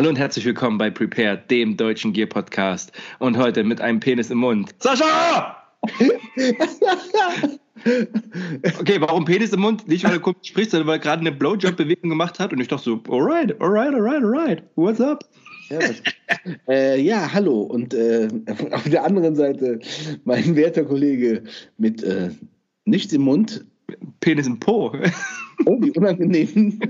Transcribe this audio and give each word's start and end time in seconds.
Hallo 0.00 0.08
und 0.08 0.16
herzlich 0.16 0.46
willkommen 0.46 0.78
bei 0.78 0.88
Prepare, 0.88 1.36
dem 1.50 1.76
deutschen 1.76 2.14
Gear 2.14 2.26
Podcast. 2.26 2.90
Und 3.18 3.36
heute 3.36 3.62
mit 3.64 3.82
einem 3.82 4.00
Penis 4.00 4.30
im 4.30 4.38
Mund. 4.38 4.74
Sascha! 4.78 5.62
okay, 8.80 8.98
warum 8.98 9.26
Penis 9.26 9.52
im 9.52 9.60
Mund? 9.60 9.86
Nicht, 9.88 10.04
weil 10.04 10.12
er 10.12 10.20
komisch 10.20 10.48
spricht, 10.48 10.70
sondern 10.70 10.86
weil 10.86 10.94
er 10.94 11.00
gerade 11.00 11.20
eine 11.20 11.32
Blowjob-Bewegung 11.32 12.08
gemacht 12.08 12.40
hat 12.40 12.50
und 12.54 12.60
ich 12.60 12.68
dachte 12.68 12.84
so, 12.84 13.02
alright, 13.10 13.60
alright, 13.60 13.92
alright, 13.94 14.24
alright, 14.24 14.62
what's 14.76 15.02
up? 15.02 15.22
Ja, 15.68 15.80
äh, 16.66 16.98
ja, 16.98 17.30
hallo. 17.30 17.60
Und 17.60 17.92
äh, 17.92 18.28
auf 18.70 18.84
der 18.84 19.04
anderen 19.04 19.36
Seite 19.36 19.80
mein 20.24 20.56
werter 20.56 20.84
Kollege 20.84 21.42
mit 21.76 22.02
äh, 22.02 22.30
nichts 22.86 23.12
im 23.12 23.20
Mund. 23.20 23.66
Penis 24.20 24.46
im 24.46 24.58
Po. 24.58 24.94
oh, 25.66 25.78
wie 25.82 25.90
unangenehm. 25.90 26.80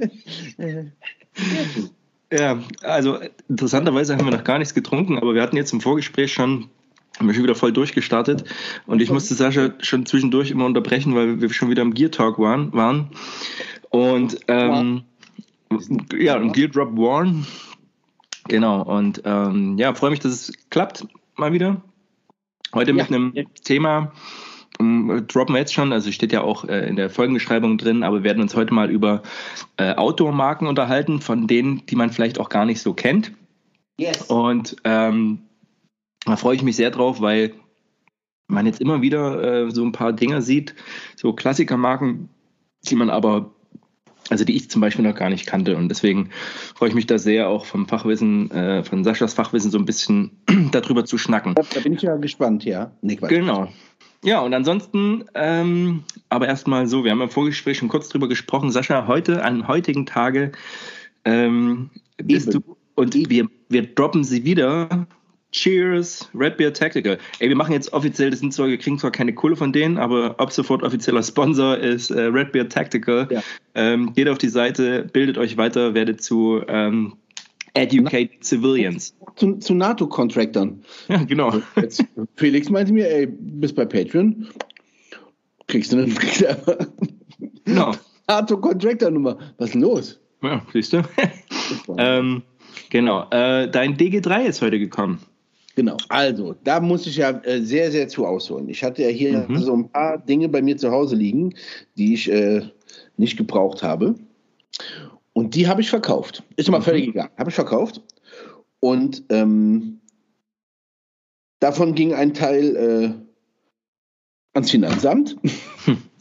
ja, 2.32 2.58
also 2.82 3.18
interessanterweise 3.48 4.16
haben 4.16 4.24
wir 4.24 4.36
noch 4.36 4.44
gar 4.44 4.58
nichts 4.58 4.74
getrunken, 4.74 5.18
aber 5.18 5.34
wir 5.34 5.42
hatten 5.42 5.56
jetzt 5.56 5.72
im 5.72 5.80
Vorgespräch 5.80 6.32
schon 6.32 6.68
haben 7.18 7.26
wir 7.26 7.34
schon 7.34 7.42
wieder 7.42 7.54
voll 7.54 7.72
durchgestartet 7.72 8.44
und 8.86 9.02
ich 9.02 9.10
musste 9.10 9.34
Sascha 9.34 9.74
schon 9.80 10.06
zwischendurch 10.06 10.50
immer 10.50 10.64
unterbrechen, 10.64 11.14
weil 11.14 11.40
wir 11.40 11.52
schon 11.52 11.68
wieder 11.68 11.82
im 11.82 11.92
Gear 11.92 12.10
Talk 12.10 12.38
waren. 12.38 12.72
waren. 12.72 13.10
Und 13.90 14.38
ähm, 14.48 15.02
ja, 16.18 16.36
im 16.36 16.52
Gear 16.52 16.68
Drop 16.68 16.96
Warn. 16.96 17.46
Genau, 18.48 18.82
und 18.82 19.22
ähm, 19.24 19.76
ja, 19.78 19.94
freue 19.94 20.10
mich, 20.10 20.20
dass 20.20 20.32
es 20.32 20.52
klappt 20.70 21.06
mal 21.36 21.52
wieder. 21.52 21.82
Heute 22.74 22.92
mit 22.92 23.10
ja. 23.10 23.16
einem 23.16 23.34
Thema, 23.64 24.12
droppen 24.80 25.54
wir 25.54 25.60
jetzt 25.60 25.74
schon, 25.74 25.92
also 25.92 26.10
steht 26.10 26.32
ja 26.32 26.42
auch 26.42 26.64
äh, 26.64 26.88
in 26.88 26.96
der 26.96 27.10
Folgenbeschreibung 27.10 27.78
drin, 27.78 28.02
aber 28.02 28.18
wir 28.18 28.24
werden 28.24 28.42
uns 28.42 28.56
heute 28.56 28.74
mal 28.74 28.90
über 28.90 29.22
äh, 29.76 29.94
Outdoor-Marken 29.94 30.66
unterhalten, 30.66 31.20
von 31.20 31.46
denen, 31.46 31.84
die 31.86 31.96
man 31.96 32.10
vielleicht 32.10 32.38
auch 32.38 32.48
gar 32.48 32.64
nicht 32.64 32.80
so 32.80 32.94
kennt. 32.94 33.32
Yes. 33.98 34.22
Und 34.22 34.76
ähm, 34.84 35.40
da 36.24 36.36
freue 36.36 36.56
ich 36.56 36.62
mich 36.62 36.76
sehr 36.76 36.90
drauf, 36.90 37.20
weil 37.20 37.52
man 38.46 38.66
jetzt 38.66 38.80
immer 38.80 39.02
wieder 39.02 39.66
äh, 39.66 39.70
so 39.70 39.84
ein 39.84 39.92
paar 39.92 40.12
Dinge 40.12 40.42
sieht, 40.42 40.74
so 41.16 41.32
Klassikermarken, 41.32 42.28
die 42.88 42.96
man 42.96 43.10
aber, 43.10 43.50
also 44.28 44.44
die 44.44 44.56
ich 44.56 44.70
zum 44.70 44.80
Beispiel 44.80 45.04
noch 45.04 45.14
gar 45.14 45.30
nicht 45.30 45.46
kannte. 45.46 45.76
Und 45.76 45.88
deswegen 45.88 46.30
freue 46.74 46.88
ich 46.88 46.94
mich 46.94 47.06
da 47.06 47.18
sehr, 47.18 47.48
auch 47.48 47.64
vom 47.64 47.86
Fachwissen, 47.86 48.50
äh, 48.50 48.82
von 48.84 49.04
Saschas 49.04 49.34
Fachwissen 49.34 49.70
so 49.70 49.78
ein 49.78 49.84
bisschen 49.84 50.32
darüber 50.72 51.04
zu 51.04 51.18
schnacken. 51.18 51.54
Da 51.54 51.80
bin 51.80 51.92
ich 51.92 52.02
ja 52.02 52.16
gespannt, 52.16 52.64
ja. 52.64 52.92
Nee, 53.02 53.16
genau. 53.16 53.68
Ja, 54.22 54.40
und 54.40 54.52
ansonsten, 54.52 55.24
ähm, 55.34 56.04
aber 56.28 56.46
erstmal 56.46 56.86
so, 56.86 57.04
wir 57.04 57.10
haben 57.10 57.22
im 57.22 57.30
Vorgespräch 57.30 57.78
schon 57.78 57.88
kurz 57.88 58.08
drüber 58.08 58.28
gesprochen. 58.28 58.70
Sascha, 58.70 59.06
heute, 59.06 59.42
an 59.42 59.66
heutigen 59.66 60.04
Tage 60.04 60.52
ähm, 61.24 61.90
bist 62.18 62.52
du 62.52 62.60
und 62.96 63.14
wir, 63.14 63.48
wir 63.70 63.94
droppen 63.94 64.24
sie 64.24 64.44
wieder 64.44 65.06
Cheers, 65.52 66.28
Red 66.34 66.58
Beer 66.58 66.72
Tactical. 66.72 67.18
Ey, 67.38 67.48
wir 67.48 67.56
machen 67.56 67.72
jetzt 67.72 67.92
offiziell, 67.92 68.30
das 68.30 68.40
sind 68.40 68.52
zwar, 68.52 68.68
wir 68.68 68.78
kriegen 68.78 68.98
zwar 68.98 69.10
keine 69.10 69.34
Kohle 69.34 69.56
von 69.56 69.72
denen, 69.72 69.98
aber 69.98 70.38
ab 70.38 70.52
sofort 70.52 70.82
offizieller 70.82 71.22
Sponsor 71.22 71.78
ist 71.78 72.10
äh, 72.10 72.20
Red 72.22 72.52
Beer 72.52 72.68
Tactical. 72.68 73.26
Ja. 73.30 73.42
Ähm, 73.74 74.12
geht 74.12 74.28
auf 74.28 74.38
die 74.38 74.48
Seite, 74.48 75.08
bildet 75.12 75.38
euch 75.38 75.56
weiter, 75.56 75.94
werdet 75.94 76.22
zu 76.22 76.62
ähm, 76.68 77.14
Educate 77.74 78.30
Na, 78.32 78.42
Civilians. 78.42 79.14
Zu, 79.36 79.56
zu 79.56 79.74
NATO-Contractern. 79.74 80.82
Ja, 81.08 81.22
genau. 81.24 81.52
Jetzt, 81.76 82.04
Felix 82.36 82.68
meinte 82.68 82.92
mir, 82.92 83.08
ey, 83.08 83.26
bist 83.26 83.74
bei 83.74 83.84
Patreon, 83.84 84.48
kriegst 85.66 85.92
du 85.92 85.98
eine 85.98 86.14
genau. 87.64 87.92
NATO-Contractor-Nummer. 88.28 89.38
Was 89.58 89.68
ist 89.68 89.74
denn 89.74 89.82
los? 89.82 90.20
Ja, 90.42 90.62
siehst 90.72 90.92
du? 90.92 91.02
ähm, 91.98 92.42
genau. 92.90 93.28
Äh, 93.30 93.70
dein 93.70 93.96
DG3 93.96 94.44
ist 94.46 94.62
heute 94.62 94.78
gekommen. 94.78 95.20
Genau, 95.76 95.96
also 96.08 96.54
da 96.64 96.80
muss 96.80 97.06
ich 97.06 97.16
ja 97.16 97.30
äh, 97.44 97.62
sehr, 97.62 97.90
sehr 97.90 98.08
zu 98.08 98.26
ausholen. 98.26 98.68
Ich 98.68 98.82
hatte 98.82 99.02
ja 99.02 99.08
hier 99.08 99.46
mhm. 99.48 99.58
so 99.58 99.72
ein 99.72 99.88
paar 99.88 100.18
Dinge 100.18 100.48
bei 100.48 100.60
mir 100.60 100.76
zu 100.76 100.90
Hause 100.90 101.16
liegen, 101.16 101.54
die 101.96 102.14
ich 102.14 102.30
äh, 102.30 102.62
nicht 103.16 103.36
gebraucht 103.36 103.82
habe. 103.82 104.16
Und 105.32 105.54
die 105.54 105.68
habe 105.68 105.80
ich 105.80 105.90
verkauft. 105.90 106.42
Ist 106.56 106.70
mal 106.70 106.78
mhm. 106.78 106.84
völlig 106.84 107.08
egal. 107.08 107.30
Habe 107.38 107.50
ich 107.50 107.56
verkauft. 107.56 108.02
Und 108.80 109.24
ähm, 109.28 110.00
davon 111.60 111.94
ging 111.94 112.14
ein 112.14 112.34
Teil 112.34 112.76
äh, 112.76 113.12
ans 114.54 114.70
Finanzamt. 114.70 115.36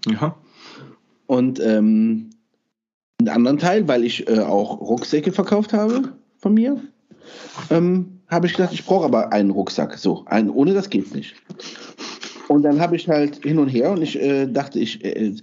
Ja. 0.07 0.37
Und 1.27 1.59
ähm, 1.59 2.29
einen 3.19 3.29
anderen 3.29 3.57
Teil, 3.57 3.87
weil 3.87 4.05
ich 4.05 4.27
äh, 4.29 4.39
auch 4.39 4.79
Rucksäcke 4.79 5.31
verkauft 5.33 5.73
habe 5.73 6.13
von 6.37 6.53
mir. 6.53 6.81
Ähm, 7.69 8.21
habe 8.29 8.47
ich 8.47 8.53
gedacht, 8.53 8.73
ich 8.73 8.85
brauche 8.85 9.05
aber 9.05 9.33
einen 9.33 9.51
Rucksack. 9.51 9.97
So, 9.97 10.23
einen, 10.25 10.49
ohne 10.49 10.73
das 10.73 10.89
geht's 10.89 11.13
nicht. 11.13 11.35
Und 12.47 12.63
dann 12.63 12.79
habe 12.79 12.95
ich 12.95 13.07
halt 13.07 13.43
hin 13.43 13.59
und 13.59 13.67
her 13.67 13.91
und 13.91 14.01
ich 14.01 14.19
äh, 14.19 14.47
dachte, 14.47 14.79
ich 14.79 15.03
äh, 15.03 15.35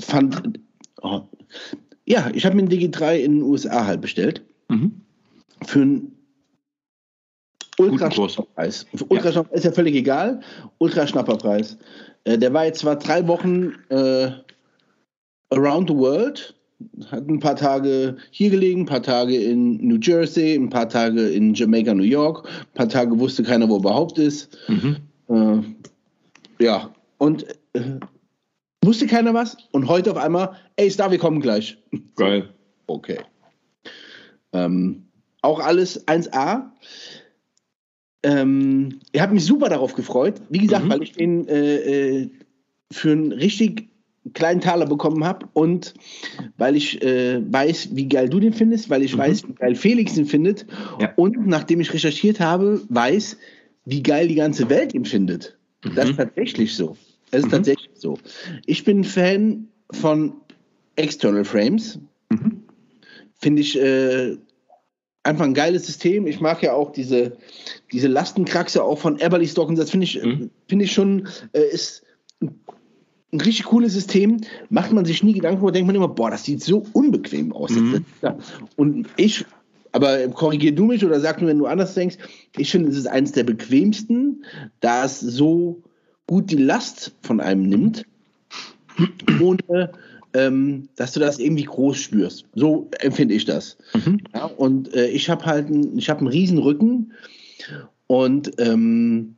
fand, 0.00 0.58
oh, 1.02 1.22
ja, 2.04 2.30
ich 2.34 2.44
habe 2.44 2.56
mir 2.56 2.62
einen 2.62 2.70
Digi3 2.70 3.16
in 3.16 3.36
den 3.36 3.42
USA 3.42 3.86
halt 3.86 4.00
bestellt. 4.00 4.42
Mhm. 4.68 4.92
Für 5.64 5.82
einen 5.82 6.12
Ultraschnapperpreis. 7.78 8.86
Ultraschnapper 9.08 9.50
ja. 9.50 9.56
ist 9.56 9.64
ja 9.64 9.72
völlig 9.72 9.94
egal. 9.94 10.40
Ultraschnapperpreis. 10.78 11.78
Äh, 12.24 12.38
der 12.38 12.52
war 12.52 12.66
jetzt 12.66 12.80
zwar 12.80 12.96
drei 12.96 13.26
Wochen 13.26 13.72
äh, 13.88 14.30
around 15.50 15.88
the 15.88 15.96
world, 15.96 16.54
hat 17.10 17.28
ein 17.28 17.38
paar 17.38 17.56
Tage 17.56 18.16
hier 18.30 18.50
gelegen, 18.50 18.82
ein 18.82 18.86
paar 18.86 19.02
Tage 19.02 19.36
in 19.36 19.76
New 19.86 19.98
Jersey, 20.00 20.54
ein 20.54 20.70
paar 20.70 20.88
Tage 20.88 21.28
in 21.28 21.54
Jamaica, 21.54 21.94
New 21.94 22.02
York, 22.02 22.48
ein 22.48 22.74
paar 22.74 22.88
Tage 22.88 23.18
wusste 23.18 23.42
keiner, 23.42 23.68
wo 23.68 23.74
er 23.74 23.80
überhaupt 23.80 24.18
ist. 24.18 24.56
Mhm. 24.68 24.96
Äh, 25.28 26.64
ja, 26.64 26.90
und 27.18 27.46
äh, 27.72 27.98
wusste 28.82 29.06
keiner 29.06 29.34
was 29.34 29.56
und 29.70 29.88
heute 29.88 30.10
auf 30.10 30.16
einmal, 30.16 30.56
ey, 30.76 30.90
Star, 30.90 31.10
wir 31.10 31.18
kommen 31.18 31.40
gleich. 31.40 31.78
Geil. 32.16 32.48
Okay. 32.86 33.18
Ähm, 34.52 35.06
auch 35.40 35.60
alles 35.60 36.06
1A. 36.06 36.70
Ähm, 38.22 39.00
ich 39.12 39.20
habe 39.20 39.34
mich 39.34 39.44
super 39.44 39.68
darauf 39.68 39.94
gefreut. 39.94 40.40
Wie 40.50 40.58
gesagt, 40.58 40.84
mhm. 40.84 40.90
weil 40.90 41.02
ich 41.02 41.12
den 41.12 41.48
äh, 41.48 41.76
äh 41.76 42.30
für 42.92 43.12
einen 43.12 43.32
richtig 43.32 43.88
kleinen 44.34 44.60
Taler 44.60 44.86
bekommen 44.86 45.24
habe 45.24 45.48
und 45.52 45.94
weil 46.56 46.76
ich 46.76 47.02
äh, 47.02 47.40
weiß, 47.52 47.96
wie 47.96 48.08
geil 48.08 48.28
du 48.28 48.38
den 48.38 48.52
findest, 48.52 48.90
weil 48.90 49.02
ich 49.02 49.14
mhm. 49.14 49.20
weiß, 49.20 49.48
wie 49.48 49.54
geil 49.54 49.74
Felix 49.74 50.16
ihn 50.16 50.26
findet 50.26 50.66
ja. 51.00 51.12
und 51.16 51.46
nachdem 51.46 51.80
ich 51.80 51.92
recherchiert 51.92 52.38
habe, 52.38 52.80
weiß, 52.88 53.36
wie 53.84 54.02
geil 54.02 54.28
die 54.28 54.34
ganze 54.34 54.68
Welt 54.70 54.94
ihn 54.94 55.04
findet. 55.04 55.56
Mhm. 55.84 55.94
Das 55.94 56.10
ist 56.10 56.16
tatsächlich 56.16 56.76
so. 56.76 56.96
Es 57.32 57.40
ist 57.40 57.46
mhm. 57.46 57.50
tatsächlich 57.50 57.90
so. 57.94 58.16
Ich 58.66 58.84
bin 58.84 59.02
Fan 59.02 59.68
von 59.90 60.34
External 60.96 61.44
Frames. 61.44 61.98
Mhm. 62.30 62.62
Finde 63.34 63.62
ich 63.62 63.78
äh, 63.80 64.36
einfach 65.24 65.44
ein 65.44 65.54
geiles 65.54 65.86
System. 65.86 66.26
Ich 66.26 66.40
mag 66.40 66.62
ja 66.62 66.74
auch 66.74 66.92
diese, 66.92 67.36
diese 67.90 68.06
Lastenkraxe 68.06 68.84
auch 68.84 68.98
von 68.98 69.18
Eberly 69.18 69.50
und 69.56 69.78
Das 69.78 69.90
finde 69.90 70.04
ich, 70.04 70.22
mhm. 70.22 70.50
finde 70.68 70.84
ich 70.84 70.92
schon, 70.92 71.26
äh, 71.52 71.68
ist 71.72 72.04
ein 72.40 73.40
richtig 73.40 73.66
cooles 73.66 73.94
System, 73.94 74.42
macht 74.68 74.92
man 74.92 75.06
sich 75.06 75.22
nie 75.22 75.32
Gedanken, 75.32 75.62
wo 75.62 75.70
denkt 75.70 75.86
man 75.86 75.96
immer, 75.96 76.08
boah, 76.08 76.30
das 76.30 76.44
sieht 76.44 76.62
so 76.62 76.84
unbequem 76.92 77.52
aus. 77.52 77.70
Mhm. 77.70 78.04
Und 78.76 79.08
ich, 79.16 79.46
aber 79.92 80.28
korrigier 80.28 80.74
du 80.74 80.84
mich 80.84 81.04
oder 81.04 81.18
sag 81.18 81.40
nur, 81.40 81.48
wenn 81.48 81.58
du 81.58 81.66
anders 81.66 81.94
denkst, 81.94 82.18
ich 82.58 82.70
finde, 82.70 82.90
es 82.90 82.96
ist 82.98 83.06
eines 83.06 83.32
der 83.32 83.44
bequemsten, 83.44 84.44
da 84.80 85.06
es 85.06 85.20
so 85.20 85.82
gut 86.32 86.50
die 86.50 86.56
Last 86.56 87.12
von 87.20 87.40
einem 87.40 87.68
nimmt, 87.68 88.06
ohne 89.38 89.92
ähm, 90.32 90.88
dass 90.96 91.12
du 91.12 91.20
das 91.20 91.38
irgendwie 91.38 91.64
groß 91.64 91.98
spürst. 91.98 92.46
So 92.54 92.88
empfinde 93.00 93.34
ich 93.34 93.44
das. 93.44 93.76
Mhm. 93.92 94.22
Ja, 94.34 94.46
und 94.46 94.94
äh, 94.94 95.08
ich 95.08 95.28
habe 95.28 95.44
halt 95.44 95.68
ein, 95.68 95.98
ich 95.98 96.08
hab 96.08 96.20
einen 96.20 96.28
riesen 96.28 96.56
Rücken 96.56 97.12
und 98.06 98.50
ähm, 98.58 99.36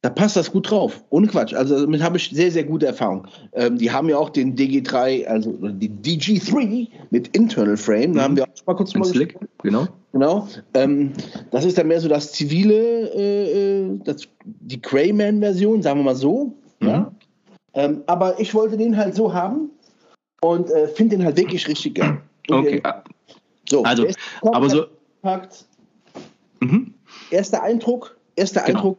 da 0.00 0.10
passt 0.10 0.36
das 0.36 0.52
gut 0.52 0.70
drauf. 0.70 1.02
Ohne 1.10 1.26
Quatsch. 1.26 1.54
Also 1.54 1.80
damit 1.80 2.02
habe 2.02 2.18
ich 2.18 2.30
sehr, 2.30 2.52
sehr 2.52 2.62
gute 2.64 2.86
Erfahrung. 2.86 3.26
Ähm, 3.52 3.78
die 3.78 3.90
haben 3.90 4.08
ja 4.08 4.16
auch 4.16 4.30
den 4.30 4.54
DG3, 4.56 5.26
also 5.26 5.52
die 5.52 5.90
DG3 5.90 6.88
mit 7.10 7.36
Internal 7.36 7.76
Frame. 7.76 8.14
Da 8.14 8.20
mhm. 8.20 8.24
haben 8.24 8.36
wir 8.36 8.44
auch 8.44 8.66
mal 8.66 8.74
kurz 8.74 8.94
mal 8.94 9.04
Slick, 9.04 9.36
genau. 9.62 9.88
Genau. 10.12 10.48
Ähm, 10.74 11.12
das 11.50 11.64
ist 11.64 11.76
dann 11.78 11.88
mehr 11.88 12.00
so 12.00 12.08
das 12.08 12.32
zivile, 12.32 13.12
äh, 13.12 13.86
äh 13.86 13.98
das, 14.04 14.28
die 14.44 14.80
Crayman-Version, 14.80 15.82
sagen 15.82 16.00
wir 16.00 16.04
mal 16.04 16.16
so. 16.16 16.54
Mhm. 16.78 16.88
Ja? 16.88 17.12
Ähm, 17.74 18.02
aber 18.06 18.38
ich 18.38 18.54
wollte 18.54 18.76
den 18.76 18.96
halt 18.96 19.16
so 19.16 19.34
haben 19.34 19.70
und 20.40 20.70
äh, 20.70 20.86
finde 20.88 21.16
den 21.16 21.24
halt 21.24 21.36
wirklich 21.36 21.66
richtig 21.66 21.96
geil. 21.96 22.20
okay. 22.50 22.80
so, 23.68 23.82
also, 23.82 24.06
aber 24.42 24.70
so. 24.70 24.86
Mhm. 26.60 26.94
Erster 27.30 27.62
Eindruck, 27.62 28.16
erster 28.36 28.62
genau. 28.62 28.78
Eindruck 28.78 28.98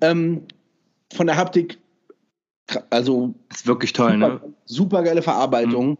ähm, 0.00 0.42
von 1.12 1.26
der 1.26 1.36
Haptik 1.36 1.78
also 2.90 3.34
ist 3.50 3.66
wirklich 3.66 3.92
toll, 3.92 4.12
super, 4.12 4.28
ne? 4.28 4.54
Super 4.66 5.02
geile 5.02 5.22
Verarbeitung. 5.22 5.90
Mhm. 5.90 5.96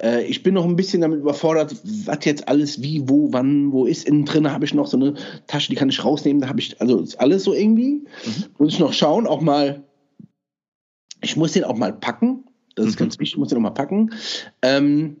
Äh, 0.00 0.24
ich 0.24 0.42
bin 0.42 0.54
noch 0.54 0.64
ein 0.64 0.76
bisschen 0.76 1.00
damit 1.00 1.18
überfordert, 1.18 1.74
was 2.06 2.24
jetzt 2.24 2.46
alles 2.48 2.80
wie, 2.80 3.08
wo, 3.08 3.32
wann, 3.32 3.72
wo 3.72 3.86
ist. 3.86 4.06
Innen 4.06 4.24
drin 4.24 4.50
habe 4.50 4.64
ich 4.64 4.74
noch 4.74 4.86
so 4.86 4.96
eine 4.96 5.14
Tasche, 5.48 5.70
die 5.70 5.74
kann 5.74 5.88
ich 5.88 6.04
rausnehmen. 6.04 6.40
Da 6.40 6.48
habe 6.48 6.60
ich, 6.60 6.80
also 6.80 7.00
ist 7.00 7.18
alles 7.20 7.42
so 7.42 7.52
irgendwie. 7.52 8.04
Mhm. 8.24 8.44
Muss 8.58 8.74
ich 8.74 8.78
noch 8.78 8.92
schauen, 8.92 9.26
auch 9.26 9.40
mal. 9.40 9.82
Ich 11.20 11.36
muss 11.36 11.52
den 11.52 11.64
auch 11.64 11.76
mal 11.76 11.92
packen. 11.92 12.44
Das 12.76 12.86
ist 12.86 12.94
mhm. 12.94 13.04
ganz 13.04 13.18
wichtig, 13.18 13.34
ich 13.34 13.38
muss 13.38 13.48
den 13.48 13.58
auch 13.58 13.62
mal 13.62 13.70
packen. 13.70 14.10
Ähm, 14.62 15.16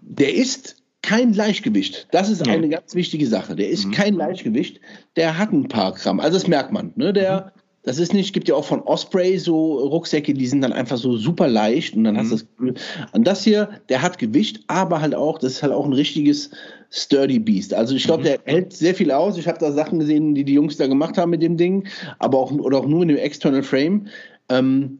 der 0.00 0.34
ist 0.34 0.77
kein 1.08 1.32
Leichtgewicht. 1.32 2.06
Das 2.10 2.28
ist 2.28 2.46
eine 2.46 2.68
ganz 2.68 2.94
wichtige 2.94 3.26
Sache. 3.26 3.56
Der 3.56 3.70
ist 3.70 3.86
mhm. 3.86 3.92
kein 3.92 4.14
Leichtgewicht. 4.14 4.80
Der 5.16 5.38
hat 5.38 5.52
ein 5.52 5.68
paar 5.68 5.92
Gramm. 5.92 6.20
Also 6.20 6.38
das 6.38 6.46
merkt 6.46 6.72
man. 6.72 6.92
Ne? 6.96 7.12
Der, 7.12 7.52
mhm. 7.54 7.60
Das 7.84 7.98
ist 7.98 8.12
nicht, 8.12 8.34
gibt 8.34 8.48
ja 8.48 8.54
auch 8.54 8.66
von 8.66 8.82
Osprey 8.82 9.38
so 9.38 9.78
Rucksäcke, 9.78 10.34
die 10.34 10.46
sind 10.46 10.60
dann 10.60 10.74
einfach 10.74 10.98
so 10.98 11.16
super 11.16 11.48
leicht 11.48 11.96
und 11.96 12.04
dann 12.04 12.16
mhm. 12.16 12.18
hast 12.18 12.30
du 12.30 12.34
das 12.34 12.46
Gefühl. 12.46 12.74
Und 13.12 13.26
das 13.26 13.44
hier, 13.44 13.70
der 13.88 14.02
hat 14.02 14.18
Gewicht, 14.18 14.60
aber 14.66 15.00
halt 15.00 15.14
auch, 15.14 15.38
das 15.38 15.52
ist 15.52 15.62
halt 15.62 15.72
auch 15.72 15.86
ein 15.86 15.94
richtiges 15.94 16.50
Sturdy 16.90 17.38
Beast. 17.38 17.72
Also 17.72 17.94
ich 17.94 18.04
glaube, 18.04 18.24
mhm. 18.24 18.26
der 18.26 18.40
hält 18.44 18.74
sehr 18.74 18.94
viel 18.94 19.10
aus. 19.10 19.38
Ich 19.38 19.48
habe 19.48 19.58
da 19.58 19.72
Sachen 19.72 20.00
gesehen, 20.00 20.34
die 20.34 20.44
die 20.44 20.52
Jungs 20.52 20.76
da 20.76 20.86
gemacht 20.86 21.16
haben 21.16 21.30
mit 21.30 21.40
dem 21.40 21.56
Ding, 21.56 21.88
aber 22.18 22.38
auch 22.38 22.52
oder 22.52 22.78
auch 22.78 22.86
nur 22.86 23.00
in 23.02 23.08
dem 23.08 23.16
External 23.16 23.62
Frame. 23.62 24.08
Ähm, 24.50 24.98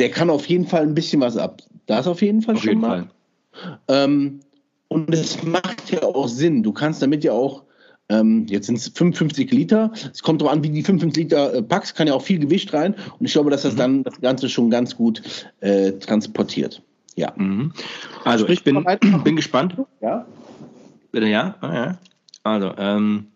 der 0.00 0.10
kann 0.10 0.30
auf 0.30 0.46
jeden 0.46 0.66
Fall 0.66 0.82
ein 0.82 0.94
bisschen 0.94 1.20
was 1.20 1.36
ab. 1.36 1.62
Das 1.86 2.08
auf 2.08 2.22
jeden 2.22 2.42
Fall 2.42 2.56
auf 2.56 2.62
schon 2.62 2.70
jeden 2.70 2.80
mal. 2.80 3.08
Fall. 3.52 3.78
Ähm, 3.86 4.40
und 4.88 5.14
es 5.14 5.42
macht 5.42 5.90
ja 5.90 6.02
auch 6.02 6.28
Sinn. 6.28 6.62
Du 6.62 6.72
kannst 6.72 7.02
damit 7.02 7.24
ja 7.24 7.32
auch 7.32 7.64
ähm, 8.10 8.46
jetzt 8.48 8.66
sind 8.66 8.78
es 8.78 8.88
55 8.88 9.50
Liter. 9.52 9.92
Es 10.12 10.22
kommt 10.22 10.40
darauf 10.40 10.54
an, 10.54 10.64
wie 10.64 10.70
die 10.70 10.82
55 10.82 11.24
Liter 11.24 11.54
äh, 11.54 11.62
packst, 11.62 11.94
kann 11.94 12.06
ja 12.06 12.14
auch 12.14 12.22
viel 12.22 12.38
Gewicht 12.38 12.72
rein. 12.72 12.94
Und 13.18 13.26
ich 13.26 13.32
glaube, 13.32 13.50
dass 13.50 13.62
das 13.62 13.74
mhm. 13.74 13.78
dann 13.78 14.04
das 14.04 14.20
Ganze 14.20 14.48
schon 14.48 14.70
ganz 14.70 14.96
gut 14.96 15.22
äh, 15.60 15.92
transportiert. 15.92 16.82
Ja. 17.16 17.32
Mhm. 17.36 17.72
Also 18.24 18.44
Sprich, 18.44 18.60
ich 18.60 18.64
bin, 18.64 18.84
bin 19.24 19.36
gespannt. 19.36 19.76
Ja. 20.00 20.26
Bitte 21.12 21.26
ja. 21.26 21.56
Ah, 21.60 21.74
ja. 21.74 21.98
Also, 22.44 22.72
ähm, 22.78 23.26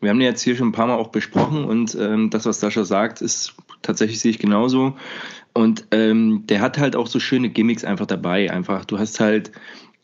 wir 0.00 0.08
haben 0.08 0.18
den 0.18 0.28
jetzt 0.28 0.42
hier 0.42 0.56
schon 0.56 0.68
ein 0.68 0.72
paar 0.72 0.86
Mal 0.86 0.96
auch 0.96 1.08
besprochen 1.08 1.64
und 1.64 1.94
ähm, 1.94 2.30
das, 2.30 2.46
was 2.46 2.60
Sascha 2.60 2.84
sagt, 2.84 3.20
ist 3.20 3.54
tatsächlich 3.82 4.20
sehe 4.20 4.30
ich 4.30 4.38
genauso. 4.38 4.96
Und 5.52 5.86
ähm, 5.90 6.44
der 6.46 6.62
hat 6.62 6.78
halt 6.78 6.96
auch 6.96 7.06
so 7.06 7.20
schöne 7.20 7.50
Gimmicks 7.50 7.84
einfach 7.84 8.06
dabei. 8.06 8.50
Einfach, 8.50 8.86
du 8.86 8.98
hast 8.98 9.20
halt 9.20 9.50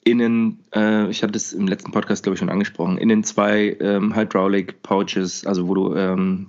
innen, 0.06 0.60
äh, 0.72 1.10
ich 1.10 1.22
habe 1.22 1.32
das 1.32 1.52
im 1.52 1.66
letzten 1.66 1.90
Podcast, 1.90 2.22
glaube 2.22 2.34
ich, 2.34 2.38
schon 2.38 2.48
angesprochen, 2.48 2.96
innen 2.96 3.24
zwei 3.24 3.76
ähm, 3.80 4.14
Hydraulic 4.14 4.82
Pouches, 4.82 5.44
also 5.44 5.66
wo 5.66 5.74
du 5.74 5.94
ähm, 5.96 6.46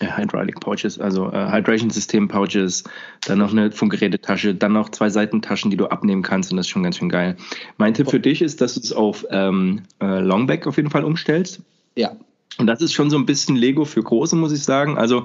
Hydraulic 0.00 0.58
Pouches, 0.58 0.98
also 0.98 1.30
äh, 1.30 1.52
Hydration 1.52 1.90
System 1.90 2.26
Pouches, 2.26 2.82
dann 3.26 3.38
noch 3.38 3.52
eine 3.52 3.70
Funkgerätetasche, 3.70 4.56
dann 4.56 4.72
noch 4.72 4.88
zwei 4.88 5.08
Seitentaschen, 5.08 5.70
die 5.70 5.76
du 5.76 5.86
abnehmen 5.86 6.22
kannst 6.22 6.50
und 6.50 6.56
das 6.56 6.66
ist 6.66 6.70
schon 6.70 6.82
ganz 6.82 6.98
schön 6.98 7.08
geil. 7.08 7.36
Mein 7.76 7.94
Tipp 7.94 8.10
für 8.10 8.18
dich 8.18 8.42
ist, 8.42 8.60
dass 8.60 8.74
du 8.74 8.80
es 8.80 8.92
auf 8.92 9.24
ähm, 9.30 9.82
äh, 10.02 10.18
Longback 10.18 10.66
auf 10.66 10.76
jeden 10.76 10.90
Fall 10.90 11.04
umstellst. 11.04 11.60
Ja. 11.94 12.16
Und 12.58 12.66
das 12.66 12.80
ist 12.82 12.92
schon 12.92 13.08
so 13.08 13.16
ein 13.16 13.26
bisschen 13.26 13.54
Lego 13.54 13.84
für 13.84 14.02
Große, 14.02 14.34
muss 14.34 14.52
ich 14.52 14.64
sagen. 14.64 14.98
Also, 14.98 15.24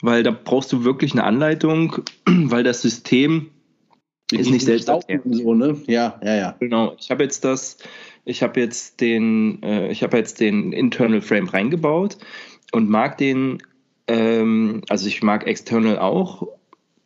weil 0.00 0.22
da 0.22 0.30
brauchst 0.30 0.72
du 0.72 0.84
wirklich 0.84 1.12
eine 1.12 1.24
Anleitung, 1.24 2.02
weil 2.26 2.64
das 2.64 2.80
System 2.80 3.50
ist 4.32 4.50
nicht 4.50 4.64
selbst 4.64 4.90
so, 5.30 5.54
ne? 5.54 5.76
Ja, 5.86 6.18
ja, 6.22 6.34
ja. 6.34 6.56
Genau. 6.58 6.96
Ich 6.98 7.10
habe 7.10 7.22
jetzt 7.22 7.44
das, 7.44 7.78
ich 8.24 8.42
habe 8.42 8.60
jetzt 8.60 9.00
den, 9.00 9.62
äh, 9.62 9.90
ich 9.90 10.02
habe 10.02 10.16
jetzt 10.16 10.40
den 10.40 10.72
Internal 10.72 11.20
Frame 11.20 11.48
reingebaut 11.48 12.18
und 12.72 12.88
mag 12.88 13.18
den, 13.18 13.62
ähm, 14.08 14.82
also 14.88 15.06
ich 15.06 15.22
mag 15.22 15.46
External 15.46 15.98
auch, 15.98 16.48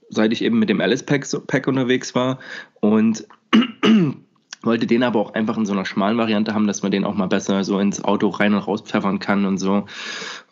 seit 0.08 0.32
ich 0.32 0.43
eben 0.43 0.58
mit 0.58 0.70
dem 0.70 0.81
Alice 0.81 1.02
Pack, 1.02 1.26
Pack 1.46 1.67
unterwegs 1.67 2.14
war 2.14 2.38
und 2.81 3.26
wollte 4.62 4.87
den 4.87 5.02
aber 5.02 5.20
auch 5.20 5.34
einfach 5.34 5.58
in 5.58 5.66
so 5.66 5.73
einer 5.73 5.84
schmalen 5.84 6.16
Variante 6.16 6.55
haben, 6.55 6.66
dass 6.66 6.82
man 6.82 6.90
den 6.90 7.05
auch 7.05 7.14
mal 7.14 7.26
besser 7.26 7.64
so 7.64 7.78
ins 7.78 8.02
Auto 8.02 8.28
rein 8.28 8.55
und 8.55 8.61
raus 8.61 8.82
pfeffern 8.82 9.19
kann 9.19 9.44
und 9.44 9.58
so 9.58 9.84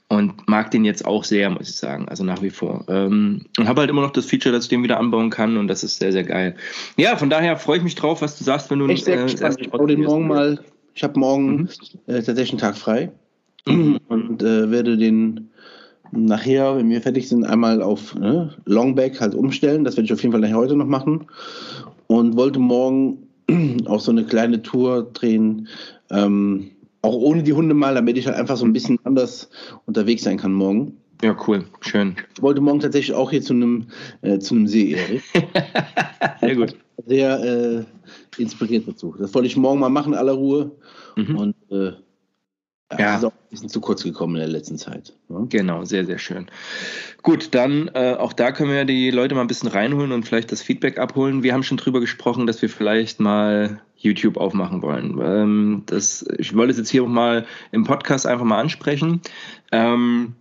und 0.09 0.49
mag 0.49 0.71
den 0.71 0.85
jetzt 0.85 1.05
auch 1.05 1.25
sehr, 1.25 1.51
muss 1.51 1.69
ich 1.69 1.77
sagen, 1.77 2.09
also 2.09 2.25
nach 2.25 2.43
wie 2.43 2.51
vor. 2.51 2.85
Ähm, 2.89 3.43
und 3.59 3.69
habe 3.69 3.83
halt 3.83 3.91
immer 3.91 4.01
noch 4.01 4.11
das 4.11 4.25
Feature, 4.25 4.55
dass 4.55 4.65
ich 4.65 4.71
den 4.71 4.83
wieder 4.83 4.99
anbauen 4.99 5.31
kann 5.31 5.57
und 5.59 5.69
das 5.69 5.85
ist 5.85 5.99
sehr, 5.99 6.13
sehr 6.13 6.25
geil. 6.25 6.57
Ja, 6.97 7.17
von 7.17 7.29
daher 7.29 7.57
freue 7.57 7.79
ich 7.79 7.85
mich 7.85 7.95
drauf, 7.95 8.23
was 8.23 8.39
du 8.39 8.45
sagst, 8.45 8.71
wenn 8.71 8.79
du 8.79 8.87
Echt 8.87 9.05
sehr 9.05 9.21
äh, 9.21 9.25
gespannt. 9.25 9.57
Ich 9.61 9.71
baue 9.71 9.87
den 9.87 10.03
morgen 10.03 10.27
mal, 10.27 10.61
ich 10.95 11.05
habe 11.05 11.19
morgen 11.21 11.57
mhm. 11.57 11.69
äh, 12.07 12.23
tatsächlich 12.23 12.53
einen 12.53 12.59
Tag 12.59 12.77
frei 12.77 13.13
mhm. 13.67 13.99
und 14.09 14.43
äh, 14.43 14.71
werde 14.71 14.97
den 14.97 15.51
nachher, 16.11 16.77
wenn 16.77 16.89
wir 16.89 17.03
fertig 17.03 17.29
sind, 17.29 17.45
einmal 17.45 17.83
auf 17.83 18.15
ne, 18.15 18.55
Longback 18.65 19.21
halt 19.21 19.35
umstellen. 19.35 19.85
Das 19.85 19.97
werde 19.97 20.07
ich 20.07 20.13
auf 20.13 20.23
jeden 20.23 20.33
Fall 20.33 20.41
nachher 20.41 20.57
heute 20.57 20.75
noch 20.75 20.87
machen 20.87 21.27
und 22.07 22.37
wollte 22.37 22.59
morgen 22.59 23.29
auch 23.87 24.01
so 24.01 24.11
eine 24.11 24.25
kleine 24.25 24.63
Tour 24.63 25.11
drehen. 25.13 25.69
Ähm, 26.11 26.71
auch 27.03 27.15
ohne 27.15 27.43
die 27.43 27.53
Hunde 27.53 27.75
mal, 27.75 27.95
damit 27.95 28.19
ich 28.19 28.27
halt 28.27 28.37
einfach 28.37 28.57
so 28.57 28.65
ein 28.65 28.73
bisschen 28.73 28.99
anders 29.05 29.51
unterwegs 29.87 30.25
sein 30.25 30.39
kann 30.39 30.53
morgen. 30.53 30.99
Ja, 31.23 31.37
cool, 31.47 31.65
schön. 31.81 32.17
Ich 32.35 32.43
wollte 32.43 32.61
morgen 32.61 32.81
tatsächlich 32.81 33.17
auch 33.17 33.31
hier 33.31 33.43
zu 33.43 33.53
einem, 33.53 33.89
äh, 34.23 34.39
zu 34.39 34.55
einem 34.55 34.69
See, 34.69 34.93
Erik. 34.93 35.23
Sehr 36.41 36.57
gut. 36.57 36.77
Sehr 37.07 37.43
äh, 37.43 37.85
inspiriert 38.41 38.87
dazu. 38.87 39.15
Das 39.19 39.35
wollte 39.35 39.49
ich 39.49 39.57
morgen 39.57 39.81
mal 39.81 39.89
machen, 39.89 40.15
aller 40.15 40.33
Ruhe. 40.33 40.71
Mhm. 41.17 41.37
Und 41.37 41.57
äh, 41.71 41.93
ja, 42.93 42.99
ja. 42.99 43.17
ist 43.17 43.25
auch 43.25 43.33
ein 43.33 43.51
bisschen 43.51 43.69
zu 43.69 43.81
kurz 43.81 44.03
gekommen 44.03 44.37
in 44.37 44.41
der 44.41 44.49
letzten 44.49 44.79
Zeit. 44.79 45.13
Ne? 45.29 45.47
Genau, 45.49 45.85
sehr, 45.85 46.07
sehr 46.07 46.19
schön. 46.19 46.47
Gut, 47.23 47.55
dann 47.55 47.91
äh, 47.95 48.15
auch 48.19 48.33
da 48.33 48.51
können 48.51 48.71
wir 48.71 48.85
die 48.87 49.11
Leute 49.11 49.35
mal 49.35 49.43
ein 49.43 49.47
bisschen 49.47 49.69
reinholen 49.69 50.13
und 50.13 50.25
vielleicht 50.25 50.53
das 50.53 50.63
Feedback 50.63 50.99
abholen. 50.99 51.43
Wir 51.43 51.53
haben 51.53 51.63
schon 51.63 51.77
drüber 51.77 52.01
gesprochen, 52.01 52.47
dass 52.47 52.63
wir 52.63 52.71
vielleicht 52.71 53.21
mal 53.21 53.83
YouTube 53.97 54.39
aufmachen 54.39 54.81
wollen. 54.81 55.19
Ähm, 55.23 55.83
das, 55.87 56.25
ich 56.39 56.57
wollte 56.57 56.71
es 56.71 56.79
jetzt 56.79 56.89
hier 56.89 57.03
auch 57.03 57.09
mal 57.09 57.45
im 57.73 57.85
Podcast 57.85 58.27
einfach 58.27 58.47
mal 58.47 58.61
ansprechen. 58.61 59.21
Ähm, 59.71 60.35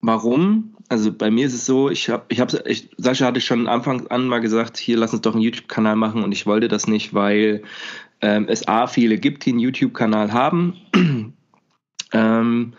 warum? 0.00 0.76
Also 0.88 1.12
bei 1.12 1.32
mir 1.32 1.46
ist 1.46 1.54
es 1.54 1.66
so, 1.66 1.90
ich 1.90 2.10
habe, 2.10 2.26
ich 2.28 2.38
habe, 2.38 2.62
Sascha 2.96 3.26
hatte 3.26 3.40
schon 3.40 3.66
Anfang 3.66 4.06
an 4.06 4.28
mal 4.28 4.38
gesagt, 4.38 4.76
hier 4.76 4.96
lass 4.98 5.12
uns 5.12 5.22
doch 5.22 5.32
einen 5.32 5.42
YouTube-Kanal 5.42 5.96
machen 5.96 6.22
und 6.22 6.30
ich 6.30 6.46
wollte 6.46 6.68
das 6.68 6.86
nicht, 6.86 7.12
weil 7.12 7.64
ähm, 8.20 8.46
es 8.48 8.68
a 8.68 8.86
viele 8.86 9.18
gibt, 9.18 9.44
die 9.46 9.50
einen 9.50 9.58
YouTube-Kanal 9.58 10.32
haben 10.32 11.32
ähm, 12.12 12.74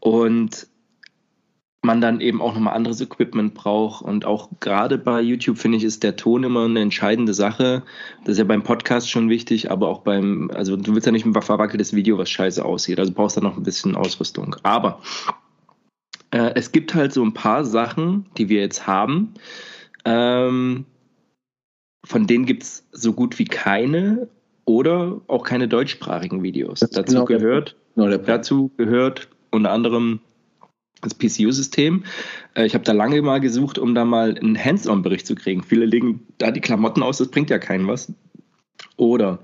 und 0.00 0.66
man 1.82 2.00
dann 2.00 2.20
eben 2.20 2.42
auch 2.42 2.54
nochmal 2.54 2.74
anderes 2.74 3.00
Equipment 3.00 3.54
braucht. 3.54 4.02
Und 4.02 4.24
auch 4.24 4.50
gerade 4.60 4.98
bei 4.98 5.20
YouTube 5.20 5.58
finde 5.58 5.78
ich, 5.78 5.84
ist 5.84 6.02
der 6.02 6.16
Ton 6.16 6.44
immer 6.44 6.64
eine 6.64 6.80
entscheidende 6.80 7.34
Sache. 7.34 7.82
Das 8.24 8.32
ist 8.32 8.38
ja 8.38 8.44
beim 8.44 8.62
Podcast 8.62 9.10
schon 9.10 9.30
wichtig, 9.30 9.70
aber 9.70 9.88
auch 9.88 10.00
beim, 10.00 10.50
also 10.52 10.76
du 10.76 10.94
willst 10.94 11.06
ja 11.06 11.12
nicht 11.12 11.24
ein 11.24 11.32
verwackeltes 11.32 11.94
Video, 11.94 12.18
was 12.18 12.30
scheiße 12.30 12.64
aussieht. 12.64 12.98
Also 12.98 13.12
brauchst 13.12 13.36
du 13.36 13.40
noch 13.40 13.56
ein 13.56 13.62
bisschen 13.62 13.94
Ausrüstung. 13.94 14.56
Aber 14.64 15.00
äh, 16.30 16.52
es 16.56 16.72
gibt 16.72 16.94
halt 16.94 17.12
so 17.12 17.22
ein 17.22 17.32
paar 17.32 17.64
Sachen, 17.64 18.26
die 18.36 18.48
wir 18.48 18.60
jetzt 18.60 18.86
haben. 18.86 19.34
Ähm, 20.04 20.84
von 22.04 22.26
denen 22.26 22.46
gibt 22.46 22.64
es 22.64 22.88
so 22.92 23.12
gut 23.12 23.38
wie 23.38 23.44
keine 23.44 24.28
oder 24.64 25.20
auch 25.28 25.44
keine 25.44 25.68
deutschsprachigen 25.68 26.42
Videos. 26.42 26.80
Dazu 26.80 27.02
genau 27.02 27.24
gehört, 27.24 27.76
genau 27.98 28.16
dazu 28.16 28.70
gehört 28.76 29.28
unter 29.50 29.72
anderem 29.72 30.20
das 31.00 31.14
PCU-System. 31.14 32.04
Äh, 32.54 32.66
ich 32.66 32.74
habe 32.74 32.84
da 32.84 32.92
lange 32.92 33.20
mal 33.22 33.40
gesucht, 33.40 33.78
um 33.78 33.94
da 33.94 34.04
mal 34.04 34.36
einen 34.36 34.62
Hands-on-Bericht 34.62 35.26
zu 35.26 35.34
kriegen. 35.34 35.62
Viele 35.62 35.84
legen 35.84 36.26
da 36.38 36.50
die 36.50 36.60
Klamotten 36.60 37.02
aus, 37.02 37.18
das 37.18 37.28
bringt 37.28 37.50
ja 37.50 37.58
keinen 37.58 37.86
was. 37.86 38.12
Oder 38.96 39.40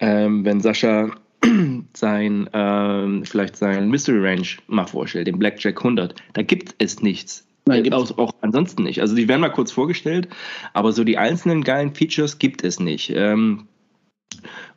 ähm, 0.00 0.44
wenn 0.44 0.60
Sascha 0.60 1.10
sein, 1.94 2.50
ähm, 2.52 3.24
vielleicht 3.24 3.56
sein 3.56 3.88
Mystery 3.90 4.26
Range 4.26 4.48
mal 4.66 4.86
vorstellt, 4.86 5.28
den 5.28 5.38
Blackjack 5.38 5.78
100, 5.78 6.14
da 6.32 6.42
gibt 6.42 6.74
es 6.78 7.00
nichts. 7.00 7.46
Nein, 7.66 7.82
gibt 7.82 7.94
auch, 7.94 8.16
auch 8.18 8.32
ansonsten 8.40 8.84
nicht. 8.84 9.00
Also 9.00 9.14
die 9.14 9.28
werden 9.28 9.40
mal 9.40 9.50
kurz 9.50 9.70
vorgestellt, 9.72 10.28
aber 10.72 10.92
so 10.92 11.04
die 11.04 11.18
einzelnen 11.18 11.62
geilen 11.62 11.94
Features 11.94 12.38
gibt 12.38 12.64
es 12.64 12.80
nicht. 12.80 13.12
Ähm, 13.14 13.68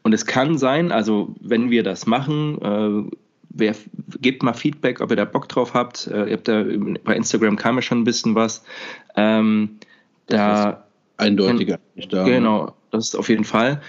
und 0.04 0.14
es 0.14 0.26
kann 0.26 0.58
sein, 0.58 0.92
also 0.92 1.36
wenn 1.40 1.70
wir 1.70 1.84
das 1.84 2.06
machen, 2.06 2.62
äh, 2.62 3.18
wer, 3.50 3.76
gebt 4.20 4.44
mal 4.44 4.54
Feedback, 4.54 5.02
ob 5.02 5.12
ihr 5.12 5.16
da 5.16 5.26
Bock 5.26 5.48
drauf 5.50 5.74
habt. 5.74 6.08
Äh, 6.08 6.26
ihr 6.26 6.34
habt 6.34 6.48
da, 6.48 6.64
bei 7.04 7.16
Instagram 7.16 7.58
kam 7.58 7.76
ja 7.76 7.82
schon 7.82 8.02
ein 8.02 8.04
bisschen 8.04 8.36
was. 8.36 8.64
Ähm, 9.16 9.78
da 10.28 10.86
eindeutiger. 11.18 11.80
Da, 12.10 12.24
genau, 12.24 12.74
das 12.90 13.10
ist 13.10 13.16
auf 13.16 13.30
jeden 13.30 13.44
Fall. 13.44 13.82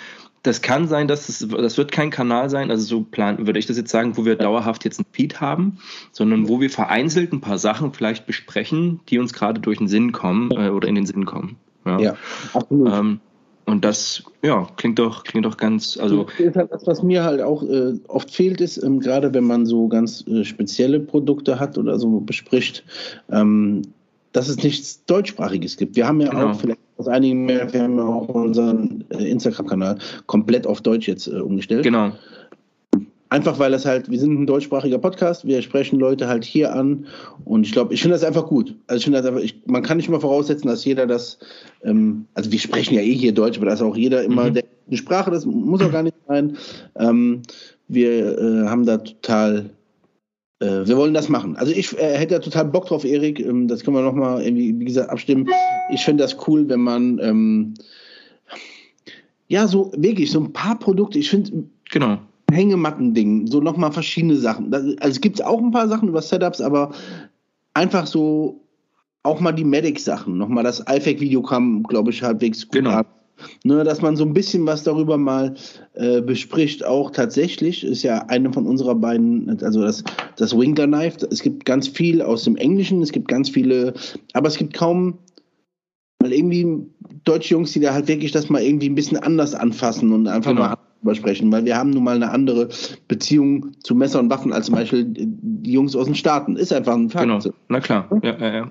Das 0.42 0.60
kann 0.60 0.88
sein, 0.88 1.06
dass 1.06 1.28
es, 1.28 1.46
das 1.48 1.78
wird 1.78 1.92
kein 1.92 2.10
Kanal 2.10 2.50
sein, 2.50 2.72
also 2.72 2.84
so 2.84 3.02
plan, 3.02 3.46
würde 3.46 3.60
ich 3.60 3.66
das 3.66 3.76
jetzt 3.76 3.92
sagen, 3.92 4.16
wo 4.16 4.24
wir 4.24 4.34
dauerhaft 4.34 4.84
jetzt 4.84 4.98
ein 4.98 5.06
Feed 5.12 5.40
haben, 5.40 5.78
sondern 6.10 6.48
wo 6.48 6.60
wir 6.60 6.68
vereinzelt 6.68 7.32
ein 7.32 7.40
paar 7.40 7.58
Sachen 7.58 7.92
vielleicht 7.92 8.26
besprechen, 8.26 9.00
die 9.08 9.20
uns 9.20 9.32
gerade 9.32 9.60
durch 9.60 9.78
den 9.78 9.86
Sinn 9.86 10.10
kommen 10.10 10.50
äh, 10.50 10.70
oder 10.70 10.88
in 10.88 10.96
den 10.96 11.06
Sinn 11.06 11.26
kommen. 11.26 11.56
Ja, 11.86 11.98
ja 12.00 12.16
absolut. 12.54 12.92
Ähm, 12.92 13.20
und 13.64 13.84
das, 13.84 14.22
ja, 14.42 14.66
klingt 14.76 14.98
doch, 14.98 15.24
klingt 15.24 15.46
doch 15.46 15.56
ganz, 15.56 15.96
also. 15.96 16.26
Das, 16.54 16.86
was 16.86 17.02
mir 17.02 17.24
halt 17.24 17.40
auch 17.40 17.62
äh, 17.62 17.94
oft 18.08 18.30
fehlt, 18.30 18.60
ist, 18.60 18.82
ähm, 18.82 19.00
gerade 19.00 19.32
wenn 19.34 19.44
man 19.44 19.66
so 19.66 19.88
ganz 19.88 20.26
äh, 20.26 20.44
spezielle 20.44 21.00
Produkte 21.00 21.60
hat 21.60 21.78
oder 21.78 21.98
so 21.98 22.20
bespricht, 22.20 22.84
ähm, 23.30 23.82
dass 24.32 24.48
es 24.48 24.62
nichts 24.62 25.04
Deutschsprachiges 25.04 25.76
gibt. 25.76 25.96
Wir 25.96 26.06
haben 26.06 26.20
ja 26.20 26.30
genau. 26.30 26.50
auch 26.50 26.60
vielleicht 26.60 26.80
aus 26.96 27.08
einigen 27.08 27.44
mehr, 27.44 27.72
wir 27.72 27.82
haben 27.82 27.98
ja 27.98 28.04
auch 28.04 28.28
unseren 28.28 29.04
äh, 29.10 29.30
Instagram-Kanal 29.30 29.98
komplett 30.26 30.66
auf 30.66 30.80
Deutsch 30.80 31.06
jetzt 31.06 31.26
äh, 31.28 31.40
umgestellt. 31.40 31.84
Genau. 31.84 32.12
Einfach 33.32 33.58
weil 33.58 33.70
das 33.70 33.86
halt, 33.86 34.10
wir 34.10 34.20
sind 34.20 34.38
ein 34.38 34.46
deutschsprachiger 34.46 34.98
Podcast, 34.98 35.46
wir 35.46 35.62
sprechen 35.62 35.98
Leute 35.98 36.28
halt 36.28 36.44
hier 36.44 36.74
an 36.74 37.06
und 37.46 37.64
ich 37.66 37.72
glaube, 37.72 37.94
ich 37.94 38.02
finde 38.02 38.14
das 38.14 38.24
einfach 38.24 38.46
gut. 38.46 38.76
Also 38.88 38.98
ich 38.98 39.04
finde 39.04 39.20
das 39.22 39.26
einfach, 39.26 39.40
ich, 39.40 39.62
man 39.64 39.82
kann 39.82 39.96
nicht 39.96 40.06
immer 40.06 40.20
voraussetzen, 40.20 40.68
dass 40.68 40.84
jeder 40.84 41.06
das, 41.06 41.38
ähm, 41.82 42.26
also 42.34 42.52
wir 42.52 42.58
sprechen 42.58 42.92
ja 42.92 43.00
eh 43.00 43.14
hier 43.14 43.32
Deutsch, 43.32 43.56
aber 43.56 43.64
dass 43.64 43.80
auch 43.80 43.96
jeder 43.96 44.22
immer 44.22 44.50
mhm. 44.50 44.54
der 44.54 44.64
eine 44.86 44.96
Sprache, 44.98 45.30
das 45.30 45.46
muss 45.46 45.80
auch 45.80 45.90
gar 45.90 46.02
nicht 46.02 46.14
sein. 46.28 46.58
Ähm, 46.96 47.40
wir 47.88 48.38
äh, 48.38 48.68
haben 48.68 48.84
da 48.84 48.98
total 48.98 49.70
äh, 50.60 50.86
wir 50.86 50.98
wollen 50.98 51.14
das 51.14 51.30
machen. 51.30 51.56
Also 51.56 51.72
ich 51.72 51.98
äh, 51.98 52.18
hätte 52.18 52.34
da 52.34 52.40
total 52.40 52.66
Bock 52.66 52.84
drauf, 52.84 53.02
Erik. 53.02 53.40
Ähm, 53.40 53.66
das 53.66 53.82
können 53.82 53.96
wir 53.96 54.02
nochmal 54.02 54.42
irgendwie, 54.42 54.78
wie 54.78 54.84
gesagt, 54.84 55.08
abstimmen. 55.08 55.48
Ich 55.90 56.04
finde 56.04 56.22
das 56.22 56.36
cool, 56.46 56.68
wenn 56.68 56.80
man 56.80 57.18
ähm, 57.18 57.72
ja 59.48 59.66
so 59.66 59.90
wirklich 59.96 60.30
so 60.30 60.40
ein 60.40 60.52
paar 60.52 60.78
Produkte, 60.78 61.18
ich 61.18 61.30
finde 61.30 61.64
genau. 61.90 62.18
Hängematten-Ding, 62.52 63.46
so 63.46 63.60
nochmal 63.60 63.92
verschiedene 63.92 64.36
Sachen. 64.36 64.70
Das, 64.70 64.82
also 64.82 65.10
es 65.10 65.20
gibt 65.20 65.42
auch 65.44 65.58
ein 65.58 65.70
paar 65.70 65.88
Sachen 65.88 66.08
über 66.08 66.22
Setups, 66.22 66.60
aber 66.60 66.92
einfach 67.74 68.06
so 68.06 68.62
auch 69.22 69.40
mal 69.40 69.52
die 69.52 69.64
Medic-Sachen, 69.64 70.36
nochmal 70.36 70.64
das 70.64 70.80
IFAC-Video 70.80 71.42
kam, 71.42 71.82
glaube 71.84 72.10
ich, 72.10 72.22
halbwegs 72.22 72.64
gut 72.66 72.72
genau. 72.72 72.90
ab. 72.90 73.18
Ne, 73.64 73.82
dass 73.82 74.00
man 74.02 74.16
so 74.16 74.24
ein 74.24 74.34
bisschen 74.34 74.66
was 74.66 74.84
darüber 74.84 75.16
mal 75.16 75.54
äh, 75.94 76.20
bespricht, 76.20 76.84
auch 76.84 77.10
tatsächlich, 77.10 77.82
ist 77.82 78.04
ja 78.04 78.26
eine 78.28 78.52
von 78.52 78.66
unserer 78.66 78.94
beiden, 78.94 79.60
also 79.62 79.82
das, 79.82 80.04
das 80.36 80.56
Winkler 80.56 80.86
Knife. 80.86 81.26
Es 81.28 81.42
gibt 81.42 81.64
ganz 81.64 81.88
viel 81.88 82.22
aus 82.22 82.44
dem 82.44 82.56
Englischen, 82.56 83.02
es 83.02 83.10
gibt 83.10 83.26
ganz 83.26 83.48
viele, 83.48 83.94
aber 84.32 84.46
es 84.46 84.56
gibt 84.56 84.74
kaum, 84.74 85.18
weil 86.20 86.32
irgendwie 86.32 86.86
deutsche 87.24 87.54
Jungs, 87.54 87.72
die 87.72 87.80
da 87.80 87.94
halt 87.94 88.06
wirklich 88.06 88.30
das 88.30 88.48
mal 88.48 88.62
irgendwie 88.62 88.88
ein 88.88 88.94
bisschen 88.94 89.18
anders 89.18 89.54
anfassen 89.54 90.12
und 90.12 90.28
einfach 90.28 90.52
genau. 90.52 90.62
mal 90.62 90.78
drüber 91.02 91.14
sprechen, 91.14 91.52
weil 91.52 91.64
wir 91.64 91.76
haben 91.76 91.90
nun 91.90 92.04
mal 92.04 92.16
eine 92.16 92.30
andere 92.30 92.68
Beziehung 93.08 93.72
zu 93.82 93.94
Messer 93.94 94.20
und 94.20 94.30
Waffen 94.30 94.52
als 94.52 94.66
zum 94.66 94.76
Beispiel 94.76 95.04
die 95.06 95.72
Jungs 95.72 95.94
aus 95.94 96.06
den 96.06 96.14
Staaten. 96.14 96.56
Ist 96.56 96.72
einfach 96.72 96.94
ein 96.94 97.10
Fakt. 97.10 97.24
Genau, 97.24 97.38
na 97.68 97.80
klar. 97.80 98.08
Ja, 98.22 98.38
ja, 98.38 98.54
ja. 98.54 98.70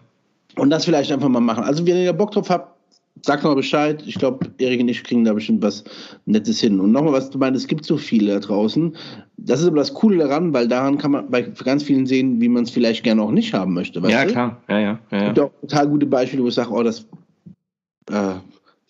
Und 0.58 0.70
das 0.70 0.86
vielleicht 0.86 1.12
einfach 1.12 1.30
mal 1.30 1.40
machen. 1.40 1.64
Also, 1.64 1.86
wenn 1.86 1.98
ihr 1.98 2.14
Bock 2.14 2.32
drauf 2.32 2.50
habt, 2.50 2.82
Sag 3.24 3.44
mal 3.44 3.56
Bescheid. 3.56 4.02
Ich 4.08 4.16
glaube, 4.16 4.48
Erik 4.58 4.82
und 4.82 4.88
ich 4.88 5.04
kriegen 5.04 5.24
da 5.24 5.34
bestimmt 5.34 5.62
was 5.62 5.84
Nettes 6.26 6.60
hin. 6.60 6.80
Und 6.80 6.92
nochmal, 6.92 7.14
was 7.14 7.30
du 7.30 7.38
meinst, 7.38 7.60
es 7.60 7.68
gibt 7.68 7.86
so 7.86 7.98
viele 7.98 8.34
da 8.34 8.40
draußen. 8.40 8.96
Das 9.38 9.60
ist 9.60 9.68
aber 9.68 9.78
das 9.78 9.94
Coole 9.94 10.18
daran, 10.18 10.54
weil 10.54 10.68
daran 10.68 10.98
kann 10.98 11.12
man 11.12 11.30
bei 11.30 11.42
ganz 11.42 11.84
vielen 11.84 12.08
sehen, 12.08 12.42
wie 12.42 12.50
man 12.50 12.64
es 12.64 12.72
vielleicht 12.72 13.04
gerne 13.04 13.22
auch 13.22 13.32
nicht 13.32 13.54
haben 13.54 13.74
möchte. 13.74 14.00
ja, 14.08 14.26
du? 14.26 14.32
klar. 14.32 14.62
Ja, 14.68 14.80
ja, 14.80 14.82
ja, 14.82 15.00
ja. 15.12 15.18
Es 15.18 15.26
gibt 15.26 15.40
auch 15.40 15.52
total 15.62 15.88
gute 15.90 16.06
Beispiele, 16.08 16.44
wo 16.44 16.48
ich 16.48 16.56
sage, 16.56 16.72
oh, 16.72 16.82
das 16.82 17.02
äh, 18.10 18.36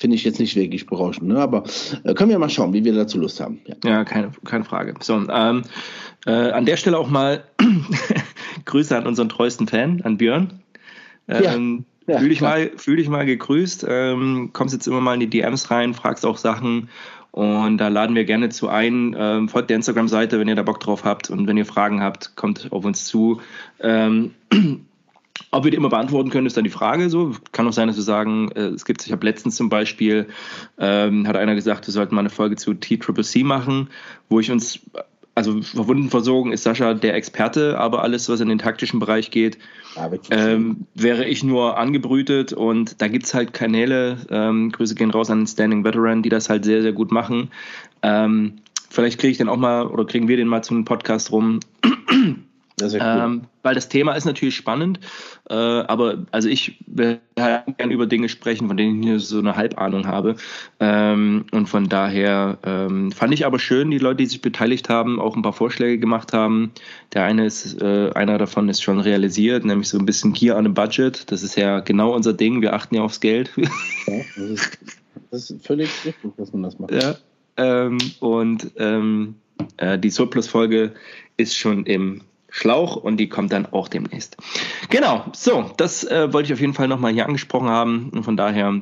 finde 0.01 0.15
ich 0.15 0.23
jetzt 0.23 0.39
nicht 0.39 0.55
wirklich 0.55 0.87
berauschend. 0.87 1.29
Ne? 1.29 1.37
Aber 1.39 1.63
äh, 2.03 2.13
können 2.13 2.31
wir 2.31 2.39
mal 2.39 2.49
schauen, 2.49 2.73
wie 2.73 2.83
wir 2.83 2.93
dazu 2.93 3.19
Lust 3.19 3.39
haben. 3.39 3.61
Ja, 3.65 3.75
ja 3.85 4.03
keine, 4.03 4.31
keine 4.43 4.65
Frage. 4.65 4.95
So, 4.99 5.13
ähm, 5.29 5.61
äh, 6.25 6.31
an 6.31 6.65
der 6.65 6.75
Stelle 6.75 6.97
auch 6.97 7.09
mal 7.09 7.43
Grüße 8.65 8.97
an 8.97 9.07
unseren 9.07 9.29
treuesten 9.29 9.67
Fan, 9.67 10.01
an 10.03 10.17
Björn. 10.17 10.59
Ähm, 11.27 11.85
ja 12.07 12.13
ja, 12.13 12.19
fühl, 12.19 12.29
dich 12.29 12.41
mal, 12.41 12.71
fühl 12.77 12.97
dich 12.97 13.07
mal 13.09 13.25
gegrüßt, 13.25 13.85
ähm, 13.87 14.49
kommst 14.53 14.73
jetzt 14.73 14.87
immer 14.87 15.01
mal 15.01 15.13
in 15.13 15.19
die 15.19 15.29
DMs 15.29 15.69
rein, 15.69 15.93
fragst 15.93 16.25
auch 16.25 16.37
Sachen 16.37 16.89
und 17.31 17.77
da 17.77 17.87
laden 17.87 18.15
wir 18.15 18.25
gerne 18.25 18.49
zu 18.49 18.67
ein. 18.67 19.15
Ähm, 19.17 19.47
folgt 19.47 19.69
der 19.69 19.77
Instagram-Seite, 19.77 20.39
wenn 20.39 20.47
ihr 20.47 20.55
da 20.55 20.63
Bock 20.63 20.79
drauf 20.79 21.05
habt 21.05 21.29
und 21.29 21.47
wenn 21.47 21.57
ihr 21.57 21.65
Fragen 21.65 22.01
habt, 22.01 22.35
kommt 22.35 22.67
auf 22.71 22.83
uns 22.83 23.05
zu. 23.05 23.39
Ähm, 23.79 24.33
ob 25.49 25.63
wir 25.63 25.71
die 25.71 25.77
immer 25.77 25.89
beantworten 25.89 26.29
können, 26.29 26.47
ist 26.47 26.57
dann 26.57 26.63
die 26.63 26.69
Frage. 26.69 27.09
So 27.09 27.35
kann 27.51 27.67
auch 27.67 27.73
sein, 27.73 27.87
dass 27.87 27.97
wir 27.97 28.03
sagen, 28.03 28.51
äh, 28.51 28.67
es 28.67 28.85
gibt. 28.85 29.05
Ich 29.05 29.11
habe 29.11 29.25
letztens 29.25 29.55
zum 29.55 29.69
Beispiel 29.69 30.27
ähm, 30.77 31.27
hat 31.27 31.35
einer 31.35 31.55
gesagt, 31.55 31.87
wir 31.87 31.91
sollten 31.93 32.15
mal 32.15 32.21
eine 32.21 32.29
Folge 32.29 32.55
zu 32.55 32.73
T-Triple-C 32.73 33.43
machen, 33.43 33.89
wo 34.29 34.39
ich 34.39 34.51
uns 34.51 34.79
also 35.33 35.61
verwunden 35.61 36.09
versorgen 36.09 36.51
ist 36.51 36.63
Sascha 36.63 36.93
der 36.93 37.15
Experte, 37.15 37.79
aber 37.79 38.03
alles, 38.03 38.27
was 38.27 38.41
in 38.41 38.49
den 38.49 38.57
taktischen 38.57 38.99
Bereich 38.99 39.31
geht, 39.31 39.57
ähm, 40.29 40.87
wäre 40.93 41.25
ich 41.25 41.43
nur 41.43 41.77
angebrütet 41.77 42.53
und 42.53 43.01
da 43.01 43.07
gibt 43.07 43.25
es 43.25 43.33
halt 43.33 43.53
Kanäle, 43.53 44.17
ähm, 44.29 44.71
Grüße 44.71 44.95
gehen 44.95 45.09
raus 45.09 45.29
an 45.29 45.39
den 45.39 45.47
Standing 45.47 45.83
Veteran, 45.83 46.21
die 46.21 46.29
das 46.29 46.49
halt 46.49 46.65
sehr, 46.65 46.81
sehr 46.81 46.91
gut 46.91 47.11
machen. 47.11 47.49
Ähm, 48.01 48.57
vielleicht 48.89 49.19
kriege 49.19 49.31
ich 49.31 49.37
den 49.37 49.49
auch 49.49 49.57
mal 49.57 49.87
oder 49.87 50.05
kriegen 50.05 50.27
wir 50.27 50.37
den 50.37 50.47
mal 50.47 50.63
zum 50.63 50.83
Podcast 50.85 51.31
rum. 51.31 51.61
Cool. 52.79 52.99
Ähm, 52.99 53.41
weil 53.63 53.75
das 53.75 53.89
Thema 53.89 54.13
ist 54.13 54.25
natürlich 54.25 54.55
spannend, 54.55 54.99
äh, 55.49 55.53
aber 55.53 56.25
also 56.31 56.49
ich 56.49 56.83
will 56.87 57.19
halt 57.37 57.77
gerne 57.77 57.93
über 57.93 58.07
Dinge 58.07 58.29
sprechen, 58.29 58.67
von 58.67 58.77
denen 58.77 59.01
ich 59.01 59.05
nur 59.07 59.19
so 59.19 59.39
eine 59.39 59.55
Halbahnung 59.55 60.07
habe. 60.07 60.35
Ähm, 60.79 61.45
und 61.51 61.67
von 61.67 61.89
daher 61.89 62.57
ähm, 62.63 63.11
fand 63.11 63.33
ich 63.33 63.45
aber 63.45 63.59
schön, 63.59 63.91
die 63.91 63.97
Leute, 63.99 64.17
die 64.17 64.25
sich 64.25 64.41
beteiligt 64.41 64.89
haben, 64.89 65.19
auch 65.19 65.35
ein 65.35 65.41
paar 65.41 65.53
Vorschläge 65.53 65.99
gemacht 65.99 66.33
haben. 66.33 66.71
Der 67.13 67.23
eine 67.23 67.45
ist, 67.45 67.81
äh, 67.81 68.11
einer 68.13 68.37
davon 68.37 68.69
ist 68.69 68.81
schon 68.81 68.99
realisiert, 68.99 69.63
nämlich 69.63 69.89
so 69.89 69.99
ein 69.99 70.05
bisschen 70.05 70.33
Gear 70.33 70.57
on 70.57 70.65
a 70.65 70.69
Budget. 70.69 71.31
Das 71.31 71.43
ist 71.43 71.55
ja 71.55 71.81
genau 71.81 72.15
unser 72.15 72.33
Ding. 72.33 72.61
Wir 72.61 72.73
achten 72.73 72.95
ja 72.95 73.01
aufs 73.03 73.19
Geld. 73.19 73.51
Ja, 74.07 74.17
das, 74.35 74.37
ist, 74.37 74.79
das 75.29 75.49
ist 75.51 75.65
völlig 75.65 75.89
richtig, 76.05 76.31
dass 76.37 76.51
man 76.51 76.63
das 76.63 76.79
macht. 76.79 76.91
Ja, 76.91 77.15
ähm, 77.57 77.99
und 78.19 78.71
ähm, 78.77 79.35
äh, 79.77 79.99
die 79.99 80.09
Surplus-Folge 80.09 80.93
ist 81.37 81.57
schon 81.57 81.85
im 81.85 82.21
Schlauch 82.51 82.97
und 82.97 83.17
die 83.17 83.29
kommt 83.29 83.51
dann 83.51 83.65
auch 83.65 83.87
demnächst. 83.87 84.37
Genau, 84.89 85.25
so, 85.33 85.71
das 85.77 86.03
äh, 86.03 86.31
wollte 86.31 86.47
ich 86.47 86.53
auf 86.53 86.59
jeden 86.59 86.73
Fall 86.73 86.87
nochmal 86.87 87.13
hier 87.13 87.25
angesprochen 87.25 87.69
haben 87.69 88.09
und 88.13 88.23
von 88.23 88.37
daher, 88.37 88.81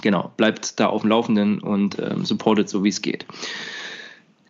genau, 0.00 0.32
bleibt 0.36 0.80
da 0.80 0.86
auf 0.86 1.02
dem 1.02 1.10
Laufenden 1.10 1.60
und 1.60 1.98
ähm, 1.98 2.24
supportet 2.24 2.68
so, 2.68 2.84
wie 2.84 2.88
es 2.88 3.02
geht. 3.02 3.26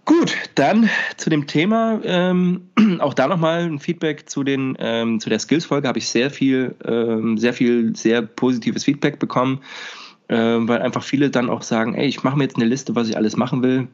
Gut, 0.04 0.37
dann 0.56 0.90
zu 1.16 1.30
dem 1.30 1.47
Thema. 1.47 2.00
Ähm, 2.04 2.68
auch 2.99 3.14
da 3.14 3.26
nochmal 3.26 3.62
ein 3.62 3.78
Feedback 3.78 4.28
zu, 4.28 4.44
den, 4.44 4.76
ähm, 4.80 5.21
zu 5.21 5.30
der 5.30 5.38
Skills-Folge. 5.38 5.88
Habe 5.88 5.99
ich 5.99 6.09
sehr 6.09 6.30
viel, 6.30 6.75
ähm, 6.85 7.38
sehr 7.38 7.54
viel, 7.54 7.94
sehr 7.97 8.21
positives 8.21 8.85
Feedback 8.85 9.18
bekommen, 9.18 9.61
ähm, 10.28 10.66
weil 10.66 10.82
einfach 10.82 11.04
viele 11.04 11.30
dann 11.30 11.49
auch 11.49 11.62
sagen: 11.62 11.94
Ey, 11.94 12.09
ich 12.09 12.25
mache 12.25 12.37
mir 12.37 12.44
jetzt 12.44 12.56
eine 12.56 12.64
Liste, 12.64 12.97
was 12.97 13.09
ich 13.09 13.16
alles 13.16 13.37
machen 13.37 13.62
will. 13.62 13.88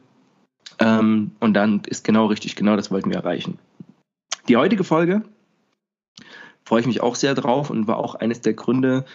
Ähm, 0.79 1.31
und 1.39 1.53
dann 1.53 1.81
ist 1.85 2.03
genau 2.03 2.25
richtig, 2.25 2.55
genau 2.55 2.75
das 2.75 2.89
wollten 2.89 3.11
wir 3.11 3.17
erreichen. 3.17 3.59
Die 4.49 4.57
heutige 4.57 4.83
Folge 4.83 5.21
freue 6.65 6.81
ich 6.81 6.87
mich 6.87 7.01
auch 7.01 7.13
sehr 7.13 7.35
drauf 7.35 7.69
und 7.69 7.87
war 7.87 7.97
auch 7.97 8.15
eines 8.15 8.41
der 8.41 8.53
Gründe, 8.53 9.05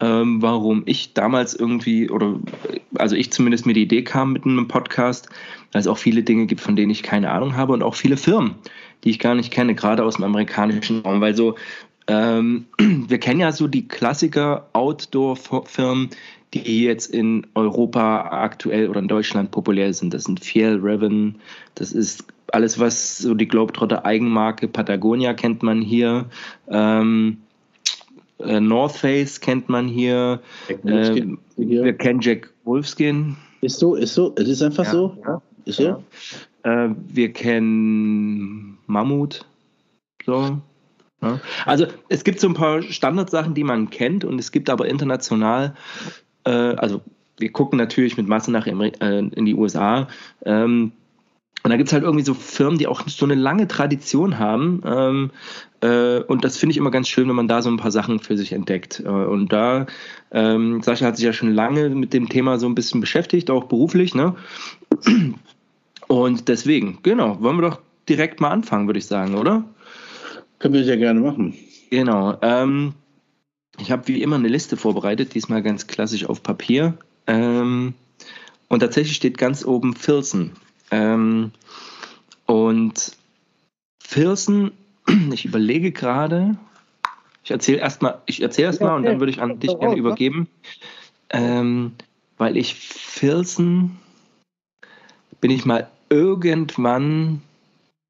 ähm, 0.00 0.40
warum 0.40 0.82
ich 0.86 1.12
damals 1.12 1.54
irgendwie, 1.54 2.08
oder 2.08 2.36
also 2.96 3.14
ich 3.14 3.30
zumindest 3.30 3.66
mir 3.66 3.74
die 3.74 3.82
Idee 3.82 4.02
kam 4.02 4.32
mit 4.32 4.46
einem 4.46 4.66
Podcast, 4.66 5.28
weil 5.72 5.80
es 5.80 5.86
auch 5.86 5.98
viele 5.98 6.22
Dinge 6.22 6.46
gibt, 6.46 6.62
von 6.62 6.74
denen 6.74 6.90
ich 6.90 7.02
keine 7.02 7.30
Ahnung 7.30 7.54
habe 7.54 7.74
und 7.74 7.82
auch 7.82 7.94
viele 7.94 8.16
Firmen, 8.16 8.54
die 9.04 9.10
ich 9.10 9.18
gar 9.18 9.34
nicht 9.34 9.52
kenne, 9.52 9.74
gerade 9.74 10.04
aus 10.04 10.16
dem 10.16 10.24
amerikanischen 10.24 11.00
Raum, 11.02 11.20
weil 11.20 11.36
so, 11.36 11.56
ähm, 12.06 12.64
wir 12.78 13.18
kennen 13.18 13.40
ja 13.40 13.52
so 13.52 13.68
die 13.68 13.88
Klassiker 13.88 14.70
Outdoor-Firmen, 14.72 16.08
die 16.54 16.84
jetzt 16.84 17.12
in 17.12 17.46
Europa 17.54 18.28
aktuell 18.30 18.88
oder 18.88 19.00
in 19.00 19.08
Deutschland 19.08 19.50
populär 19.50 19.92
sind. 19.92 20.14
Das 20.14 20.24
sind 20.24 20.40
Fiel, 20.40 20.78
Raven, 20.82 21.36
das 21.74 21.92
ist 21.92 22.24
alles, 22.52 22.78
was 22.78 23.18
so 23.18 23.34
die 23.34 23.48
Globetrotter 23.48 24.04
Eigenmarke 24.04 24.68
Patagonia 24.68 25.34
kennt 25.34 25.62
man 25.62 25.82
hier. 25.82 26.26
Ähm, 26.68 27.38
äh, 28.38 28.60
North 28.60 28.96
Face 28.96 29.40
kennt 29.40 29.68
man 29.68 29.88
hier. 29.88 30.40
Ähm, 30.84 31.38
wir 31.56 31.92
kennen 31.94 32.20
Jack 32.20 32.50
Wolfskin. 32.64 33.36
Ist 33.60 33.78
so, 33.78 33.94
ist 33.94 34.14
so, 34.14 34.34
es 34.36 34.48
ist 34.48 34.62
einfach 34.62 34.84
ja, 34.84 34.90
so. 34.90 35.18
Ja, 35.24 35.42
ist 35.64 35.76
so. 35.76 35.82
Ja. 35.82 36.84
Äh, 36.84 36.94
wir 37.08 37.32
kennen 37.32 38.78
Mammut. 38.86 39.44
So. 40.24 40.58
Ja. 41.20 41.40
Also 41.64 41.86
es 42.08 42.22
gibt 42.22 42.38
so 42.38 42.48
ein 42.48 42.54
paar 42.54 42.82
Standardsachen, 42.82 43.54
die 43.54 43.64
man 43.64 43.90
kennt 43.90 44.24
und 44.24 44.38
es 44.38 44.52
gibt 44.52 44.70
aber 44.70 44.86
international, 44.86 45.74
äh, 46.44 46.50
also 46.50 47.02
wir 47.38 47.52
gucken 47.52 47.78
natürlich 47.78 48.16
mit 48.16 48.28
Masse 48.28 48.50
nach 48.50 48.66
äh, 48.66 49.18
in 49.18 49.44
die 49.44 49.54
USA. 49.54 50.08
Ähm, 50.44 50.92
und 51.64 51.70
da 51.70 51.76
gibt 51.76 51.88
es 51.88 51.92
halt 51.92 52.04
irgendwie 52.04 52.24
so 52.24 52.34
Firmen, 52.34 52.78
die 52.78 52.86
auch 52.86 53.02
so 53.08 53.24
eine 53.24 53.34
lange 53.34 53.66
Tradition 53.66 54.38
haben. 54.38 54.80
Ähm, 54.86 55.30
äh, 55.80 56.20
und 56.20 56.44
das 56.44 56.56
finde 56.56 56.72
ich 56.72 56.76
immer 56.76 56.90
ganz 56.90 57.08
schön, 57.08 57.28
wenn 57.28 57.36
man 57.36 57.48
da 57.48 57.62
so 57.62 57.70
ein 57.70 57.76
paar 57.76 57.90
Sachen 57.90 58.20
für 58.20 58.36
sich 58.36 58.52
entdeckt. 58.52 59.02
Äh, 59.04 59.08
und 59.08 59.52
da, 59.52 59.86
ähm, 60.30 60.82
Sascha 60.82 61.06
hat 61.06 61.16
sich 61.16 61.26
ja 61.26 61.32
schon 61.32 61.52
lange 61.52 61.90
mit 61.90 62.12
dem 62.12 62.28
Thema 62.28 62.58
so 62.58 62.66
ein 62.66 62.74
bisschen 62.74 63.00
beschäftigt, 63.00 63.50
auch 63.50 63.64
beruflich. 63.64 64.14
Ne? 64.14 64.34
Und 66.06 66.48
deswegen, 66.48 67.00
genau, 67.02 67.40
wollen 67.42 67.56
wir 67.56 67.70
doch 67.70 67.80
direkt 68.08 68.40
mal 68.40 68.50
anfangen, 68.50 68.86
würde 68.86 68.98
ich 68.98 69.06
sagen, 69.06 69.34
oder? 69.34 69.64
Können 70.58 70.74
wir 70.74 70.84
sehr 70.84 70.96
gerne 70.96 71.20
machen. 71.20 71.54
Genau. 71.90 72.38
Ähm, 72.40 72.94
ich 73.78 73.90
habe 73.90 74.08
wie 74.08 74.22
immer 74.22 74.36
eine 74.36 74.48
Liste 74.48 74.76
vorbereitet, 74.76 75.34
diesmal 75.34 75.62
ganz 75.62 75.86
klassisch 75.86 76.24
auf 76.24 76.42
Papier. 76.42 76.98
Ähm, 77.26 77.94
und 78.68 78.80
tatsächlich 78.80 79.16
steht 79.16 79.38
ganz 79.38 79.64
oben 79.64 79.94
Filzen. 79.94 80.52
Ähm, 80.90 81.52
und 82.46 83.16
Filzen, 84.02 84.72
ich 85.32 85.44
überlege 85.44 85.92
gerade, 85.92 86.56
Ich 87.44 87.50
erzähle 87.50 87.78
erstmal, 87.78 88.20
ich 88.26 88.42
erzähle 88.42 88.66
erstmal 88.66 88.96
und 88.96 89.04
dann 89.04 89.20
würde 89.20 89.32
ich 89.32 89.40
an 89.40 89.60
dich 89.60 89.78
gerne 89.78 89.96
übergeben. 89.96 90.48
Ähm, 91.30 91.92
weil 92.36 92.56
ich 92.56 92.74
Filzen 92.74 93.98
bin 95.40 95.50
ich 95.50 95.64
mal 95.64 95.88
irgendwann, 96.08 97.42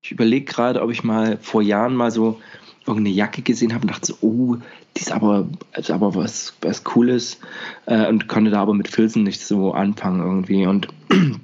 ich 0.02 0.12
überlege 0.12 0.46
gerade, 0.46 0.82
ob 0.82 0.90
ich 0.90 1.02
mal 1.02 1.36
vor 1.38 1.62
Jahren 1.62 1.94
mal 1.94 2.10
so 2.10 2.40
irgendeine 2.88 3.14
Jacke 3.14 3.42
gesehen 3.42 3.72
habe 3.72 3.82
und 3.82 3.90
dachte 3.90 4.06
so, 4.06 4.18
oh, 4.20 4.56
die 4.96 5.00
ist 5.00 5.12
aber, 5.12 5.48
ist 5.76 5.90
aber 5.90 6.14
was, 6.14 6.54
was 6.60 6.84
Cooles 6.84 7.38
äh, 7.86 8.08
und 8.08 8.28
konnte 8.28 8.50
da 8.50 8.60
aber 8.60 8.74
mit 8.74 8.88
Filzen 8.88 9.22
nicht 9.22 9.40
so 9.40 9.72
anfangen 9.72 10.20
irgendwie. 10.20 10.66
Und 10.66 10.88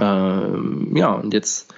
ähm, 0.00 0.96
ja, 0.96 1.12
und 1.12 1.32
jetzt 1.34 1.72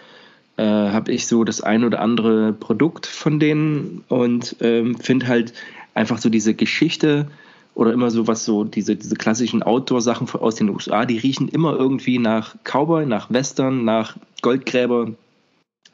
äh, 0.56 0.62
habe 0.64 1.12
ich 1.12 1.26
so 1.26 1.44
das 1.44 1.60
ein 1.60 1.84
oder 1.84 2.00
andere 2.00 2.52
Produkt 2.52 3.06
von 3.06 3.40
denen 3.40 4.04
und 4.08 4.56
ähm, 4.60 4.96
finde 4.96 5.26
halt 5.26 5.52
einfach 5.94 6.18
so 6.18 6.28
diese 6.28 6.54
Geschichte 6.54 7.28
oder 7.74 7.92
immer 7.92 8.10
so 8.10 8.26
was 8.28 8.44
so, 8.44 8.64
diese, 8.64 8.96
diese 8.96 9.16
klassischen 9.16 9.62
Outdoor-Sachen 9.62 10.28
aus 10.30 10.54
den 10.54 10.70
USA, 10.70 11.06
die 11.06 11.18
riechen 11.18 11.48
immer 11.48 11.76
irgendwie 11.76 12.18
nach 12.18 12.54
Cowboy, 12.62 13.04
nach 13.06 13.30
Western, 13.32 13.84
nach 13.84 14.16
Goldgräber, 14.42 15.12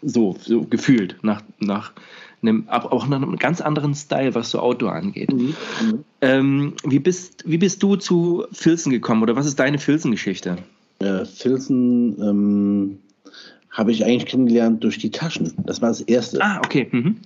so, 0.02 0.36
so 0.40 0.62
gefühlt, 0.62 1.16
nach, 1.22 1.42
nach 1.58 1.92
einem, 2.42 2.64
aber 2.68 2.92
auch 2.92 3.06
nach 3.06 3.16
einem 3.16 3.36
ganz 3.36 3.60
anderen 3.60 3.94
Style, 3.94 4.34
was 4.34 4.50
so 4.50 4.60
Outdoor 4.60 4.92
angeht. 4.92 5.32
Mhm. 5.32 5.54
Ähm, 6.20 6.74
wie, 6.84 6.98
bist, 6.98 7.44
wie 7.46 7.58
bist 7.58 7.82
du 7.82 7.96
zu 7.96 8.44
Filzen 8.52 8.90
gekommen 8.90 9.22
oder 9.22 9.36
was 9.36 9.46
ist 9.46 9.58
deine 9.58 9.78
Filzen-Geschichte? 9.78 10.58
Äh, 11.00 11.24
Filzen 11.24 12.20
ähm, 12.20 12.98
habe 13.70 13.92
ich 13.92 14.04
eigentlich 14.04 14.26
kennengelernt 14.26 14.82
durch 14.84 14.98
die 14.98 15.10
Taschen. 15.10 15.52
Das 15.64 15.80
war 15.80 15.88
das 15.88 16.00
Erste. 16.00 16.40
Ah, 16.42 16.58
okay. 16.58 16.88
Mhm. 16.90 17.16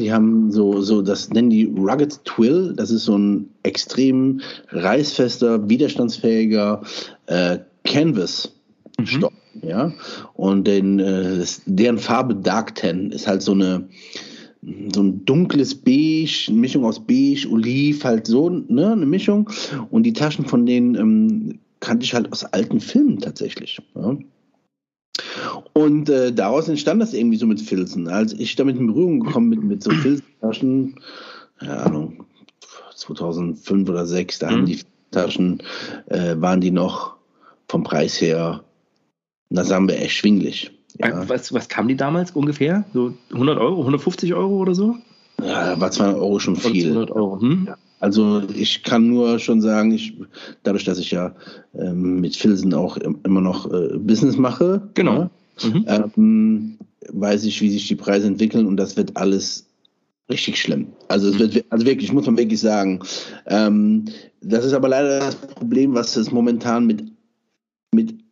Die 0.00 0.12
haben 0.12 0.50
so, 0.50 0.80
so, 0.80 1.02
das 1.02 1.28
nennen 1.28 1.50
die 1.50 1.64
Rugged 1.64 2.24
Twill. 2.24 2.72
Das 2.74 2.90
ist 2.90 3.04
so 3.04 3.18
ein 3.18 3.50
extrem 3.64 4.40
reißfester, 4.70 5.68
widerstandsfähiger 5.68 6.82
äh, 7.26 7.58
Canvas-Stoff. 7.84 9.32
Mhm. 9.60 9.68
Ja? 9.68 9.92
Und 10.32 10.66
den, 10.66 11.00
äh, 11.00 11.44
deren 11.66 11.98
Farbe 11.98 12.34
Dark 12.34 12.74
Ten 12.76 13.10
ist 13.10 13.26
halt 13.26 13.42
so 13.42 13.52
eine, 13.52 13.88
so 14.94 15.02
ein 15.02 15.24
dunkles 15.24 15.74
Beige, 15.74 16.46
eine 16.48 16.58
Mischung 16.58 16.84
aus 16.84 17.00
Beige, 17.00 17.48
Oliv, 17.50 18.04
halt 18.04 18.26
so, 18.26 18.48
ne, 18.48 18.92
eine 18.92 19.06
Mischung. 19.06 19.50
Und 19.90 20.04
die 20.04 20.12
Taschen 20.12 20.46
von 20.46 20.66
denen 20.66 20.94
ähm, 20.94 21.58
kannte 21.80 22.04
ich 22.04 22.14
halt 22.14 22.30
aus 22.32 22.44
alten 22.44 22.80
Filmen 22.80 23.18
tatsächlich. 23.18 23.80
Ja? 23.94 24.16
Und 25.72 26.08
äh, 26.08 26.32
daraus 26.32 26.68
entstand 26.68 27.02
das 27.02 27.14
irgendwie 27.14 27.36
so 27.36 27.46
mit 27.46 27.60
Filzen. 27.60 28.08
Als 28.08 28.32
ich 28.32 28.56
damit 28.56 28.76
in 28.78 28.86
Berührung 28.86 29.20
gekommen 29.20 29.50
bin 29.50 29.68
mit 29.68 29.82
so 29.82 29.90
Filztaschen, 30.02 30.96
keine 31.58 31.78
Ahnung, 31.78 32.26
2005 32.94 33.88
oder 33.88 34.06
2006, 34.06 34.38
da 34.38 34.46
mhm. 34.46 34.52
haben 34.52 34.66
die 34.66 34.80
Taschen, 35.10 35.62
äh, 36.06 36.34
waren 36.38 36.60
die 36.60 36.70
noch 36.70 37.16
vom 37.68 37.82
Preis 37.82 38.20
her, 38.20 38.64
na 39.50 39.64
sagen 39.64 39.88
wir, 39.88 39.96
erschwinglich. 39.96 40.70
Ja. 41.04 41.28
Was, 41.28 41.52
was 41.52 41.68
kamen 41.68 41.88
die 41.88 41.96
damals 41.96 42.32
ungefähr? 42.32 42.84
So 42.94 43.14
100 43.32 43.58
Euro, 43.58 43.80
150 43.80 44.34
Euro 44.34 44.56
oder 44.56 44.74
so? 44.74 44.96
Ja, 45.42 45.78
war 45.80 45.90
200 45.90 46.20
Euro 46.20 46.38
schon 46.38 46.56
viel. 46.56 46.92
200 46.92 47.10
Euro, 47.10 47.40
hm? 47.40 47.68
Also 48.00 48.42
ich 48.54 48.82
kann 48.82 49.08
nur 49.08 49.38
schon 49.38 49.60
sagen, 49.60 49.92
ich, 49.92 50.14
dadurch, 50.62 50.84
dass 50.84 50.98
ich 50.98 51.10
ja 51.10 51.34
ähm, 51.74 52.20
mit 52.20 52.36
Filzen 52.36 52.74
auch 52.74 52.96
immer 52.98 53.40
noch 53.40 53.70
äh, 53.72 53.96
Business 53.98 54.36
mache, 54.36 54.90
genau. 54.94 55.30
Ja, 55.58 55.68
mhm. 55.68 55.84
ähm, 55.86 56.78
weiß 57.08 57.44
ich, 57.44 57.60
wie 57.60 57.70
sich 57.70 57.88
die 57.88 57.94
Preise 57.94 58.26
entwickeln 58.26 58.66
und 58.66 58.76
das 58.76 58.96
wird 58.96 59.16
alles 59.16 59.66
richtig 60.30 60.60
schlimm. 60.60 60.88
Also 61.08 61.28
es 61.28 61.38
wird, 61.38 61.64
also 61.70 61.86
wirklich, 61.86 62.12
muss 62.12 62.26
man 62.26 62.36
wirklich 62.36 62.60
sagen. 62.60 63.00
Ähm, 63.46 64.06
das 64.40 64.64
ist 64.64 64.72
aber 64.72 64.88
leider 64.88 65.20
das 65.20 65.36
Problem, 65.36 65.94
was 65.94 66.16
es 66.16 66.30
momentan 66.30 66.86
mit, 66.86 67.04
mit 67.92 68.23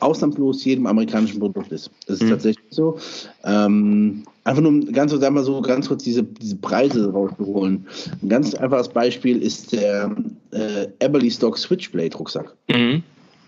ausnahmslos 0.00 0.64
jedem 0.64 0.86
amerikanischen 0.86 1.40
Produkt 1.40 1.72
ist. 1.72 1.90
Das 2.06 2.16
ist 2.16 2.24
mhm. 2.24 2.30
tatsächlich 2.30 2.66
so. 2.70 2.98
Ähm, 3.44 4.24
einfach 4.44 4.62
nur 4.62 4.80
ganz 4.92 5.12
kurz, 5.12 5.30
mal 5.30 5.44
so 5.44 5.60
ganz 5.60 5.88
kurz 5.88 6.04
diese, 6.04 6.22
diese 6.22 6.56
Preise 6.56 7.10
rauszuholen. 7.12 7.86
Ein 8.22 8.28
ganz 8.28 8.54
einfaches 8.54 8.88
Beispiel 8.88 9.42
ist 9.42 9.72
der 9.72 10.14
äh, 10.52 10.86
Eberly 11.00 11.30
Stock 11.30 11.58
Switchblade 11.58 12.16
Rucksack. 12.16 12.54
Mhm. 12.68 13.02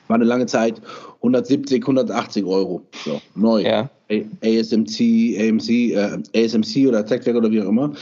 War 0.08 0.16
eine 0.16 0.24
lange 0.24 0.46
Zeit 0.46 0.80
170, 1.16 1.82
180 1.82 2.44
Euro. 2.44 2.82
So, 3.04 3.20
neu. 3.34 3.62
Ja. 3.62 3.88
ASMC, 4.42 5.38
AMC, 5.38 5.68
äh, 5.70 6.18
ASMC 6.34 6.88
oder 6.88 7.06
TechWork 7.06 7.36
oder 7.36 7.50
wie 7.50 7.60
auch 7.62 7.68
immer. 7.68 7.92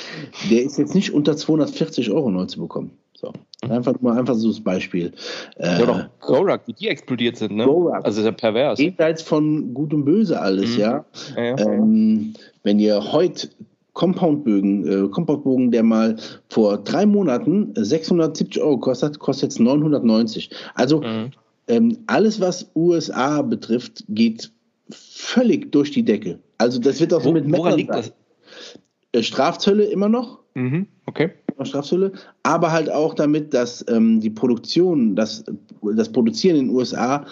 Der 0.51 0.63
ist 0.63 0.79
jetzt 0.79 0.95
nicht 0.95 1.13
unter 1.13 1.37
240 1.37 2.11
Euro 2.11 2.31
neu 2.31 2.47
zu 2.47 2.61
bekommen. 2.61 2.93
So. 3.21 3.33
Einfach 3.69 4.01
mal 4.01 4.17
einfach 4.17 4.37
so 4.37 4.49
das 4.49 4.61
Beispiel. 4.61 5.11
Äh, 5.57 5.81
ja, 5.81 5.87
doch 5.87 6.05
Gorak, 6.21 6.69
wie 6.69 6.73
die 6.73 6.87
explodiert 6.87 7.37
sind, 7.37 7.57
ne? 7.57 7.65
Gorak. 7.65 8.05
Also 8.05 8.21
ist 8.21 8.27
ja 8.27 8.31
pervers. 8.31 8.79
Jenseits 8.79 9.23
von 9.23 9.75
Gut 9.75 9.93
und 9.93 10.05
Böse 10.05 10.41
alles, 10.41 10.75
mhm. 10.75 10.81
ja. 10.81 11.05
ja, 11.37 11.43
ja. 11.43 11.59
Ähm, 11.59 12.35
wenn 12.63 12.79
ihr 12.79 13.13
heute 13.13 13.49
Compoundbögen, 13.95 14.87
äh, 14.87 15.09
Compoundbogen, 15.09 15.73
der 15.73 15.83
mal 15.83 16.15
vor 16.49 16.79
drei 16.79 17.07
Monaten 17.07 17.73
670 17.75 18.63
Euro 18.63 18.79
kostet, 18.79 19.19
kostet 19.19 19.51
jetzt 19.51 19.59
990. 19.59 20.51
Also 20.77 21.01
mhm. 21.01 21.33
ähm, 21.67 21.99
alles, 22.07 22.41
was 22.41 22.71
USA 22.77 23.43
betrifft, 23.43 24.05
geht 24.09 24.53
völlig 24.91 25.73
durch 25.73 25.91
die 25.91 26.05
Decke. 26.05 26.39
Also 26.59 26.79
das 26.79 27.01
wird 27.01 27.13
auch 27.13 27.21
so 27.21 27.31
Wo, 27.31 27.33
mit 27.33 27.51
Woran 27.51 27.75
liegt 27.75 27.91
das? 27.91 28.13
Äh, 29.11 29.25
Strafzölle 29.25 29.87
immer 29.87 30.09
noch. 30.09 30.39
Mhm. 30.55 30.87
Okay. 31.07 31.33
Strafzölle, 31.67 32.13
aber 32.43 32.73
halt 32.73 32.91
auch 32.91 33.15
damit, 33.15 33.55
dass 33.55 33.85
ähm, 33.89 34.21
die 34.21 34.31
Produktion, 34.31 35.17
das, 35.17 35.45
das 35.97 36.11
Produzieren 36.11 36.57
in 36.57 36.67
den 36.67 36.75
USA 36.75 37.25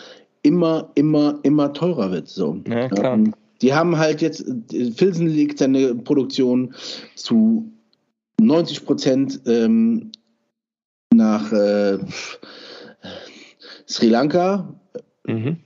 immer, 0.42 0.90
immer, 0.94 1.38
immer 1.42 1.72
teurer 1.72 2.10
wird. 2.12 2.28
So. 2.28 2.60
Ja, 2.68 2.88
klar. 2.88 3.14
Ähm, 3.14 3.34
die 3.62 3.72
haben 3.72 3.96
halt 3.96 4.20
jetzt, 4.20 4.44
Filzen 4.96 5.28
legt 5.28 5.58
seine 5.58 5.94
Produktion 5.94 6.74
zu 7.14 7.70
90 8.40 8.84
Prozent 8.84 9.40
ähm, 9.46 10.12
nach 11.14 11.50
äh, 11.52 11.98
Sri 13.88 14.08
Lanka. 14.08 14.74
Mhm. 15.26 15.56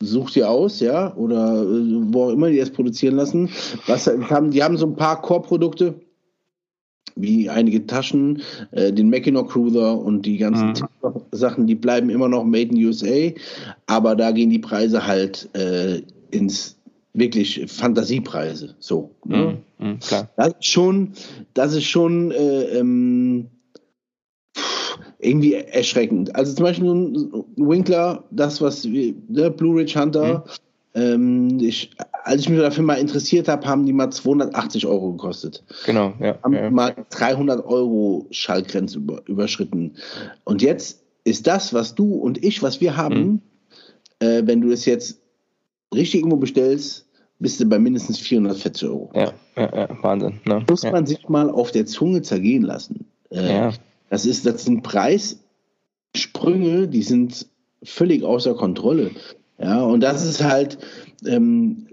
Sucht 0.00 0.34
ihr 0.36 0.50
aus, 0.50 0.80
ja, 0.80 1.14
oder 1.14 1.62
äh, 1.62 2.12
wo 2.12 2.24
auch 2.24 2.30
immer 2.30 2.48
die 2.50 2.58
es 2.58 2.70
produzieren 2.70 3.16
lassen. 3.16 3.50
Was 3.86 4.06
haben, 4.06 4.50
die 4.50 4.62
haben 4.62 4.76
so 4.76 4.86
ein 4.86 4.96
paar 4.96 5.20
Core-Produkte, 5.20 5.94
wie 7.16 7.48
einige 7.48 7.86
Taschen, 7.86 8.42
äh, 8.72 8.92
den 8.92 9.10
Mackinac 9.10 9.48
Cruiser 9.48 9.98
und 9.98 10.22
die 10.22 10.38
ganzen 10.38 10.68
mhm. 10.68 11.20
Sachen, 11.32 11.66
die 11.66 11.74
bleiben 11.74 12.10
immer 12.10 12.28
noch 12.28 12.44
made 12.44 12.74
in 12.74 12.84
USA, 12.84 13.30
aber 13.86 14.16
da 14.16 14.30
gehen 14.30 14.50
die 14.50 14.58
Preise 14.58 15.06
halt 15.06 15.48
äh, 15.54 16.02
ins 16.30 16.76
wirklich 17.14 17.64
Fantasiepreise. 17.66 18.74
So. 18.78 19.10
Ne? 19.24 19.58
Mhm. 19.78 19.86
Mhm, 19.86 19.98
das 20.36 20.48
ist 20.48 20.64
schon, 20.64 21.12
das 21.54 21.74
ist 21.74 21.84
schon 21.84 22.30
äh, 22.30 22.78
ähm, 22.78 23.48
irgendwie 25.18 25.54
erschreckend. 25.54 26.34
Also 26.34 26.54
zum 26.54 26.64
Beispiel 26.64 26.86
Winkler, 27.56 28.24
das 28.30 28.60
was 28.60 28.82
der 28.82 29.14
ne, 29.28 29.50
Blue 29.50 29.80
Ridge 29.80 29.98
Hunter, 29.98 30.38
mhm. 30.38 30.50
Ähm, 30.94 31.58
ich, 31.60 31.90
als 32.24 32.42
ich 32.42 32.48
mich 32.48 32.60
dafür 32.60 32.84
mal 32.84 32.94
interessiert 32.94 33.48
habe, 33.48 33.66
haben 33.66 33.86
die 33.86 33.92
mal 33.92 34.10
280 34.10 34.86
Euro 34.86 35.12
gekostet. 35.12 35.64
Genau, 35.86 36.12
ja. 36.20 36.38
Haben 36.42 36.54
ja. 36.54 36.70
mal 36.70 36.94
300 37.10 37.64
Euro 37.64 38.26
Schallgrenze 38.30 38.98
über, 38.98 39.22
überschritten. 39.26 39.94
Und 40.44 40.62
jetzt 40.62 41.02
ist 41.24 41.46
das, 41.46 41.72
was 41.72 41.94
du 41.94 42.14
und 42.14 42.44
ich, 42.44 42.62
was 42.62 42.80
wir 42.80 42.96
haben, 42.96 43.20
mhm. 43.20 43.40
äh, 44.26 44.42
wenn 44.44 44.60
du 44.60 44.70
es 44.70 44.84
jetzt 44.84 45.20
richtig 45.94 46.20
irgendwo 46.20 46.36
bestellst, 46.36 47.06
bist 47.38 47.60
du 47.60 47.66
bei 47.66 47.78
mindestens 47.78 48.18
440 48.18 48.88
Euro. 48.88 49.10
Ja, 49.14 49.32
ja, 49.56 49.76
ja 49.76 50.02
Wahnsinn. 50.02 50.40
Ne? 50.44 50.64
Muss 50.68 50.82
man 50.84 51.06
sich 51.06 51.28
mal 51.28 51.50
auf 51.50 51.72
der 51.72 51.86
Zunge 51.86 52.22
zergehen 52.22 52.62
lassen. 52.62 53.06
Äh, 53.30 53.48
ja. 53.48 53.72
Das, 54.10 54.26
ist, 54.26 54.46
das 54.46 54.64
sind 54.64 54.82
Preissprünge, 54.82 56.88
die 56.88 57.02
sind 57.02 57.46
völlig 57.82 58.22
außer 58.22 58.54
Kontrolle. 58.54 59.10
Ja, 59.62 59.82
und 59.82 60.00
das 60.00 60.24
ist 60.24 60.42
halt, 60.42 60.78
ähm, 61.24 61.86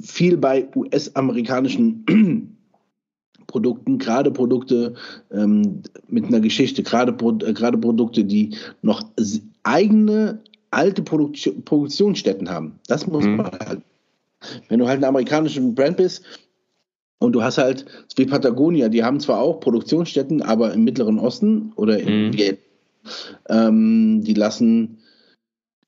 viel 0.00 0.36
bei 0.36 0.68
US-amerikanischen 0.74 2.04
Produkten, 3.46 3.98
gerade 3.98 4.30
Produkte 4.30 4.94
ähm, 5.30 5.82
mit 6.08 6.24
einer 6.24 6.40
Geschichte, 6.40 6.82
gerade, 6.82 7.12
äh, 7.46 7.52
gerade 7.52 7.78
Produkte, 7.78 8.24
die 8.24 8.56
noch 8.82 9.02
eigene 9.62 10.40
alte 10.70 11.02
Produk 11.02 11.34
Produktionsstätten 11.64 12.48
haben. 12.50 12.78
Das 12.88 13.06
muss 13.06 13.24
mhm. 13.24 13.36
man 13.36 13.50
halt. 13.66 13.80
Wenn 14.68 14.78
du 14.78 14.86
halt 14.86 15.00
ein 15.00 15.04
amerikanischen 15.04 15.74
Brand 15.74 15.96
bist 15.96 16.22
und 17.18 17.32
du 17.32 17.42
hast 17.42 17.56
halt, 17.56 17.86
wie 18.16 18.26
Patagonia, 18.26 18.90
die 18.90 19.02
haben 19.02 19.18
zwar 19.18 19.40
auch 19.40 19.60
Produktionsstätten, 19.60 20.42
aber 20.42 20.74
im 20.74 20.84
Mittleren 20.84 21.18
Osten 21.18 21.72
oder 21.76 21.98
im 21.98 22.30
mhm. 22.30 22.58
ähm, 23.48 24.22
die 24.22 24.34
lassen 24.34 24.98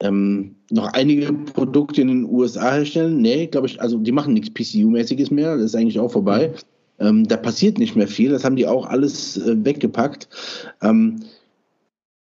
ähm, 0.00 0.56
noch 0.70 0.92
einige 0.92 1.32
Produkte 1.32 2.02
in 2.02 2.08
den 2.08 2.24
USA 2.24 2.74
herstellen. 2.74 3.20
Nee, 3.20 3.46
glaube 3.46 3.66
ich, 3.66 3.80
also 3.80 3.98
die 3.98 4.12
machen 4.12 4.34
nichts 4.34 4.50
PCU-mäßiges 4.50 5.32
mehr, 5.32 5.56
das 5.56 5.66
ist 5.66 5.74
eigentlich 5.74 5.98
auch 5.98 6.12
vorbei. 6.12 6.52
Ähm, 6.98 7.26
da 7.28 7.36
passiert 7.36 7.78
nicht 7.78 7.96
mehr 7.96 8.08
viel. 8.08 8.30
Das 8.30 8.44
haben 8.44 8.56
die 8.56 8.66
auch 8.66 8.86
alles 8.86 9.36
äh, 9.36 9.64
weggepackt. 9.64 10.28
Ähm, 10.82 11.20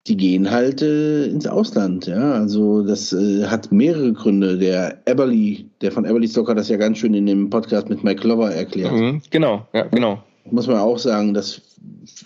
die 0.06 0.16
gehen 0.16 0.50
halt 0.50 0.82
äh, 0.82 1.26
ins 1.26 1.46
Ausland. 1.46 2.06
Ja, 2.06 2.32
also 2.32 2.82
das 2.82 3.12
äh, 3.12 3.46
hat 3.46 3.72
mehrere 3.72 4.12
Gründe. 4.12 4.58
Der 4.58 4.98
Eberly, 5.06 5.66
der 5.80 5.92
von 5.92 6.04
Eberly 6.04 6.28
Stock 6.28 6.48
hat 6.48 6.58
das 6.58 6.68
ja 6.68 6.76
ganz 6.76 6.98
schön 6.98 7.14
in 7.14 7.26
dem 7.26 7.48
Podcast 7.48 7.88
mit 7.88 8.04
Mike 8.04 8.20
Glover 8.20 8.52
erklärt. 8.52 8.92
Mhm, 8.92 9.22
genau, 9.30 9.66
ja, 9.72 9.84
genau. 9.84 10.22
Muss 10.50 10.66
man 10.66 10.76
auch 10.76 10.98
sagen, 10.98 11.32
dass 11.32 11.62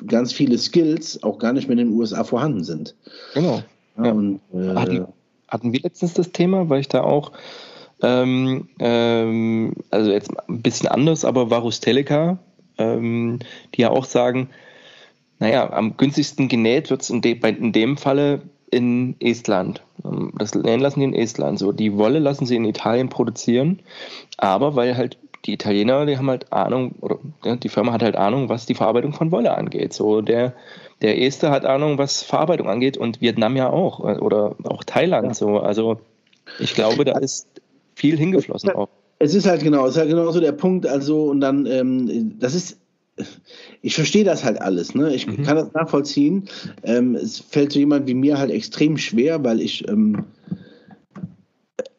ganz 0.06 0.32
viele 0.32 0.58
Skills 0.58 1.22
auch 1.22 1.38
gar 1.38 1.52
nicht 1.52 1.68
mehr 1.68 1.78
in 1.78 1.88
den 1.88 1.96
USA 1.96 2.24
vorhanden 2.24 2.64
sind. 2.64 2.96
Genau. 3.34 3.62
Ja. 3.96 4.10
Und, 4.10 4.40
äh, 4.52 5.04
hatten, 5.48 5.72
wir 5.72 5.80
letztens 5.80 6.14
das 6.14 6.32
Thema, 6.32 6.68
weil 6.68 6.80
ich 6.80 6.88
da 6.88 7.02
auch 7.02 7.32
ähm, 8.02 8.68
ähm, 8.78 9.74
also 9.90 10.10
jetzt 10.10 10.30
ein 10.48 10.62
bisschen 10.62 10.88
anders, 10.88 11.24
aber 11.24 11.50
Varus 11.50 11.80
Teleca, 11.80 12.38
ähm, 12.78 13.40
die 13.74 13.82
ja 13.82 13.90
auch 13.90 14.04
sagen, 14.04 14.50
naja, 15.40 15.70
am 15.72 15.96
günstigsten 15.96 16.48
genäht 16.48 16.90
wird 16.90 17.02
es 17.02 17.10
in, 17.10 17.22
de, 17.22 17.38
in 17.48 17.72
dem 17.72 17.96
Falle 17.96 18.42
in 18.70 19.16
Estland. 19.20 19.82
Ähm, 20.04 20.32
das 20.36 20.54
nähen 20.54 20.80
lassen 20.80 21.00
die 21.00 21.06
in 21.06 21.14
Estland. 21.14 21.58
So, 21.58 21.72
die 21.72 21.96
Wolle 21.96 22.18
lassen 22.18 22.46
sie 22.46 22.56
in 22.56 22.64
Italien 22.64 23.08
produzieren, 23.08 23.80
aber 24.36 24.76
weil 24.76 24.96
halt 24.96 25.18
die 25.44 25.54
Italiener, 25.54 26.06
die 26.06 26.18
haben 26.18 26.28
halt 26.28 26.52
Ahnung, 26.52 26.96
oder 27.00 27.18
ja, 27.44 27.56
die 27.56 27.68
Firma 27.68 27.92
hat 27.92 28.02
halt 28.02 28.16
Ahnung, 28.16 28.48
was 28.48 28.66
die 28.66 28.74
Verarbeitung 28.74 29.12
von 29.12 29.30
Wolle 29.30 29.56
angeht. 29.56 29.92
So, 29.92 30.20
der, 30.20 30.54
der 31.02 31.20
Este 31.20 31.50
hat 31.50 31.64
Ahnung, 31.64 31.98
was 31.98 32.22
Verarbeitung 32.22 32.68
angeht 32.68 32.96
und 32.96 33.20
Vietnam 33.20 33.56
ja 33.56 33.70
auch, 33.70 34.00
äh, 34.00 34.18
oder 34.18 34.56
auch 34.64 34.84
Thailand. 34.84 35.28
Ja. 35.28 35.34
So, 35.34 35.58
also 35.58 36.00
ich 36.58 36.74
glaube, 36.74 37.04
da 37.04 37.18
ist 37.18 37.46
viel 37.94 38.16
hingeflossen 38.16 38.70
auch. 38.70 38.88
Es 39.18 39.34
ist 39.34 39.46
halt 39.46 39.62
genau, 39.62 39.86
es 39.86 39.92
ist 39.92 39.98
halt 39.98 40.10
genau 40.10 40.30
so 40.30 40.40
der 40.40 40.52
Punkt, 40.52 40.86
also 40.86 41.24
und 41.24 41.40
dann, 41.40 41.66
ähm, 41.66 42.38
das 42.38 42.54
ist, 42.54 42.78
ich 43.82 43.94
verstehe 43.94 44.24
das 44.24 44.44
halt 44.44 44.60
alles, 44.60 44.94
ne? 44.94 45.12
Ich 45.12 45.26
mhm. 45.26 45.42
kann 45.42 45.56
das 45.56 45.72
nachvollziehen. 45.72 46.48
Ähm, 46.84 47.16
es 47.16 47.40
fällt 47.40 47.72
so 47.72 47.80
jemand 47.80 48.06
wie 48.06 48.14
mir 48.14 48.38
halt 48.38 48.52
extrem 48.52 48.96
schwer, 48.96 49.42
weil 49.42 49.60
ich 49.60 49.88
ähm, 49.88 50.24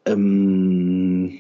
ähm, 0.06 1.40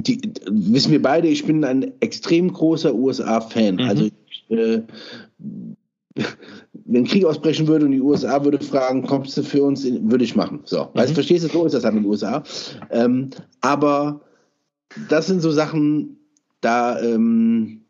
die, 0.00 0.20
wissen 0.50 0.92
wir 0.92 1.02
beide, 1.02 1.28
ich 1.28 1.44
bin 1.44 1.64
ein 1.64 1.92
extrem 2.00 2.52
großer 2.52 2.94
USA-Fan. 2.94 3.76
Mhm. 3.76 3.80
Also 3.80 4.04
ich, 4.04 4.56
äh, 4.56 4.82
wenn 6.72 7.04
Krieg 7.04 7.24
ausbrechen 7.24 7.66
würde 7.66 7.86
und 7.86 7.92
die 7.92 8.00
USA 8.00 8.44
würde 8.44 8.58
fragen, 8.60 9.06
kommst 9.06 9.36
du 9.36 9.42
für 9.42 9.62
uns, 9.62 9.84
in, 9.84 10.10
würde 10.10 10.24
ich 10.24 10.36
machen. 10.36 10.60
So, 10.64 10.84
mhm. 10.84 10.98
weißt, 10.98 11.14
verstehst 11.14 11.44
du, 11.44 11.48
so 11.48 11.66
ist 11.66 11.72
das 11.72 11.84
in 11.84 11.96
den 11.96 12.04
USA. 12.04 12.42
Ähm, 12.90 13.30
aber 13.60 14.20
das 15.08 15.26
sind 15.26 15.40
so 15.40 15.50
Sachen, 15.50 16.18
da, 16.60 17.00
ähm, 17.00 17.82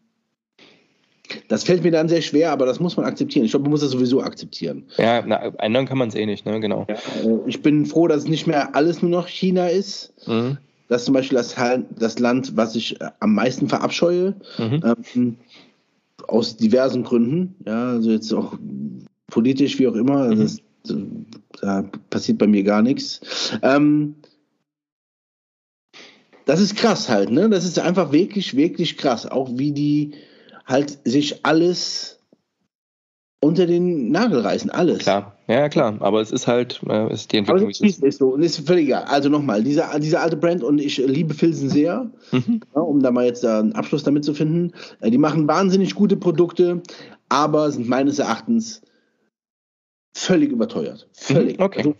das 1.48 1.64
fällt 1.64 1.84
mir 1.84 1.90
dann 1.90 2.08
sehr 2.08 2.22
schwer, 2.22 2.52
aber 2.52 2.66
das 2.66 2.80
muss 2.80 2.96
man 2.96 3.06
akzeptieren. 3.06 3.44
Ich 3.44 3.52
glaube, 3.52 3.64
man 3.64 3.72
muss 3.72 3.80
das 3.80 3.90
sowieso 3.90 4.22
akzeptieren. 4.22 4.84
Ja, 4.96 5.22
na, 5.26 5.52
ändern 5.58 5.86
kann 5.86 5.98
man 5.98 6.08
es 6.08 6.14
eh 6.14 6.26
nicht, 6.26 6.46
ne? 6.46 6.58
genau. 6.60 6.86
Ja, 6.88 6.94
äh, 6.94 7.38
ich 7.46 7.62
bin 7.62 7.86
froh, 7.86 8.08
dass 8.08 8.24
es 8.24 8.28
nicht 8.28 8.46
mehr 8.46 8.74
alles 8.74 9.02
nur 9.02 9.10
noch 9.10 9.28
China 9.28 9.68
ist. 9.68 10.12
Mhm. 10.26 10.58
Das 10.88 11.02
ist 11.02 11.06
zum 11.06 11.14
Beispiel 11.14 11.36
das, 11.36 11.54
das 11.98 12.18
Land, 12.18 12.56
was 12.56 12.74
ich 12.74 13.00
äh, 13.00 13.10
am 13.20 13.34
meisten 13.34 13.68
verabscheue. 13.68 14.34
Mhm. 14.56 14.82
Ähm, 14.84 15.36
aus 16.28 16.56
diversen 16.56 17.02
Gründen. 17.02 17.56
Ja, 17.66 17.90
also 17.90 18.10
jetzt 18.10 18.32
auch 18.32 18.56
politisch, 19.26 19.78
wie 19.78 19.88
auch 19.88 19.94
immer. 19.94 20.18
Also 20.18 20.42
das, 20.42 20.58
da 21.60 21.82
passiert 22.10 22.38
bei 22.38 22.46
mir 22.46 22.62
gar 22.62 22.82
nichts. 22.82 23.20
Ähm, 23.62 24.14
das 26.44 26.60
ist 26.60 26.76
krass 26.76 27.08
halt, 27.08 27.30
ne? 27.30 27.50
Das 27.50 27.64
ist 27.64 27.78
einfach 27.78 28.12
wirklich, 28.12 28.56
wirklich 28.56 28.96
krass. 28.96 29.26
Auch 29.26 29.50
wie 29.58 29.72
die 29.72 30.12
halt 30.64 30.98
sich 31.04 31.44
alles 31.44 32.17
unter 33.40 33.66
den 33.66 34.10
Nagel 34.10 34.40
reißen, 34.40 34.70
alles. 34.70 34.98
Klar, 34.98 35.36
ja 35.46 35.68
klar, 35.68 35.96
aber 36.00 36.20
es 36.20 36.32
ist 36.32 36.46
halt, 36.46 36.80
äh, 36.88 37.12
ist 37.12 37.32
die 37.32 37.38
Entwicklung. 37.38 37.62
Aber 37.62 37.70
es 37.70 37.80
ist, 37.80 38.02
ist 38.02 38.18
so 38.18 38.30
und 38.30 38.42
ist 38.42 38.66
völlig 38.66 38.86
egal. 38.86 39.04
Also 39.04 39.28
nochmal, 39.28 39.62
dieser, 39.62 39.98
dieser 40.00 40.22
alte 40.22 40.36
Brand 40.36 40.64
und 40.64 40.80
ich 40.80 40.98
liebe 40.98 41.34
Filzen 41.34 41.68
sehr, 41.68 42.10
mhm. 42.32 42.60
ja, 42.74 42.80
um 42.80 43.00
da 43.00 43.10
mal 43.10 43.26
jetzt 43.26 43.44
da 43.44 43.60
einen 43.60 43.74
Abschluss 43.74 44.02
damit 44.02 44.24
zu 44.24 44.34
finden. 44.34 44.72
Äh, 45.00 45.10
die 45.10 45.18
machen 45.18 45.46
wahnsinnig 45.46 45.94
gute 45.94 46.16
Produkte, 46.16 46.82
aber 47.28 47.70
sind 47.70 47.88
meines 47.88 48.18
Erachtens 48.18 48.82
völlig 50.14 50.50
überteuert. 50.50 51.08
Völlig. 51.12 51.58
Mhm, 51.58 51.64
okay. 51.64 51.78
Also, 51.78 51.94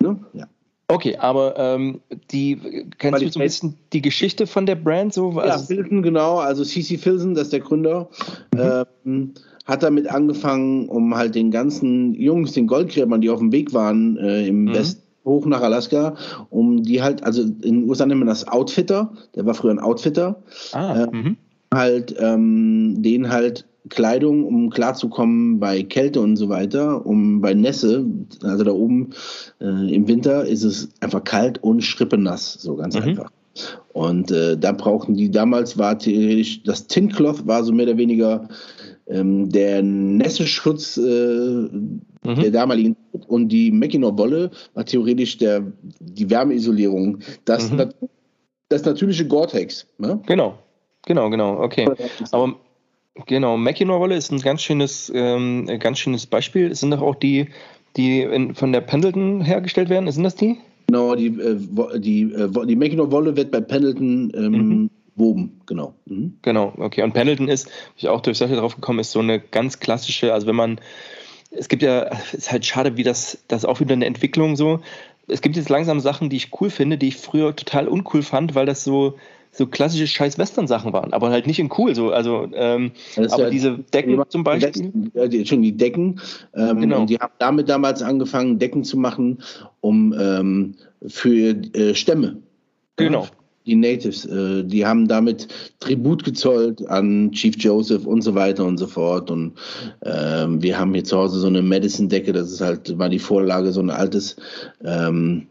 ne? 0.00 0.20
ja. 0.32 0.48
Okay, 0.88 1.16
aber 1.16 1.58
ähm, 1.58 2.00
die 2.30 2.86
kennst 2.98 3.20
du 3.20 3.28
so 3.28 3.40
ein 3.40 3.42
bisschen 3.42 3.76
die 3.92 4.02
Geschichte 4.02 4.46
von 4.46 4.66
der 4.66 4.76
Brand 4.76 5.12
so? 5.12 5.30
Also 5.30 5.74
ja, 5.74 5.80
Filzen, 5.80 6.02
genau. 6.02 6.38
Also 6.38 6.64
CC 6.64 6.96
Filzen, 6.96 7.34
das 7.34 7.44
ist 7.44 7.52
der 7.52 7.60
Gründer. 7.60 8.08
Mhm. 8.54 8.84
Ähm, 9.04 9.34
hat 9.66 9.82
damit 9.82 10.08
angefangen, 10.08 10.88
um 10.88 11.14
halt 11.14 11.34
den 11.34 11.50
ganzen 11.50 12.14
Jungs, 12.14 12.52
den 12.52 12.66
Goldgräbern, 12.66 13.20
die 13.20 13.30
auf 13.30 13.40
dem 13.40 13.52
Weg 13.52 13.74
waren 13.74 14.16
äh, 14.16 14.46
im 14.46 14.64
mhm. 14.64 14.74
Westen, 14.74 15.02
hoch 15.24 15.44
nach 15.44 15.60
Alaska, 15.60 16.14
um 16.50 16.82
die 16.82 17.02
halt, 17.02 17.24
also 17.24 17.42
in 17.42 17.60
den 17.60 17.88
USA 17.88 18.06
nennt 18.06 18.20
man 18.20 18.28
das 18.28 18.46
Outfitter, 18.46 19.12
der 19.34 19.44
war 19.44 19.54
früher 19.54 19.72
ein 19.72 19.80
Outfitter, 19.80 20.40
ah, 20.72 21.02
äh, 21.02 21.06
mhm. 21.10 21.36
halt 21.74 22.14
ähm, 22.18 23.02
den 23.02 23.28
halt 23.28 23.66
Kleidung, 23.88 24.44
um 24.44 24.70
klarzukommen 24.70 25.60
bei 25.60 25.82
Kälte 25.82 26.20
und 26.20 26.36
so 26.36 26.48
weiter, 26.48 27.04
um 27.04 27.40
bei 27.40 27.54
Nässe, 27.54 28.04
also 28.42 28.64
da 28.64 28.72
oben 28.72 29.10
äh, 29.60 29.94
im 29.94 30.08
Winter 30.08 30.44
ist 30.44 30.64
es 30.64 30.88
einfach 31.00 31.22
kalt 31.24 31.62
und 31.62 31.82
schrippenass, 31.82 32.54
so 32.54 32.76
ganz 32.76 32.96
mhm. 32.96 33.02
einfach. 33.02 33.30
Und 33.92 34.30
äh, 34.30 34.58
da 34.58 34.72
brauchten 34.72 35.14
die, 35.14 35.30
damals 35.30 35.78
war 35.78 35.98
theoretisch, 35.98 36.62
das 36.62 36.86
Tincloth 36.86 37.46
war 37.46 37.64
so 37.64 37.72
mehr 37.72 37.86
oder 37.86 37.96
weniger 37.96 38.48
ähm, 39.08 39.50
der 39.50 39.82
Nässeschutz 39.82 40.96
äh, 40.96 41.00
mhm. 41.00 42.10
der 42.24 42.50
damaligen 42.50 42.96
und 43.28 43.48
die 43.48 43.70
Mackinac-Wolle 43.70 44.50
war 44.74 44.84
theoretisch 44.84 45.38
der, 45.38 45.62
die 46.00 46.28
Wärmeisolierung. 46.28 47.18
Das, 47.44 47.70
mhm. 47.70 47.90
das 48.68 48.84
natürliche 48.84 49.26
Gore-Tex. 49.26 49.86
Ne? 49.98 50.20
Genau, 50.26 50.58
genau, 51.06 51.30
genau, 51.30 51.60
okay. 51.60 51.88
Aber 52.32 52.56
genau, 53.26 53.56
Mackinac-Wolle 53.56 54.16
ist 54.16 54.32
ein 54.32 54.40
ganz 54.40 54.62
schönes, 54.62 55.10
ähm, 55.14 55.66
ganz 55.78 55.98
schönes 55.98 56.26
Beispiel. 56.26 56.70
Es 56.70 56.80
sind 56.80 56.90
doch 56.90 57.02
auch 57.02 57.14
die, 57.14 57.48
die 57.96 58.22
in, 58.22 58.54
von 58.54 58.72
der 58.72 58.80
Pendleton 58.80 59.40
hergestellt 59.40 59.88
werden. 59.88 60.10
Sind 60.10 60.24
das 60.24 60.34
die? 60.34 60.58
Genau, 60.88 61.14
die, 61.14 61.26
äh, 61.26 61.98
die, 61.98 62.22
äh, 62.22 62.66
die 62.66 62.76
Mackinac-Wolle 62.76 63.36
wird 63.36 63.50
bei 63.50 63.60
Pendleton 63.60 64.32
ähm, 64.34 64.52
mhm. 64.52 64.90
Woben, 65.16 65.60
genau. 65.64 65.94
Mhm. 66.04 66.36
Genau, 66.42 66.74
okay. 66.76 67.02
Und 67.02 67.14
Pendleton 67.14 67.48
ist, 67.48 67.66
wie 67.66 68.00
ich 68.02 68.08
auch 68.08 68.20
durch 68.20 68.36
solche 68.38 68.56
drauf 68.56 68.74
gekommen 68.74 68.98
ist, 68.98 69.12
so 69.12 69.20
eine 69.20 69.40
ganz 69.40 69.80
klassische, 69.80 70.32
also 70.34 70.46
wenn 70.46 70.54
man, 70.54 70.78
es 71.50 71.68
gibt 71.68 71.82
ja, 71.82 72.10
es 72.32 72.34
ist 72.34 72.52
halt 72.52 72.66
schade, 72.66 72.96
wie 72.98 73.02
das, 73.02 73.38
das 73.48 73.64
auch 73.64 73.80
wieder 73.80 73.94
eine 73.94 74.04
Entwicklung 74.04 74.56
so. 74.56 74.80
Es 75.26 75.40
gibt 75.40 75.56
jetzt 75.56 75.70
langsam 75.70 76.00
Sachen, 76.00 76.28
die 76.28 76.36
ich 76.36 76.50
cool 76.60 76.70
finde, 76.70 76.98
die 76.98 77.08
ich 77.08 77.16
früher 77.16 77.56
total 77.56 77.88
uncool 77.88 78.22
fand, 78.22 78.54
weil 78.54 78.66
das 78.66 78.84
so, 78.84 79.14
so 79.50 79.66
klassische 79.66 80.06
scheiß 80.06 80.38
Western-Sachen 80.38 80.92
waren, 80.92 81.14
aber 81.14 81.30
halt 81.30 81.46
nicht 81.46 81.58
in 81.58 81.70
cool. 81.78 81.94
So, 81.94 82.10
also, 82.10 82.46
ähm, 82.52 82.92
aber 83.16 83.44
ja 83.44 83.50
diese 83.50 83.78
Decken 83.78 84.22
zum 84.28 84.44
Beispiel. 84.44 84.92
Die, 85.28 85.46
schon 85.46 85.62
die 85.62 85.72
Decken. 85.72 86.20
Ähm, 86.54 86.80
genau. 86.82 87.06
Die 87.06 87.16
haben 87.16 87.32
damit 87.38 87.70
damals 87.70 88.02
angefangen, 88.02 88.58
Decken 88.58 88.84
zu 88.84 88.98
machen, 88.98 89.38
um 89.80 90.14
ähm, 90.16 90.74
für 91.06 91.56
äh, 91.74 91.94
Stämme. 91.94 92.36
Genau 92.96 93.26
die 93.66 93.74
Natives, 93.74 94.24
äh, 94.24 94.64
die 94.64 94.86
haben 94.86 95.08
damit 95.08 95.48
Tribut 95.80 96.24
gezollt 96.24 96.86
an 96.88 97.32
Chief 97.32 97.54
Joseph 97.58 98.06
und 98.06 98.22
so 98.22 98.34
weiter 98.34 98.64
und 98.64 98.78
so 98.78 98.86
fort. 98.86 99.30
Und 99.30 99.54
ähm, 100.04 100.62
wir 100.62 100.78
haben 100.78 100.94
hier 100.94 101.04
zu 101.04 101.18
Hause 101.18 101.40
so 101.40 101.48
eine 101.48 101.62
Medicine-Decke, 101.62 102.32
das 102.32 102.52
ist 102.52 102.60
halt, 102.60 102.96
war 102.98 103.08
die 103.08 103.18
Vorlage, 103.18 103.72
so 103.72 103.80
ein 103.80 103.90
altes, 103.90 104.36
ähm, 104.84 105.48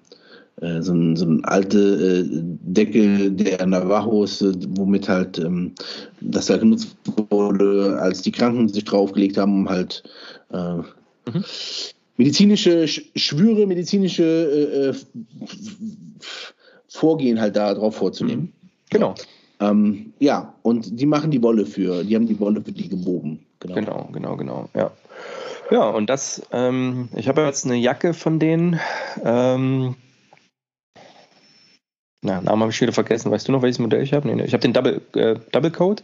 äh, 0.61 0.81
so, 0.81 0.93
ein, 0.93 1.17
so 1.17 1.25
ein 1.25 1.43
alte 1.43 1.79
äh, 1.79 2.23
Decke 2.31 3.31
der 3.31 3.65
Navajos, 3.65 4.43
womit 4.69 5.09
halt 5.09 5.37
ähm, 5.37 5.73
das 6.21 6.45
da 6.45 6.57
genutzt 6.57 6.95
wurde, 7.29 7.99
als 7.99 8.21
die 8.21 8.31
Kranken 8.31 8.69
sich 8.69 8.85
draufgelegt 8.85 9.37
haben, 9.37 9.61
um 9.61 9.69
halt 9.69 10.03
äh, 10.53 10.75
mhm. 10.77 11.43
medizinische 12.15 12.87
Schwüre, 12.87 13.67
medizinische 13.67 14.23
äh, 14.23 14.89
äh 14.89 14.93
Vorgehen 16.89 17.39
halt 17.39 17.55
darauf 17.55 17.95
vorzunehmen. 17.95 18.53
Mhm. 18.61 18.69
Genau. 18.89 19.15
Ähm, 19.59 20.13
ja, 20.19 20.53
und 20.63 20.99
die 20.99 21.05
machen 21.05 21.31
die 21.31 21.41
Wolle 21.41 21.65
für, 21.65 22.03
die 22.03 22.15
haben 22.15 22.27
die 22.27 22.39
Wolle 22.39 22.61
für 22.61 22.71
die 22.71 22.89
gewoben. 22.89 23.45
Genau, 23.59 23.75
genau, 23.75 24.09
genau, 24.11 24.35
genau 24.35 24.69
ja. 24.75 24.91
Ja, 25.71 25.89
und 25.89 26.09
das, 26.09 26.43
ähm, 26.51 27.09
ich 27.15 27.27
habe 27.27 27.41
jetzt 27.41 27.65
eine 27.65 27.75
Jacke 27.75 28.13
von 28.13 28.39
denen. 28.39 28.79
Ähm, 29.23 29.95
na, 32.21 32.41
Namen 32.41 32.61
habe 32.61 32.71
ich 32.71 32.81
wieder 32.81 32.91
vergessen. 32.91 33.31
Weißt 33.31 33.47
du 33.47 33.51
noch, 33.51 33.61
welches 33.61 33.79
Modell 33.79 34.01
ich 34.01 34.13
habe? 34.13 34.27
Nee, 34.27 34.35
nee. 34.35 34.45
Ich 34.45 34.53
habe 34.53 34.61
den 34.61 34.73
Double, 34.73 35.01
äh, 35.13 35.35
Double 35.51 35.71
Code. 35.71 36.03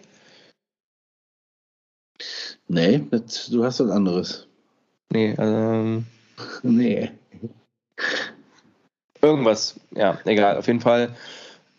Nee, 2.68 3.06
das, 3.10 3.50
du 3.50 3.64
hast 3.64 3.80
was 3.80 3.90
anderes. 3.90 4.48
Nee, 5.12 5.36
ähm. 5.38 6.06
Nee. 6.64 7.12
Irgendwas, 9.22 9.80
ja, 9.96 10.20
egal. 10.26 10.58
Auf 10.58 10.68
jeden 10.68 10.82
Fall 10.82 11.16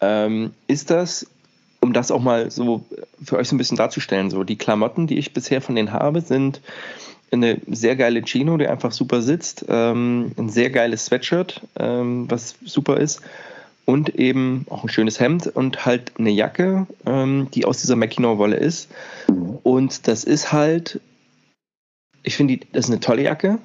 ähm, 0.00 0.52
ist 0.66 0.90
das, 0.90 1.26
um 1.80 1.92
das 1.92 2.10
auch 2.10 2.20
mal 2.20 2.50
so 2.50 2.84
für 3.24 3.36
euch 3.36 3.48
so 3.48 3.54
ein 3.54 3.58
bisschen 3.58 3.76
darzustellen. 3.76 4.30
So, 4.30 4.44
die 4.44 4.56
Klamotten, 4.56 5.06
die 5.06 5.18
ich 5.18 5.32
bisher 5.32 5.60
von 5.60 5.74
denen 5.74 5.92
habe, 5.92 6.20
sind 6.20 6.60
eine 7.32 7.60
sehr 7.66 7.96
geile 7.96 8.22
Chino, 8.22 8.56
die 8.58 8.68
einfach 8.68 8.92
super 8.92 9.22
sitzt, 9.22 9.64
ähm, 9.68 10.32
ein 10.36 10.50
sehr 10.50 10.70
geiles 10.70 11.06
Sweatshirt, 11.06 11.62
ähm, 11.78 12.30
was 12.30 12.56
super 12.64 12.98
ist, 12.98 13.22
und 13.84 14.14
eben 14.16 14.66
auch 14.70 14.84
ein 14.84 14.90
schönes 14.90 15.18
Hemd 15.18 15.46
und 15.48 15.84
halt 15.86 16.12
eine 16.18 16.30
Jacke, 16.30 16.86
ähm, 17.06 17.48
die 17.52 17.64
aus 17.64 17.80
dieser 17.80 17.96
Mackinac-Wolle 17.96 18.56
ist. 18.56 18.90
Und 19.62 20.06
das 20.06 20.24
ist 20.24 20.52
halt, 20.52 21.00
ich 22.22 22.36
finde, 22.36 22.60
das 22.72 22.84
ist 22.84 22.90
eine 22.90 23.00
tolle 23.00 23.22
Jacke, 23.22 23.58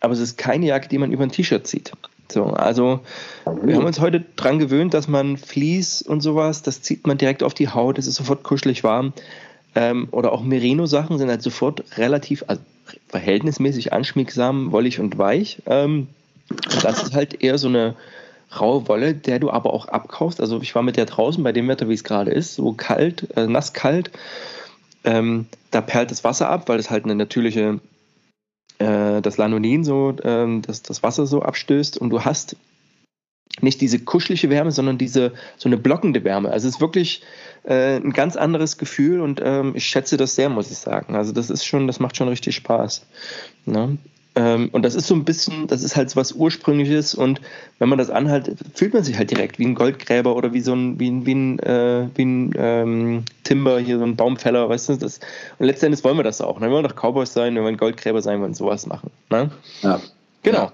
aber 0.00 0.12
es 0.12 0.20
ist 0.20 0.36
keine 0.36 0.66
Jacke, 0.66 0.88
die 0.88 0.98
man 0.98 1.12
über 1.12 1.22
ein 1.22 1.30
T-Shirt 1.32 1.66
zieht. 1.66 1.92
So, 2.32 2.46
also 2.46 3.00
wir 3.62 3.76
haben 3.76 3.84
uns 3.84 4.00
heute 4.00 4.20
dran 4.36 4.58
gewöhnt, 4.58 4.94
dass 4.94 5.08
man 5.08 5.36
Vlies 5.36 6.02
und 6.02 6.20
sowas, 6.20 6.62
das 6.62 6.82
zieht 6.82 7.06
man 7.06 7.18
direkt 7.18 7.42
auf 7.42 7.54
die 7.54 7.68
Haut, 7.68 7.98
es 7.98 8.06
ist 8.06 8.16
sofort 8.16 8.42
kuschelig 8.42 8.84
warm. 8.84 9.12
Ähm, 9.74 10.08
oder 10.10 10.32
auch 10.32 10.42
Merino-Sachen 10.42 11.18
sind 11.18 11.28
halt 11.28 11.42
sofort 11.42 11.84
relativ, 11.96 12.44
also 12.46 12.62
verhältnismäßig 13.08 13.92
anschmiegsam, 13.92 14.72
wollig 14.72 15.00
und 15.00 15.18
weich. 15.18 15.62
Ähm, 15.66 16.08
das 16.82 17.02
ist 17.02 17.14
halt 17.14 17.42
eher 17.42 17.58
so 17.58 17.68
eine 17.68 17.94
raue 18.60 18.86
Wolle, 18.88 19.14
der 19.14 19.38
du 19.38 19.50
aber 19.50 19.72
auch 19.72 19.88
abkaufst. 19.88 20.40
Also 20.40 20.60
ich 20.60 20.74
war 20.74 20.82
mit 20.82 20.96
der 20.96 21.06
draußen 21.06 21.42
bei 21.42 21.52
dem 21.52 21.68
Wetter, 21.68 21.88
wie 21.88 21.94
es 21.94 22.04
gerade 22.04 22.30
ist, 22.30 22.54
so 22.54 22.72
kalt, 22.72 23.28
äh, 23.36 23.46
nass 23.46 23.72
kalt. 23.72 24.10
Ähm, 25.04 25.46
da 25.70 25.80
perlt 25.80 26.10
das 26.10 26.22
Wasser 26.22 26.48
ab, 26.48 26.68
weil 26.68 26.78
es 26.78 26.90
halt 26.90 27.04
eine 27.04 27.14
natürliche, 27.14 27.80
äh, 28.82 29.22
das 29.22 29.36
Lanonin 29.36 29.84
so, 29.84 30.10
äh, 30.10 30.60
das, 30.60 30.82
das 30.82 31.02
Wasser 31.02 31.26
so 31.26 31.42
abstößt 31.42 31.98
und 31.98 32.10
du 32.10 32.24
hast 32.24 32.56
nicht 33.60 33.80
diese 33.80 33.98
kuschelige 33.98 34.48
Wärme, 34.48 34.72
sondern 34.72 34.96
diese 34.98 35.32
so 35.56 35.68
eine 35.68 35.76
blockende 35.76 36.24
Wärme. 36.24 36.50
Also 36.50 36.68
es 36.68 36.76
ist 36.76 36.80
wirklich 36.80 37.22
äh, 37.64 37.96
ein 37.96 38.12
ganz 38.12 38.36
anderes 38.36 38.78
Gefühl 38.78 39.20
und 39.20 39.40
ähm, 39.44 39.72
ich 39.74 39.84
schätze 39.84 40.16
das 40.16 40.34
sehr, 40.34 40.48
muss 40.48 40.70
ich 40.70 40.78
sagen. 40.78 41.14
Also 41.16 41.32
das 41.32 41.50
ist 41.50 41.64
schon, 41.64 41.86
das 41.86 42.00
macht 42.00 42.16
schon 42.16 42.28
richtig 42.28 42.56
Spaß. 42.56 43.06
Ne? 43.66 43.98
Ähm, 44.34 44.70
und 44.72 44.82
das 44.82 44.94
ist 44.94 45.06
so 45.06 45.14
ein 45.14 45.24
bisschen, 45.24 45.66
das 45.66 45.82
ist 45.82 45.94
halt 45.94 46.08
so 46.08 46.16
was 46.16 46.32
Ursprüngliches 46.32 47.14
und 47.14 47.40
wenn 47.78 47.90
man 47.90 47.98
das 47.98 48.08
anhält, 48.08 48.54
fühlt 48.74 48.94
man 48.94 49.04
sich 49.04 49.18
halt 49.18 49.30
direkt 49.30 49.58
wie 49.58 49.66
ein 49.66 49.74
Goldgräber 49.74 50.34
oder 50.34 50.54
wie 50.54 50.60
so 50.60 50.72
ein, 50.72 50.98
wie 50.98 51.10
ein, 51.10 51.26
wie 51.26 51.34
ein, 51.34 51.58
äh, 51.58 52.08
wie 52.14 52.24
ein 52.24 52.52
ähm, 52.56 53.24
Timber, 53.44 53.78
hier 53.78 53.98
so 53.98 54.04
ein 54.04 54.16
Baumfäller, 54.16 54.68
weißt 54.70 54.88
du, 54.88 54.96
das, 54.96 55.20
und 55.58 55.66
letztendlich 55.66 56.02
wollen 56.02 56.16
wir 56.16 56.22
das 56.22 56.40
auch. 56.40 56.60
Ne? 56.60 56.68
Wir 56.68 56.72
wollen 56.72 56.84
doch 56.84 56.96
Cowboys 56.96 57.32
sein, 57.32 57.54
wir 57.54 57.62
wollen 57.62 57.76
Goldgräber 57.76 58.22
sein, 58.22 58.38
wir 58.38 58.44
wollen 58.44 58.54
sowas 58.54 58.86
machen. 58.86 59.10
Ne? 59.28 59.50
Ja. 59.82 60.00
Genau. 60.42 60.72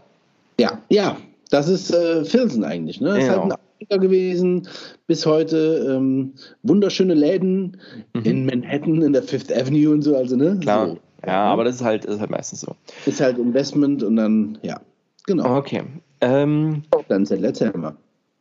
Ja, 0.61 0.81
ja, 0.89 1.17
das 1.51 1.69
ist 1.69 1.93
äh, 1.93 2.25
Filsen 2.25 2.63
eigentlich. 2.63 3.01
Ne? 3.01 3.09
Das 3.09 3.19
genau. 3.19 3.29
ist 3.29 3.39
halt 3.41 3.53
ein 3.53 3.53
Afrika 3.53 3.97
gewesen 3.97 4.69
bis 5.07 5.27
heute. 5.27 5.97
Ähm, 5.97 6.35
wunderschöne 6.63 7.15
Läden 7.15 7.79
mhm. 8.15 8.23
in 8.23 8.47
Manhattan, 8.47 9.03
in 9.03 9.13
der 9.13 9.23
Fifth 9.23 9.53
Avenue 9.53 9.91
und 9.91 10.03
so. 10.03 10.17
Also, 10.17 10.37
ne? 10.37 10.59
Klar. 10.61 10.89
So. 10.89 10.99
Ja, 11.27 11.45
aber 11.45 11.65
das 11.65 11.77
ist 11.77 11.85
halt, 11.85 12.05
ist 12.05 12.21
halt 12.21 12.31
meistens 12.31 12.61
so. 12.61 12.77
Ist 13.07 13.21
halt 13.21 13.39
Investment 13.39 14.03
und 14.03 14.17
dann, 14.17 14.59
ja, 14.63 14.81
genau. 15.27 15.57
Okay. 15.57 15.83
Ähm, 16.21 16.83
dann 17.09 17.27
erzähl 17.27 17.73
mal. 17.73 17.97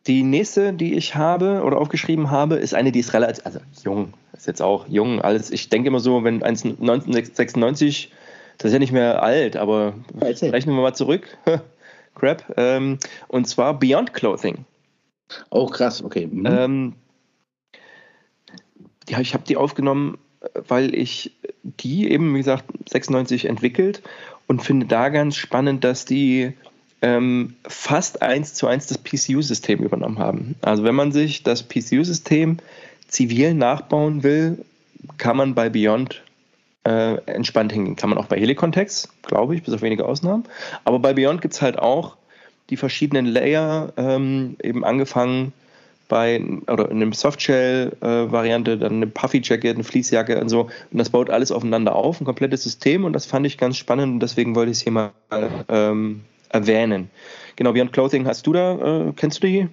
Die 0.05 0.23
nächste, 0.23 0.73
die 0.73 0.93
ich 0.93 1.15
habe 1.15 1.63
oder 1.65 1.79
aufgeschrieben 1.79 2.31
habe, 2.31 2.55
ist 2.55 2.73
eine, 2.73 2.91
die 2.91 2.99
ist 2.99 3.13
relativ, 3.13 3.45
also 3.45 3.59
jung, 3.83 4.13
ist 4.31 4.47
jetzt 4.47 4.61
auch 4.61 4.87
jung, 4.87 5.21
alles. 5.21 5.51
Ich 5.51 5.69
denke 5.69 5.89
immer 5.89 5.99
so, 5.99 6.23
wenn 6.23 6.41
1996, 6.41 8.11
das 8.57 8.69
ist 8.69 8.73
ja 8.73 8.79
nicht 8.79 8.93
mehr 8.93 9.21
alt, 9.21 9.57
aber 9.57 9.95
rechnen 10.21 10.75
wir 10.75 10.81
mal 10.81 10.93
zurück. 10.93 11.37
Crap. 12.15 12.53
Ähm, 12.57 12.99
und 13.27 13.47
zwar 13.47 13.77
Beyond 13.77 14.13
Clothing. 14.13 14.65
Oh, 15.49 15.67
krass, 15.67 16.03
okay. 16.03 16.27
Mhm. 16.27 16.45
Ähm, 16.45 16.93
ja, 19.09 19.19
ich 19.19 19.33
habe 19.33 19.43
die 19.43 19.57
aufgenommen, 19.57 20.17
weil 20.67 20.95
ich 20.95 21.36
die 21.79 22.11
eben, 22.11 22.33
wie 22.33 22.39
gesagt, 22.39 22.65
96 22.89 23.45
entwickelt 23.45 24.01
und 24.47 24.61
finde 24.61 24.85
da 24.85 25.09
ganz 25.09 25.35
spannend, 25.35 25.83
dass 25.83 26.05
die 26.05 26.53
ähm, 27.01 27.55
fast 27.67 28.21
eins 28.21 28.53
zu 28.53 28.67
eins 28.67 28.87
das 28.87 28.97
PCU-System 28.97 29.79
übernommen 29.79 30.19
haben. 30.19 30.55
Also 30.61 30.83
wenn 30.83 30.95
man 30.95 31.11
sich 31.11 31.43
das 31.43 31.63
PCU-System 31.63 32.57
zivil 33.07 33.53
nachbauen 33.53 34.23
will, 34.23 34.65
kann 35.17 35.37
man 35.37 35.53
bei 35.53 35.69
Beyond 35.69 36.23
äh, 36.85 37.15
entspannt 37.25 37.71
hingehen. 37.71 37.95
Kann 37.95 38.09
man 38.09 38.17
auch 38.17 38.25
bei 38.25 38.39
Helicontext, 38.39 39.09
glaube 39.23 39.55
ich, 39.55 39.63
bis 39.63 39.73
auf 39.73 39.81
wenige 39.81 40.05
Ausnahmen. 40.05 40.45
Aber 40.85 40.99
bei 40.99 41.13
Beyond 41.13 41.41
gibt 41.41 41.53
es 41.53 41.61
halt 41.61 41.77
auch 41.77 42.17
die 42.69 42.77
verschiedenen 42.77 43.25
Layer, 43.25 43.93
ähm, 43.97 44.57
eben 44.61 44.83
angefangen 44.83 45.53
bei 46.07 46.41
oder 46.67 46.89
in 46.89 46.97
einem 46.97 47.13
Softshell-Variante, 47.13 48.73
äh, 48.73 48.77
dann 48.77 48.93
eine 48.93 49.07
Puffy-Jacket, 49.07 49.75
eine 49.75 49.83
Fließjacke 49.83 50.39
und 50.39 50.49
so. 50.49 50.61
Und 50.91 50.97
das 50.97 51.09
baut 51.09 51.29
alles 51.29 51.51
aufeinander 51.51 51.95
auf, 51.95 52.21
ein 52.21 52.25
komplettes 52.25 52.63
System 52.63 53.05
und 53.05 53.13
das 53.13 53.25
fand 53.25 53.45
ich 53.45 53.57
ganz 53.57 53.77
spannend 53.77 54.13
und 54.13 54.19
deswegen 54.21 54.55
wollte 54.55 54.71
ich 54.71 54.77
es 54.77 54.83
hier 54.83 54.91
mal 54.91 55.11
ähm, 55.69 56.21
erwähnen. 56.49 57.09
Genau, 57.55 57.73
Beyond 57.73 57.93
Clothing 57.93 58.25
hast 58.25 58.45
du 58.47 58.53
da, 58.53 59.07
äh, 59.07 59.13
kennst 59.15 59.43
du 59.43 59.47
die? 59.47 59.67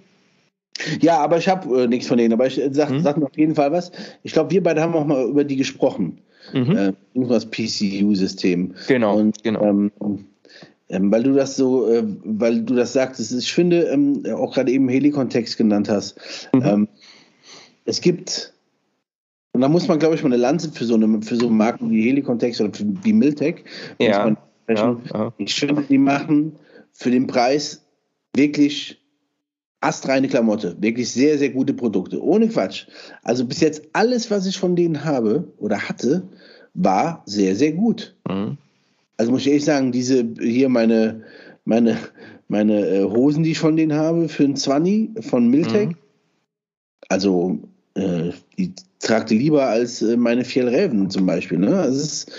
Ja, 1.01 1.19
aber 1.19 1.39
ich 1.39 1.49
habe 1.49 1.83
äh, 1.83 1.87
nichts 1.87 2.09
von 2.09 2.19
denen, 2.19 2.33
aber 2.33 2.47
ich 2.47 2.61
sag, 2.71 2.89
hm? 2.89 3.01
sag 3.01 3.17
mir 3.17 3.27
auf 3.27 3.39
jeden 3.39 3.55
Fall 3.55 3.71
was. 3.71 3.93
Ich 4.23 4.33
glaube, 4.33 4.51
wir 4.51 4.63
beide 4.63 4.83
haben 4.83 4.95
auch 4.95 5.07
mal 5.07 5.25
über 5.25 5.45
die 5.45 5.57
gesprochen. 5.57 6.19
Mhm. 6.53 6.77
Äh, 6.77 6.93
irgendwas 7.15 7.47
PCU-System. 7.47 8.75
Genau, 8.89 9.17
und, 9.19 9.43
genau. 9.43 9.65
Ähm, 9.65 9.93
ähm, 10.89 11.11
weil 11.11 11.23
du 11.23 11.33
das 11.33 11.57
so, 11.57 11.89
äh, 11.91 12.05
weil 12.25 12.63
du 12.63 12.75
das 12.75 12.93
sagtest, 12.93 13.33
ich 13.33 13.53
finde, 13.53 13.85
ähm, 13.85 14.25
auch 14.35 14.55
gerade 14.55 14.71
eben 14.71 14.89
Helikontext 14.89 15.57
genannt 15.57 15.89
hast, 15.89 16.19
mhm. 16.53 16.63
ähm, 16.63 16.89
es 17.85 18.01
gibt, 18.01 18.55
und 19.53 19.61
da 19.61 19.69
muss 19.69 19.89
man, 19.89 19.99
glaube 19.99 20.15
ich, 20.15 20.23
mal 20.23 20.29
eine 20.29 20.37
Lanze 20.37 20.71
für 20.73 20.85
so, 20.85 20.95
eine, 20.95 21.23
für 21.23 21.37
so 21.37 21.49
Marken 21.49 21.91
wie 21.91 22.03
Helikontext 22.09 22.61
oder 22.61 22.73
für, 22.73 22.85
wie 23.03 23.13
Miltech, 23.13 23.65
ja. 23.99 24.37
ja, 24.69 25.01
ja. 25.13 25.33
ich 25.39 25.55
finde, 25.55 25.83
die 25.83 25.99
machen 25.99 26.57
für 26.93 27.11
den 27.11 27.27
Preis 27.27 27.85
wirklich 28.35 29.01
astreine 29.81 30.29
Klamotte, 30.29 30.77
wirklich 30.81 31.11
sehr, 31.11 31.39
sehr 31.39 31.51
gute 31.51 31.75
Produkte, 31.75 32.23
ohne 32.23 32.49
Quatsch. 32.49 32.87
Also 33.23 33.45
bis 33.47 33.61
jetzt 33.61 33.83
alles, 33.93 34.31
was 34.31 34.47
ich 34.47 34.59
von 34.59 34.77
denen 34.77 35.05
habe 35.05 35.53
oder 35.59 35.79
hatte, 35.79 36.23
war 36.73 37.23
sehr, 37.27 37.55
sehr 37.55 37.73
gut. 37.73 38.17
Mhm 38.29 38.59
also 39.17 39.33
muss 39.33 39.43
ich 39.43 39.49
ehrlich 39.49 39.65
sagen, 39.65 39.93
diese 39.93 40.27
hier 40.41 40.69
meine, 40.69 41.23
meine, 41.65 41.99
meine 42.49 42.87
äh, 42.87 43.05
Hosen, 43.05 43.45
die 43.45 43.53
ich 43.53 43.59
von 43.59 43.77
denen 43.77 43.95
habe, 43.95 44.29
für 44.29 44.45
ein 44.45 44.57
20 44.57 45.25
von 45.25 45.49
Miltech. 45.49 45.89
Mhm. 45.91 45.97
Also 47.09 47.59
äh, 47.95 48.31
die 48.59 48.75
tragte 49.01 49.35
lieber 49.35 49.67
als 49.67 50.03
äh, 50.03 50.17
meine 50.17 50.45
Fjellräven 50.45 51.11
zum 51.11 51.27
Beispiel. 51.27 51.59
Ne? 51.59 51.79
Also 51.79 52.01
ist, 52.01 52.33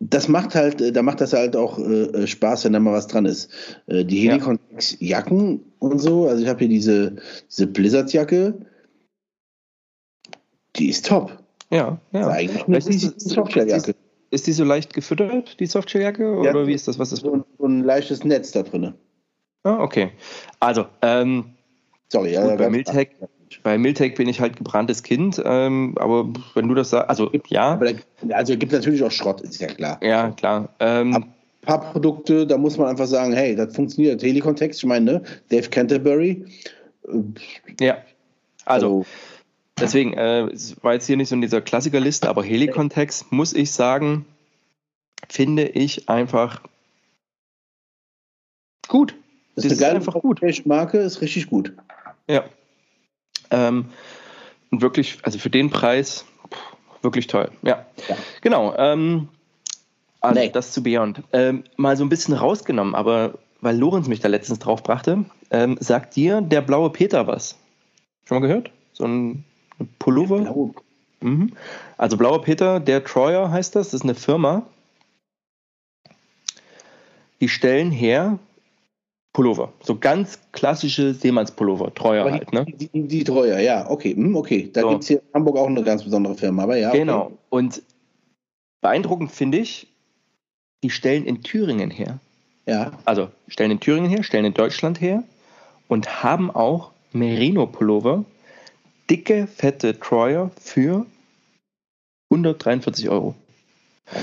das 0.00 0.28
macht 0.28 0.54
halt, 0.54 0.80
äh, 0.80 0.92
da 0.92 1.02
macht 1.02 1.20
das 1.20 1.32
halt 1.32 1.56
auch 1.56 1.78
äh, 1.78 1.82
äh, 1.82 2.26
Spaß, 2.26 2.64
wenn 2.64 2.72
da 2.72 2.80
mal 2.80 2.92
was 2.92 3.06
dran 3.06 3.26
ist. 3.26 3.50
Äh, 3.86 4.04
die 4.04 4.28
Helicontex-Jacken 4.28 5.60
und 5.78 5.98
so, 5.98 6.26
also 6.26 6.42
ich 6.42 6.48
habe 6.48 6.60
hier 6.60 6.68
diese, 6.68 7.16
diese 7.50 7.66
Blizzard-Jacke, 7.66 8.54
die 10.76 10.88
ist 10.88 11.06
top. 11.06 11.42
Ja, 11.70 12.00
ja. 12.12 12.28
Das 12.28 12.28
ist 12.28 12.88
eigentlich 12.88 13.04
eine 13.04 13.20
Softwarejacke. 13.20 13.94
Ist 14.30 14.46
die 14.46 14.52
so 14.52 14.64
leicht 14.64 14.92
gefüttert, 14.94 15.58
die 15.60 15.66
Softshelljacke? 15.66 16.36
Oder 16.36 16.54
ja, 16.54 16.66
wie 16.66 16.72
ist 16.72 16.88
das? 16.88 16.98
Was 16.98 17.12
ist 17.12 17.20
so 17.20 17.34
ein, 17.34 17.44
so 17.58 17.66
ein 17.66 17.84
leichtes 17.84 18.24
Netz 18.24 18.52
da 18.52 18.62
drin. 18.62 18.94
Ah, 19.62 19.80
okay. 19.80 20.10
Also, 20.60 20.86
ähm, 21.02 21.56
Sorry, 22.08 22.32
ja, 22.32 22.46
gut, 22.46 22.58
bei, 22.58 22.70
Miltech, 22.70 23.08
bei 23.62 23.78
Miltech 23.78 24.14
bin 24.14 24.28
ich 24.28 24.40
halt 24.40 24.56
gebranntes 24.56 25.02
Kind, 25.02 25.42
ähm, 25.44 25.96
aber 25.98 26.28
wenn 26.54 26.68
du 26.68 26.74
das 26.74 26.90
sagst, 26.90 27.08
also 27.08 27.30
ja. 27.48 27.78
Also 28.30 28.56
gibt 28.56 28.72
natürlich 28.72 29.02
auch 29.02 29.10
Schrott, 29.10 29.40
ist 29.40 29.60
ja 29.60 29.68
klar. 29.68 29.98
Ja, 30.02 30.30
klar. 30.30 30.68
Ähm, 30.78 31.14
ein 31.14 31.34
paar 31.62 31.92
Produkte, 31.92 32.46
da 32.46 32.58
muss 32.58 32.78
man 32.78 32.88
einfach 32.88 33.06
sagen, 33.06 33.32
hey, 33.32 33.56
das 33.56 33.74
funktioniert. 33.74 34.20
Telekontext, 34.20 34.80
ich 34.80 34.86
meine, 34.86 35.04
ne? 35.04 35.22
Dave 35.48 35.68
Canterbury. 35.68 36.44
Ja, 37.80 37.98
also, 38.64 38.98
also 38.98 39.06
Deswegen, 39.78 40.14
äh, 40.14 40.44
es 40.46 40.82
war 40.82 40.94
jetzt 40.94 41.06
hier 41.06 41.16
nicht 41.16 41.28
so 41.28 41.34
in 41.34 41.42
dieser 41.42 41.60
Klassikerliste, 41.60 42.28
aber 42.28 42.42
Helikontext, 42.42 43.30
muss 43.30 43.52
ich 43.52 43.72
sagen, 43.72 44.24
finde 45.28 45.64
ich 45.64 46.08
einfach 46.08 46.62
gut. 48.88 49.14
Das 49.54 49.64
ist, 49.64 49.72
eine 49.72 49.80
geile 49.80 49.96
einfach 49.96 50.14
gut. 50.14 50.40
Marke, 50.64 50.98
ist 50.98 51.20
richtig 51.20 51.48
gut. 51.48 51.72
Ja. 52.28 52.44
Ähm, 53.50 53.86
und 54.70 54.82
wirklich, 54.82 55.18
also 55.22 55.38
für 55.38 55.50
den 55.50 55.70
Preis, 55.70 56.24
wirklich 57.02 57.26
toll. 57.26 57.50
Ja. 57.62 57.86
ja. 58.08 58.16
Genau. 58.40 58.74
Ähm, 58.76 59.28
also 60.20 60.40
nee. 60.40 60.50
das 60.50 60.72
zu 60.72 60.82
Beyond. 60.82 61.22
Ähm, 61.32 61.64
mal 61.76 61.96
so 61.96 62.04
ein 62.04 62.08
bisschen 62.08 62.34
rausgenommen, 62.34 62.94
aber 62.94 63.38
weil 63.60 63.76
Lorenz 63.78 64.08
mich 64.08 64.20
da 64.20 64.28
letztens 64.28 64.58
drauf 64.58 64.82
brachte, 64.82 65.24
ähm, 65.50 65.76
sagt 65.80 66.16
dir 66.16 66.40
der 66.40 66.62
blaue 66.62 66.90
Peter 66.90 67.26
was? 67.26 67.56
Schon 68.24 68.40
mal 68.40 68.46
gehört? 68.46 68.70
So 68.92 69.04
ein 69.04 69.44
Pullover? 69.98 70.40
Blau. 70.40 70.74
Mhm. 71.20 71.52
Also 71.96 72.16
Blauer 72.16 72.42
Peter, 72.42 72.80
der 72.80 73.04
Troyer 73.04 73.50
heißt 73.50 73.74
das, 73.74 73.88
das 73.88 73.94
ist 73.94 74.02
eine 74.02 74.14
Firma. 74.14 74.62
Die 77.40 77.48
stellen 77.48 77.90
her 77.90 78.38
Pullover. 79.32 79.72
So 79.82 79.98
ganz 79.98 80.38
klassische 80.52 81.12
Seemannspullover, 81.12 81.94
treuer 81.94 82.22
Aber 82.22 82.32
halt, 82.32 82.52
ne? 82.54 82.64
Die, 82.64 82.88
die, 82.88 83.02
die 83.02 83.24
Treuer, 83.24 83.58
ja, 83.58 83.90
okay. 83.90 84.14
Hm, 84.14 84.34
okay. 84.34 84.70
Da 84.72 84.80
So. 84.80 84.88
gibt 84.88 85.02
es 85.02 85.08
hier 85.08 85.18
in 85.18 85.34
Hamburg 85.34 85.58
auch 85.58 85.66
eine 85.66 85.82
ganz 85.82 86.04
besondere 86.04 86.34
Firma, 86.34 86.62
aber 86.62 86.78
ja. 86.78 86.90
Genau. 86.90 87.26
Okay. 87.26 87.34
Und 87.50 87.82
beeindruckend 88.80 89.30
finde 89.32 89.58
ich, 89.58 89.88
die 90.82 90.88
stellen 90.88 91.26
in 91.26 91.42
Thüringen 91.42 91.90
her. 91.90 92.18
Ja. 92.64 92.92
Also 93.04 93.28
stellen 93.48 93.72
in 93.72 93.80
Thüringen 93.80 94.08
her, 94.10 94.22
stellen 94.22 94.46
in 94.46 94.54
Deutschland 94.54 95.02
her 95.02 95.22
und 95.88 96.22
haben 96.22 96.50
auch 96.50 96.92
Merino-Pullover, 97.12 98.24
dicke, 99.10 99.46
fette 99.46 99.98
Troyer 99.98 100.50
für 100.60 101.06
143 102.30 103.08
Euro. 103.08 103.34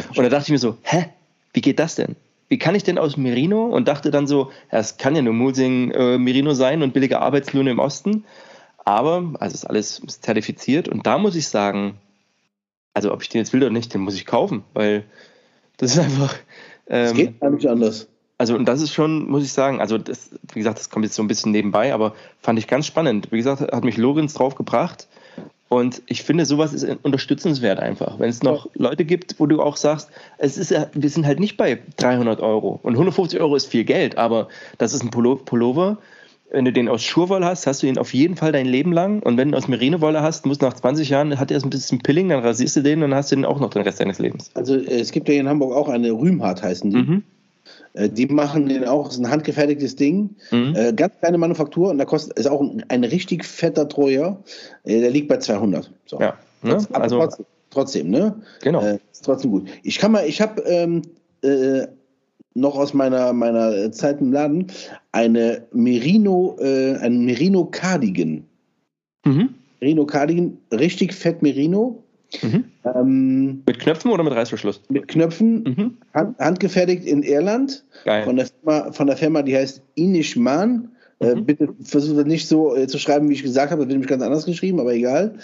Und 0.10 0.17
da 0.17 0.30
dachte 0.30 0.46
ich 0.46 0.52
mir 0.52 0.60
so, 0.60 0.78
hä, 0.84 1.06
wie 1.54 1.62
geht 1.62 1.80
das 1.80 1.96
denn? 1.96 2.15
Wie 2.50 2.58
kann 2.58 2.76
ich 2.76 2.84
denn 2.84 2.98
aus 2.98 3.17
Merino? 3.17 3.65
Und 3.65 3.88
dachte 3.88 4.12
dann 4.12 4.28
so, 4.28 4.52
es 4.69 4.98
kann 4.98 5.15
ja 5.15 5.22
nur 5.22 5.34
Mulsing 5.34 5.91
äh, 5.91 6.17
Merino 6.17 6.54
sein 6.54 6.84
und 6.84 6.93
billige 6.93 7.19
Arbeitslöhne 7.19 7.72
im 7.72 7.80
Osten. 7.80 8.26
Aber, 8.86 9.34
also 9.39 9.54
ist 9.54 9.65
alles 9.65 10.02
zertifiziert. 10.08 10.88
Und 10.88 11.08
da 11.08 11.17
muss 11.17 11.36
ich 11.36 11.48
sagen, 11.48 11.98
also 12.93 13.12
ob 13.12 13.22
ich 13.24 13.30
den 13.30 13.39
jetzt 13.39 13.54
will 13.54 13.62
oder 13.62 13.72
nicht, 13.72 13.93
den 13.93 14.02
muss 14.02 14.15
ich 14.15 14.26
kaufen, 14.26 14.63
weil 14.74 15.06
das 15.78 15.93
ist 15.93 16.00
einfach. 16.00 16.36
Es 16.86 17.12
Ähm, 17.12 17.17
geht 17.17 17.39
gar 17.39 17.50
nicht 17.50 17.67
anders. 17.67 18.08
Also, 18.38 18.56
und 18.56 18.65
das 18.65 18.82
ist 18.82 18.93
schon, 18.93 19.30
muss 19.30 19.43
ich 19.43 19.54
sagen, 19.54 19.80
also, 19.80 19.98
das, 19.98 20.32
wie 20.54 20.60
gesagt, 20.60 20.80
das 20.80 20.89
kommt 20.89 21.06
jetzt 21.06 21.15
so 21.15 21.24
ein 21.24 21.28
bisschen 21.28 21.52
nebenbei, 21.52 21.93
aber 21.93 22.13
fand 22.41 22.60
ich 22.60 22.67
ganz 22.67 22.86
spannend. 22.86 23.32
Wie 23.32 23.38
gesagt, 23.38 23.62
hat 23.62 23.84
mich 23.84 23.98
Lorenz 23.98 24.34
drauf 24.34 24.56
gebracht. 24.56 25.08
Und 25.69 26.04
ich 26.06 26.22
finde, 26.22 26.46
sowas 26.46 26.72
ist 26.72 26.86
unterstützenswert 27.02 27.80
einfach. 27.80 28.19
Wenn 28.19 28.30
es 28.30 28.43
noch 28.43 28.69
Leute 28.76 29.06
gibt, 29.06 29.39
wo 29.39 29.48
du 29.48 29.60
auch 29.60 29.76
sagst, 29.76 30.10
es 30.38 30.58
ist 30.58 30.69
ja, 30.69 30.86
wir 30.93 31.10
sind 31.10 31.26
halt 31.26 31.39
nicht 31.39 31.58
bei 31.58 31.80
300 31.98 32.41
Euro. 32.41 32.80
Und 32.84 32.93
150 32.93 33.39
Euro 33.39 33.56
ist 33.56 33.65
viel 33.65 33.84
Geld, 33.84 34.17
aber 34.17 34.50
das 34.78 34.93
ist 34.93 35.02
ein 35.02 35.10
Pullo- 35.10 35.38
Pullover. 35.43 35.98
Wenn 36.52 36.65
du 36.65 36.72
den 36.72 36.88
aus 36.88 37.02
Schurwolle 37.02 37.48
hast, 37.48 37.65
hast 37.65 37.82
du 37.82 37.88
ihn 37.88 37.98
auf 37.98 38.13
jeden 38.13 38.36
Fall 38.36 38.52
dein 38.52 38.67
Leben 38.67 38.91
lang. 38.91 39.24
Und 39.24 39.38
wenn 39.38 39.52
du 39.52 39.58
aus 39.58 39.67
Merinowolle 39.67 40.22
hast, 40.22 40.46
musst 40.46 40.62
nach 40.62 40.74
20 40.74 41.10
Jahren, 41.10 41.39
hat 41.39 41.50
er 41.50 41.60
ein 41.63 41.69
bisschen 41.72 41.98
Pilling, 42.04 42.30
dann 42.30 42.41
rasierst 42.41 42.76
du 42.76 42.82
den 42.82 43.02
und 43.02 43.10
dann 43.10 43.17
hast 43.17 43.32
du 43.32 43.36
den 43.38 43.46
auch 43.46 43.60
noch 43.60 43.72
den 43.72 43.82
Rest 43.82 44.00
deines 44.00 44.19
Lebens. 44.19 44.52
Also 44.54 44.76
es 44.76 45.12
gibt 45.12 45.28
ja 45.28 45.34
in 45.34 45.50
Hamburg 45.50 45.74
auch 45.74 45.89
eine 45.89 46.12
Rühmhardt 46.12 46.62
heißen 46.62 46.91
die. 46.91 46.98
Mhm. 46.98 47.24
Äh, 47.93 48.10
Die 48.10 48.25
machen 48.27 48.67
den 48.67 48.86
auch, 48.86 49.10
ist 49.10 49.19
ein 49.19 49.29
handgefertigtes 49.29 49.95
Ding. 49.95 50.36
Mhm. 50.51 50.75
Äh, 50.75 50.93
ganz 50.93 51.13
kleine 51.19 51.38
Manufaktur 51.38 51.89
und 51.89 51.97
da 51.97 52.06
kostet, 52.06 52.38
ist 52.38 52.47
auch 52.47 52.62
ein, 52.62 52.84
ein 52.89 53.03
richtig 53.03 53.45
fetter 53.45 53.88
Treuer. 53.88 54.41
Äh, 54.84 55.01
der 55.01 55.12
liegt 55.12 55.27
bei 55.27 55.38
200. 55.38 55.91
So. 56.06 56.19
Ja, 56.19 56.38
ne? 56.62 56.77
Aber 56.91 57.03
also, 57.03 57.17
trotzdem, 57.19 57.45
trotzdem, 57.69 58.10
ne? 58.10 58.36
genau. 58.62 58.82
Äh, 58.82 58.99
ist 59.12 59.25
trotzdem 59.25 59.51
gut. 59.51 59.69
Ich 59.84 59.99
kann 59.99 60.12
mal, 60.12 60.25
ich 60.27 60.41
habe 60.41 60.62
ähm, 60.63 61.01
äh, 61.41 61.88
noch 62.56 62.75
aus 62.75 62.93
meiner, 62.93 63.34
meiner 63.34 63.91
Zeit 63.91 64.21
im 64.21 64.32
Laden 64.32 64.67
eine 65.12 65.65
Merino, 65.71 66.56
äh, 66.60 66.97
ein 66.97 67.25
Merino 67.25 67.65
Cardigan. 67.65 68.45
Mhm. 69.25 69.56
Merino 69.82 70.06
Cardigan, 70.06 70.58
richtig 70.71 71.13
fett 71.13 71.41
Merino. 71.41 72.03
Mhm. 72.41 72.63
Ähm, 72.84 73.63
Mit 73.65 73.80
Knöpfen 73.80 74.12
oder 74.12 74.24
mit 74.24 74.34
Reißverschluss? 74.34 74.82
mit 74.89 75.08
Knöpfen, 75.08 75.63
Mhm. 75.63 75.98
hand, 76.13 76.38
handgefertigt 76.39 77.06
in 77.06 77.22
Irland. 77.24 77.86
Geil. 78.06 78.24
Von 78.24 78.38
der 78.38 78.48
Firma, 78.48 78.91
von 78.91 79.08
der 79.08 79.17
Firma 79.17 79.41
die 79.41 79.56
heißt 79.56 79.82
Inishman. 79.96 80.89
Äh, 81.19 81.36
Mhm. 81.36 81.46
bitte 81.46 81.69
versucht 81.84 82.17
das 82.17 82.26
nicht 82.26 82.48
so 82.48 82.76
äh, 82.76 82.88
zu 82.88 82.98
schreiben, 82.98 83.30
wie 83.30 83.34
ich 83.34 83.43
gesagt 83.43 83.72
habe. 83.72 83.82
Das 83.82 83.88
wird 83.88 83.93
nämlich 83.93 84.10
ganz 84.10 84.24
anders 84.24 84.46
geschrieben, 84.46 84.80
aber 84.80 84.93
egal. 84.93 85.36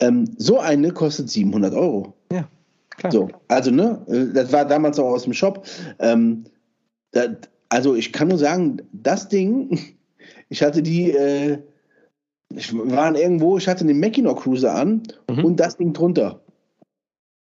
Ähm, 0.00 0.24
so 0.36 0.58
eine 0.58 0.90
kostet 0.90 1.30
700 1.30 1.72
Euro. 1.74 2.14
ja, 2.32 2.48
klar. 2.96 3.12
So, 3.12 3.28
also, 3.48 3.70
ne, 3.70 4.02
äh, 4.08 4.34
das 4.34 4.52
war 4.52 4.64
damals 4.66 4.98
auch 4.98 5.10
aus 5.12 5.22
dem 5.24 5.32
Shop. 5.32 5.64
Ähm, 6.00 6.44
das, 7.12 7.30
also, 7.68 7.94
ich 7.94 8.12
kann 8.12 8.28
nur 8.28 8.38
sagen, 8.38 8.82
das 8.92 9.28
Ding, 9.28 9.78
ich 10.50 10.62
hatte 10.62 10.82
die, 10.82 11.12
äh, 11.12 11.58
ich 12.54 12.72
waren 12.74 13.14
irgendwo, 13.14 13.58
ich 13.58 13.66
hatte 13.68 13.84
den 13.84 14.00
Mackinac 14.00 14.36
Cruiser 14.38 14.74
an 14.74 15.02
Mhm. 15.30 15.44
und 15.44 15.56
das 15.60 15.76
Ding 15.76 15.92
drunter. 15.92 16.40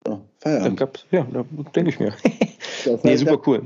So, 0.05 0.21
Feierabend. 0.39 0.77
gab's, 0.79 1.05
ja, 1.11 1.25
da 1.31 1.45
denke 1.75 1.89
ich 1.91 1.99
mir. 1.99 2.13
Das 2.85 3.01
nee, 3.05 3.15
super 3.15 3.39
cool. 3.47 3.61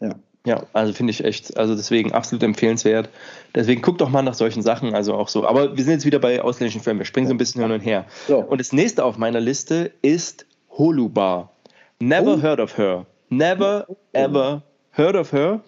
Ja. 0.00 0.10
Ja, 0.46 0.66
also 0.74 0.92
finde 0.92 1.12
ich 1.12 1.24
echt, 1.24 1.56
also 1.56 1.74
deswegen 1.74 2.12
absolut 2.12 2.42
empfehlenswert. 2.42 3.08
Deswegen 3.54 3.80
guckt 3.80 4.02
doch 4.02 4.10
mal 4.10 4.20
nach 4.20 4.34
solchen 4.34 4.60
Sachen, 4.60 4.94
also 4.94 5.14
auch 5.14 5.28
so. 5.28 5.46
Aber 5.46 5.74
wir 5.74 5.82
sind 5.82 5.94
jetzt 5.94 6.04
wieder 6.04 6.18
bei 6.18 6.42
ausländischen 6.42 6.82
Filmen, 6.82 7.00
wir 7.00 7.06
springen 7.06 7.26
so 7.26 7.32
ein 7.32 7.38
bisschen 7.38 7.62
hin 7.62 7.70
und 7.70 7.80
her. 7.80 8.04
So. 8.28 8.40
Und 8.40 8.60
das 8.60 8.74
nächste 8.74 9.02
auf 9.02 9.16
meiner 9.16 9.40
Liste 9.40 9.92
ist 10.02 10.44
Holubar. 10.76 11.52
Never 12.00 12.34
Oh. 12.34 12.42
heard 12.42 12.60
of 12.60 12.76
her. 12.76 13.06
Never 13.30 13.86
ever 14.12 14.62
heard 14.90 15.16
of 15.16 15.32
her. 15.32 15.62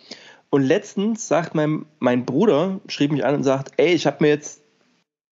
Und 0.51 0.65
letztens 0.65 1.27
sagt 1.27 1.55
mein, 1.55 1.87
mein 1.99 2.27
Bruder, 2.27 2.81
schrieb 2.89 3.13
mich 3.13 3.25
an 3.25 3.37
und 3.37 3.45
sagt, 3.45 3.73
ey, 3.79 3.95
ich 3.95 4.07
habe 4.07 4.19
mir 4.21 4.29
jetzt 4.29 4.61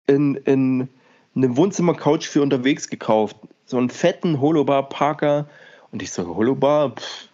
in, 0.08 0.36
in 0.36 0.90
eine 1.36 1.58
Wohnzimmercouch 1.58 2.28
für 2.28 2.42
unterwegs 2.42 2.90
gekauft. 2.90 3.38
So 3.66 3.78
einen 3.78 3.90
fetten 3.90 4.42
Holobar 4.42 4.90
Parker. 4.90 5.48
Und 5.92 6.02
ich 6.02 6.12
so, 6.12 6.36
Holobar? 6.36 6.92
Pff. 6.92 7.30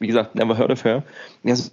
Wie 0.00 0.06
gesagt, 0.06 0.36
never 0.36 0.56
heard 0.56 0.70
of 0.70 0.84
her. 0.84 1.02
Ja, 1.42 1.56
so 1.56 1.70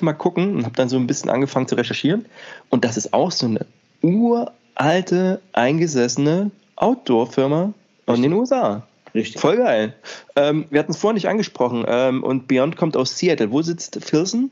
mal 0.00 0.12
gucken 0.12 0.56
und 0.56 0.64
habe 0.64 0.76
dann 0.76 0.88
so 0.88 0.96
ein 0.96 1.06
bisschen 1.06 1.30
angefangen 1.30 1.66
zu 1.66 1.74
recherchieren. 1.74 2.26
Und 2.70 2.84
das 2.84 2.96
ist 2.96 3.12
auch 3.12 3.32
so 3.32 3.46
eine 3.46 3.66
uralte, 4.02 5.40
eingesessene 5.52 6.50
Outdoor-Firma 6.76 7.72
in 8.06 8.22
den 8.22 8.32
USA. 8.32 8.86
Richtig. 9.14 9.40
Voll 9.40 9.56
geil. 9.56 9.94
Ähm, 10.36 10.66
wir 10.70 10.78
hatten 10.78 10.92
es 10.92 10.98
vorhin 10.98 11.14
nicht 11.14 11.28
angesprochen. 11.28 11.84
Ähm, 11.88 12.22
und 12.22 12.48
Beyond 12.48 12.76
kommt 12.76 12.96
aus 12.96 13.18
Seattle. 13.18 13.50
Wo 13.50 13.62
sitzt 13.62 13.98
Filson? 14.04 14.50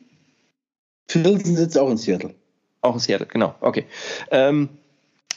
Filzen 1.08 1.54
sitzt 1.54 1.78
auch 1.78 1.90
in 1.90 1.98
Seattle. 1.98 2.34
Auch 2.80 2.94
in 2.94 3.00
Seattle, 3.00 3.26
genau. 3.26 3.54
Okay. 3.60 3.84
Ähm, 4.30 4.70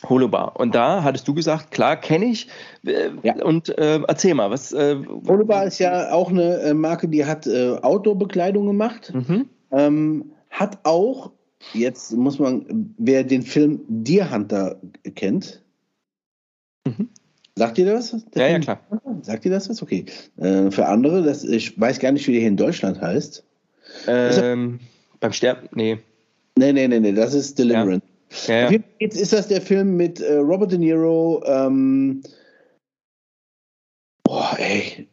Holobar. 0.08 0.60
Und 0.60 0.76
da 0.76 1.04
hattest 1.04 1.28
du 1.28 1.34
gesagt, 1.34 1.72
klar, 1.72 1.98
kenne 1.98 2.26
ich. 2.26 2.48
Äh, 2.86 3.10
Ja. 3.24 3.44
Und 3.44 3.70
äh, 3.78 4.00
erzähl 4.08 4.34
mal, 4.34 4.50
was. 4.52 4.72
Äh, 4.74 4.98
Holobar 5.28 5.66
ist 5.66 5.80
ja 5.80 6.12
auch 6.12 6.30
eine 6.30 6.60
äh, 6.60 6.74
Marke, 6.74 7.08
die 7.08 7.26
hat 7.26 7.48
äh, 7.48 7.78
Outdoor-Bekleidung 7.82 8.68
gemacht. 8.68 9.12
Mhm. 9.14 9.50
Ähm, 9.72 10.32
hat 10.50 10.80
auch, 10.84 11.32
jetzt 11.74 12.14
muss 12.14 12.40
man, 12.40 12.94
wer 12.98 13.24
den 13.24 13.42
Film 13.42 13.82
Deer 13.88 14.32
Hunter 14.32 14.78
kennt, 15.16 15.64
Mhm. 16.88 17.10
sagt 17.56 17.78
ihr 17.80 17.86
das? 17.86 18.12
Der 18.34 18.42
Ja, 18.44 18.48
ja, 18.48 18.50
Film 18.54 18.62
klar. 18.64 18.80
Deer 18.90 19.02
Hunter? 19.04 19.24
Sagt 19.26 19.46
ihr 19.46 19.52
das 19.52 19.70
was? 19.70 19.82
Okay. 19.82 20.06
Für 20.38 20.86
andere, 20.86 21.22
das, 21.24 21.44
ich 21.44 21.80
weiß 21.80 22.00
gar 22.00 22.12
nicht, 22.12 22.28
wie 22.28 22.32
der 22.34 22.42
hier 22.42 22.50
in 22.50 22.58
Deutschland 22.58 23.02
heißt. 23.02 23.44
Ähm, 24.08 24.80
beim 25.20 25.34
Sterben. 25.34 25.68
Nee. 25.74 25.98
Nee, 26.58 26.72
nee, 26.74 26.88
nee, 26.88 27.00
nee, 27.00 27.12
das 27.14 27.34
ist 27.34 27.58
Deliverance. 27.60 28.06
Ja, 28.06 28.14
Ja. 28.48 28.68
Fall 28.68 28.84
Jetzt 29.00 29.20
ist 29.20 29.34
das 29.34 29.48
der 29.48 29.62
Film 29.62 29.96
mit 29.98 30.20
äh, 30.20 30.38
Robert 30.38 30.72
De 30.72 30.80
Niro, 30.80 31.44
ähm, 31.46 32.22
boah, 34.24 34.56
ey, 34.60 35.08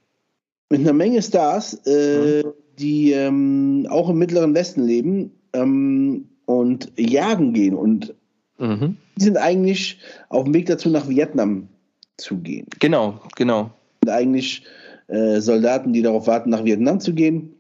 mit 0.70 0.80
einer 0.80 0.92
Menge 0.92 1.22
Stars, 1.22 1.74
äh, 1.86 2.42
Mhm. 2.42 2.52
die 2.78 3.12
ähm, 3.12 3.86
auch 3.90 4.08
im 4.08 4.18
Mittleren 4.18 4.54
Westen 4.54 4.82
leben 4.84 5.30
ähm, 5.52 6.28
und 6.46 6.92
jagen 6.98 7.52
gehen. 7.52 7.74
Und 7.74 8.14
Mhm. 8.58 8.96
die 9.16 9.24
sind 9.24 9.36
eigentlich 9.36 10.00
auf 10.28 10.44
dem 10.44 10.54
Weg 10.54 10.66
dazu, 10.66 10.88
nach 10.90 11.08
Vietnam 11.08 11.68
zu 12.16 12.36
gehen. 12.38 12.66
Genau, 12.80 13.20
genau. 13.36 13.70
Und 14.02 14.10
eigentlich 14.10 14.64
äh, 15.08 15.40
Soldaten, 15.40 15.92
die 15.92 16.02
darauf 16.02 16.26
warten, 16.26 16.50
nach 16.50 16.64
Vietnam 16.64 17.00
zu 17.00 17.14
gehen. 17.14 17.53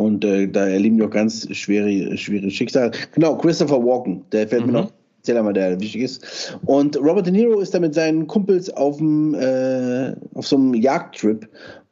Und 0.00 0.24
äh, 0.24 0.46
da 0.48 0.66
erleben 0.66 0.96
die 0.96 1.02
auch 1.04 1.10
ganz 1.10 1.46
schwere, 1.54 2.16
schwere 2.16 2.50
Schicksale. 2.50 2.90
Genau, 3.12 3.36
Christopher 3.36 3.84
Walken, 3.84 4.22
der 4.32 4.48
fällt 4.48 4.62
Mhm. 4.66 4.72
mir 4.72 4.78
noch, 4.80 4.92
erzähl 5.18 5.36
einmal, 5.36 5.52
der 5.52 5.78
wichtig 5.78 6.00
ist. 6.00 6.58
Und 6.64 6.96
Robert 6.96 7.26
De 7.26 7.32
Niro 7.34 7.60
ist 7.60 7.74
da 7.74 7.80
mit 7.80 7.92
seinen 7.94 8.26
Kumpels 8.26 8.70
auf, 8.70 8.96
dem, 8.96 9.34
äh, 9.34 10.14
auf 10.32 10.46
so 10.46 10.56
einem 10.56 10.72
Jagdtrip. 10.72 11.46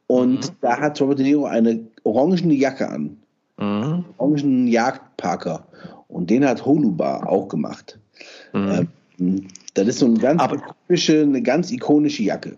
Und 0.07 0.47
Mhm. 0.47 0.55
da 0.61 0.79
hat 0.79 0.99
Robert 0.99 1.19
De 1.19 1.25
Niro 1.25 1.45
eine 1.45 1.81
orangene 2.03 2.55
Jacke 2.55 2.89
an. 2.89 3.15
Mhm. 3.59 4.05
Orangen 4.17 4.67
Jagdparker. 4.67 5.67
Und 6.07 6.31
den 6.31 6.43
hat 6.47 6.65
Holubar 6.65 7.29
auch 7.29 7.47
gemacht. 7.47 7.99
Mhm. 8.53 8.87
Ähm, 9.19 9.47
das 9.75 9.87
ist 9.87 9.99
so 9.99 10.07
eine 10.07 10.17
ganz, 10.17 10.41
Aber- 10.41 10.55
ikonische, 10.55 11.21
eine 11.21 11.43
ganz 11.43 11.71
ikonische 11.71 12.23
Jacke. 12.23 12.55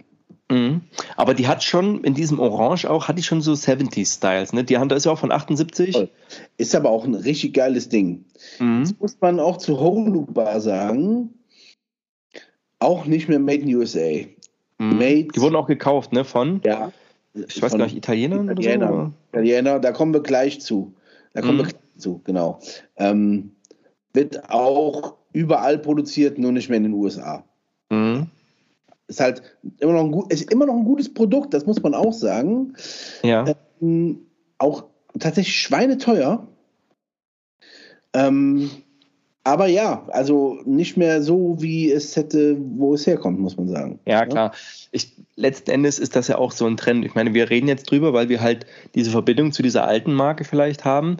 Mhm. 0.51 0.81
Aber 1.15 1.33
die 1.33 1.47
hat 1.47 1.63
schon 1.63 2.03
in 2.03 2.13
diesem 2.13 2.39
Orange 2.39 2.89
auch, 2.89 3.07
hat 3.07 3.17
die 3.17 3.23
schon 3.23 3.41
so 3.41 3.53
70s-Styles, 3.53 4.53
ne? 4.53 4.63
Die 4.63 4.73
da 4.73 4.95
ist 4.95 5.05
ja 5.05 5.11
auch 5.11 5.17
von 5.19 5.31
78. 5.31 5.93
Voll. 5.93 6.09
Ist 6.57 6.75
aber 6.75 6.89
auch 6.89 7.05
ein 7.05 7.15
richtig 7.15 7.53
geiles 7.53 7.89
Ding. 7.89 8.25
Mhm. 8.59 8.81
Das 8.81 8.95
muss 8.99 9.17
man 9.21 9.39
auch 9.39 9.57
zu 9.57 9.79
Holubar 9.79 10.59
sagen. 10.61 11.33
Auch 12.79 13.05
nicht 13.05 13.29
mehr 13.29 13.39
Made 13.39 13.61
in 13.61 13.75
USA. 13.75 14.25
Mhm. 14.79 14.97
Made- 14.97 15.27
Die 15.35 15.41
wurden 15.41 15.55
auch 15.55 15.67
gekauft, 15.67 16.13
ne? 16.13 16.23
Von, 16.25 16.61
Ja. 16.65 16.91
ich 17.33 17.61
weiß 17.61 17.77
gar 17.77 17.85
nicht, 17.85 17.95
Italienern 17.95 18.49
oder 18.49 18.55
so? 18.55 18.61
Italiener. 18.69 18.93
oder? 18.93 19.11
Italiener, 19.31 19.79
da 19.79 19.91
kommen 19.91 20.13
wir 20.13 20.21
gleich 20.21 20.59
zu. 20.61 20.93
Da 21.33 21.41
kommen 21.41 21.53
Mhm. 21.55 21.59
wir 21.59 21.65
gleich 21.67 21.81
zu, 21.97 22.21
genau. 22.23 22.59
Ähm, 22.97 23.51
wird 24.13 24.49
auch 24.49 25.15
überall 25.31 25.77
produziert, 25.77 26.37
nur 26.39 26.51
nicht 26.51 26.67
mehr 26.69 26.77
in 26.77 26.83
den 26.83 26.93
USA. 26.93 27.45
Mhm. 27.89 28.27
Ist 29.11 29.19
halt 29.19 29.43
immer 29.79 29.91
noch 29.91 30.05
ein, 30.05 30.11
gut, 30.11 30.51
immer 30.51 30.65
noch 30.65 30.73
ein 30.73 30.85
gutes 30.85 31.13
Produkt, 31.13 31.53
das 31.53 31.65
muss 31.65 31.83
man 31.83 31.93
auch 31.93 32.13
sagen. 32.13 32.73
Ja. 33.23 33.43
Ähm, 33.81 34.21
auch 34.57 34.85
tatsächlich 35.19 35.59
schweineteuer. 35.59 36.47
Ähm, 38.13 38.69
aber 39.43 39.67
ja, 39.67 40.05
also 40.07 40.59
nicht 40.63 40.95
mehr 40.95 41.21
so, 41.21 41.57
wie 41.59 41.91
es 41.91 42.15
hätte, 42.15 42.55
wo 42.77 42.93
es 42.93 43.05
herkommt, 43.05 43.37
muss 43.37 43.57
man 43.57 43.67
sagen. 43.67 43.99
Ja, 44.05 44.25
klar. 44.25 44.53
Ich, 44.91 45.11
letzten 45.35 45.71
Endes 45.71 45.99
ist 45.99 46.15
das 46.15 46.29
ja 46.29 46.37
auch 46.37 46.53
so 46.53 46.65
ein 46.67 46.77
Trend. 46.77 47.03
Ich 47.03 47.15
meine, 47.15 47.33
wir 47.33 47.49
reden 47.49 47.67
jetzt 47.67 47.91
drüber, 47.91 48.13
weil 48.13 48.29
wir 48.29 48.39
halt 48.39 48.65
diese 48.95 49.11
Verbindung 49.11 49.51
zu 49.51 49.61
dieser 49.61 49.85
alten 49.85 50.13
Marke 50.13 50.45
vielleicht 50.45 50.85
haben. 50.85 51.17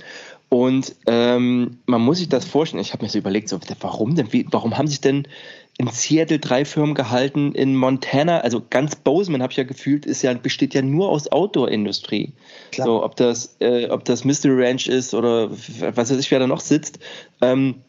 Und 0.48 0.96
ähm, 1.08 1.80
man 1.88 2.02
muss 2.02 2.20
sich 2.20 2.30
das 2.30 2.46
vorstellen. 2.46 2.82
Ich 2.82 2.94
habe 2.94 3.04
mir 3.04 3.10
so 3.10 3.18
überlegt, 3.18 3.50
so, 3.50 3.60
warum 3.82 4.16
denn? 4.16 4.32
Wie, 4.32 4.46
warum 4.50 4.78
haben 4.78 4.88
sich 4.88 5.02
denn 5.02 5.28
in 5.82 5.88
Seattle 5.88 6.38
drei 6.38 6.64
Firmen 6.64 6.94
gehalten, 6.94 7.54
in 7.54 7.76
Montana, 7.76 8.42
also 8.42 8.62
ganz 8.70 8.96
Bozeman 8.96 9.42
habe 9.42 9.52
ich 9.52 9.58
ja 9.58 9.64
gefühlt, 9.64 10.06
ist 10.06 10.22
ja, 10.22 10.34
besteht 10.34 10.76
ja 10.76 10.84
nur 10.84 11.10
aus 11.10 11.32
Outdoor-Industrie. 11.32 12.34
So, 12.76 13.04
ob 13.04 13.16
das, 13.16 13.56
äh, 13.60 13.90
ob 13.90 14.06
das 14.06 14.24
Mystery 14.24 14.64
Ranch 14.64 14.88
ist 14.88 15.14
oder 15.16 15.50
was 15.50 16.12
weiß 16.12 16.20
ich, 16.20 16.30
wer 16.30 16.40
da 16.40 16.46
noch 16.46 16.60
sitzt. 16.60 17.00
Ähm, 17.42 17.82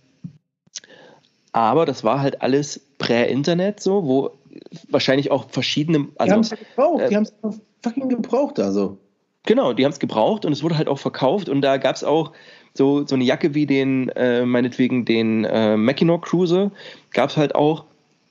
aber 1.52 1.84
das 1.84 2.02
war 2.02 2.20
halt 2.20 2.40
alles 2.40 2.80
Prä-Internet, 2.96 3.80
so, 3.80 4.06
wo 4.06 4.30
wahrscheinlich 4.88 5.30
auch 5.30 5.50
verschiedene. 5.50 6.08
Also, 6.16 6.24
die 6.24 6.32
haben 6.32 6.40
es 6.40 6.50
ja 6.50 6.56
gebraucht, 6.56 7.02
äh, 7.02 7.08
die 7.10 7.16
haben 7.16 7.24
es 7.24 7.60
fucking 7.82 8.08
gebraucht, 8.08 8.58
also. 8.58 8.98
Genau, 9.44 9.74
die 9.74 9.84
haben 9.84 9.92
es 9.92 9.98
gebraucht 9.98 10.46
und 10.46 10.52
es 10.52 10.62
wurde 10.62 10.78
halt 10.78 10.88
auch 10.88 10.98
verkauft 10.98 11.50
und 11.50 11.60
da 11.60 11.76
gab 11.76 11.96
es 11.96 12.04
auch 12.04 12.32
so, 12.74 13.06
so 13.06 13.14
eine 13.14 13.24
Jacke 13.24 13.54
wie 13.54 13.66
den, 13.66 14.08
äh, 14.10 14.44
meinetwegen 14.44 15.04
den 15.04 15.44
äh, 15.44 15.76
Mackinac 15.76 16.22
Cruiser, 16.22 16.70
gab 17.12 17.30
es 17.30 17.36
halt 17.36 17.54
auch 17.54 17.84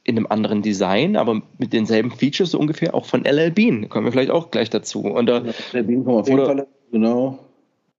in 0.03 0.17
einem 0.17 0.27
anderen 0.27 0.61
Design, 0.61 1.15
aber 1.15 1.41
mit 1.59 1.73
denselben 1.73 2.11
Features 2.11 2.51
so 2.51 2.59
ungefähr 2.59 2.95
auch 2.95 3.05
von 3.05 3.23
LL 3.23 3.51
Bean. 3.51 3.87
Kommen 3.89 4.05
wir 4.05 4.11
vielleicht 4.11 4.31
auch 4.31 4.49
gleich 4.49 4.69
dazu. 4.69 5.01
Und, 5.01 5.29
äh, 5.29 5.53
LL 5.73 5.83
Bean 5.83 6.03
kommen 6.03 6.17
auf 6.17 6.27
jeden 6.27 6.45
Fall, 6.45 6.67
genau. 6.91 7.39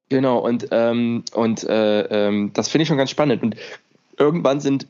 Genau, 0.09 0.39
und, 0.41 0.69
ähm, 0.73 1.25
und 1.33 1.65
äh, 1.65 2.03
ähm, 2.03 2.51
das 2.53 2.69
finde 2.69 2.83
ich 2.83 2.89
schon 2.89 2.99
ganz 2.99 3.11
spannend. 3.11 3.43
Und 3.43 3.57
irgendwann 4.19 4.61
sind 4.61 4.87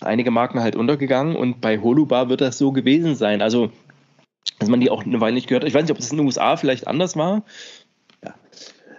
einige 0.00 0.30
Marken 0.30 0.60
halt 0.60 0.76
untergegangen 0.76 1.36
und 1.36 1.60
bei 1.60 1.78
Holubar 1.80 2.28
wird 2.28 2.40
das 2.40 2.56
so 2.56 2.72
gewesen 2.72 3.14
sein. 3.14 3.42
Also, 3.42 3.70
dass 4.58 4.68
man 4.68 4.80
die 4.80 4.90
auch 4.90 5.04
eine 5.04 5.20
Weile 5.20 5.34
nicht 5.34 5.48
gehört 5.48 5.64
hat. 5.64 5.68
Ich 5.68 5.74
weiß 5.74 5.82
nicht, 5.82 5.90
ob 5.90 5.98
das 5.98 6.10
in 6.10 6.18
den 6.18 6.26
USA 6.26 6.56
vielleicht 6.56 6.86
anders 6.86 7.16
war. 7.16 7.42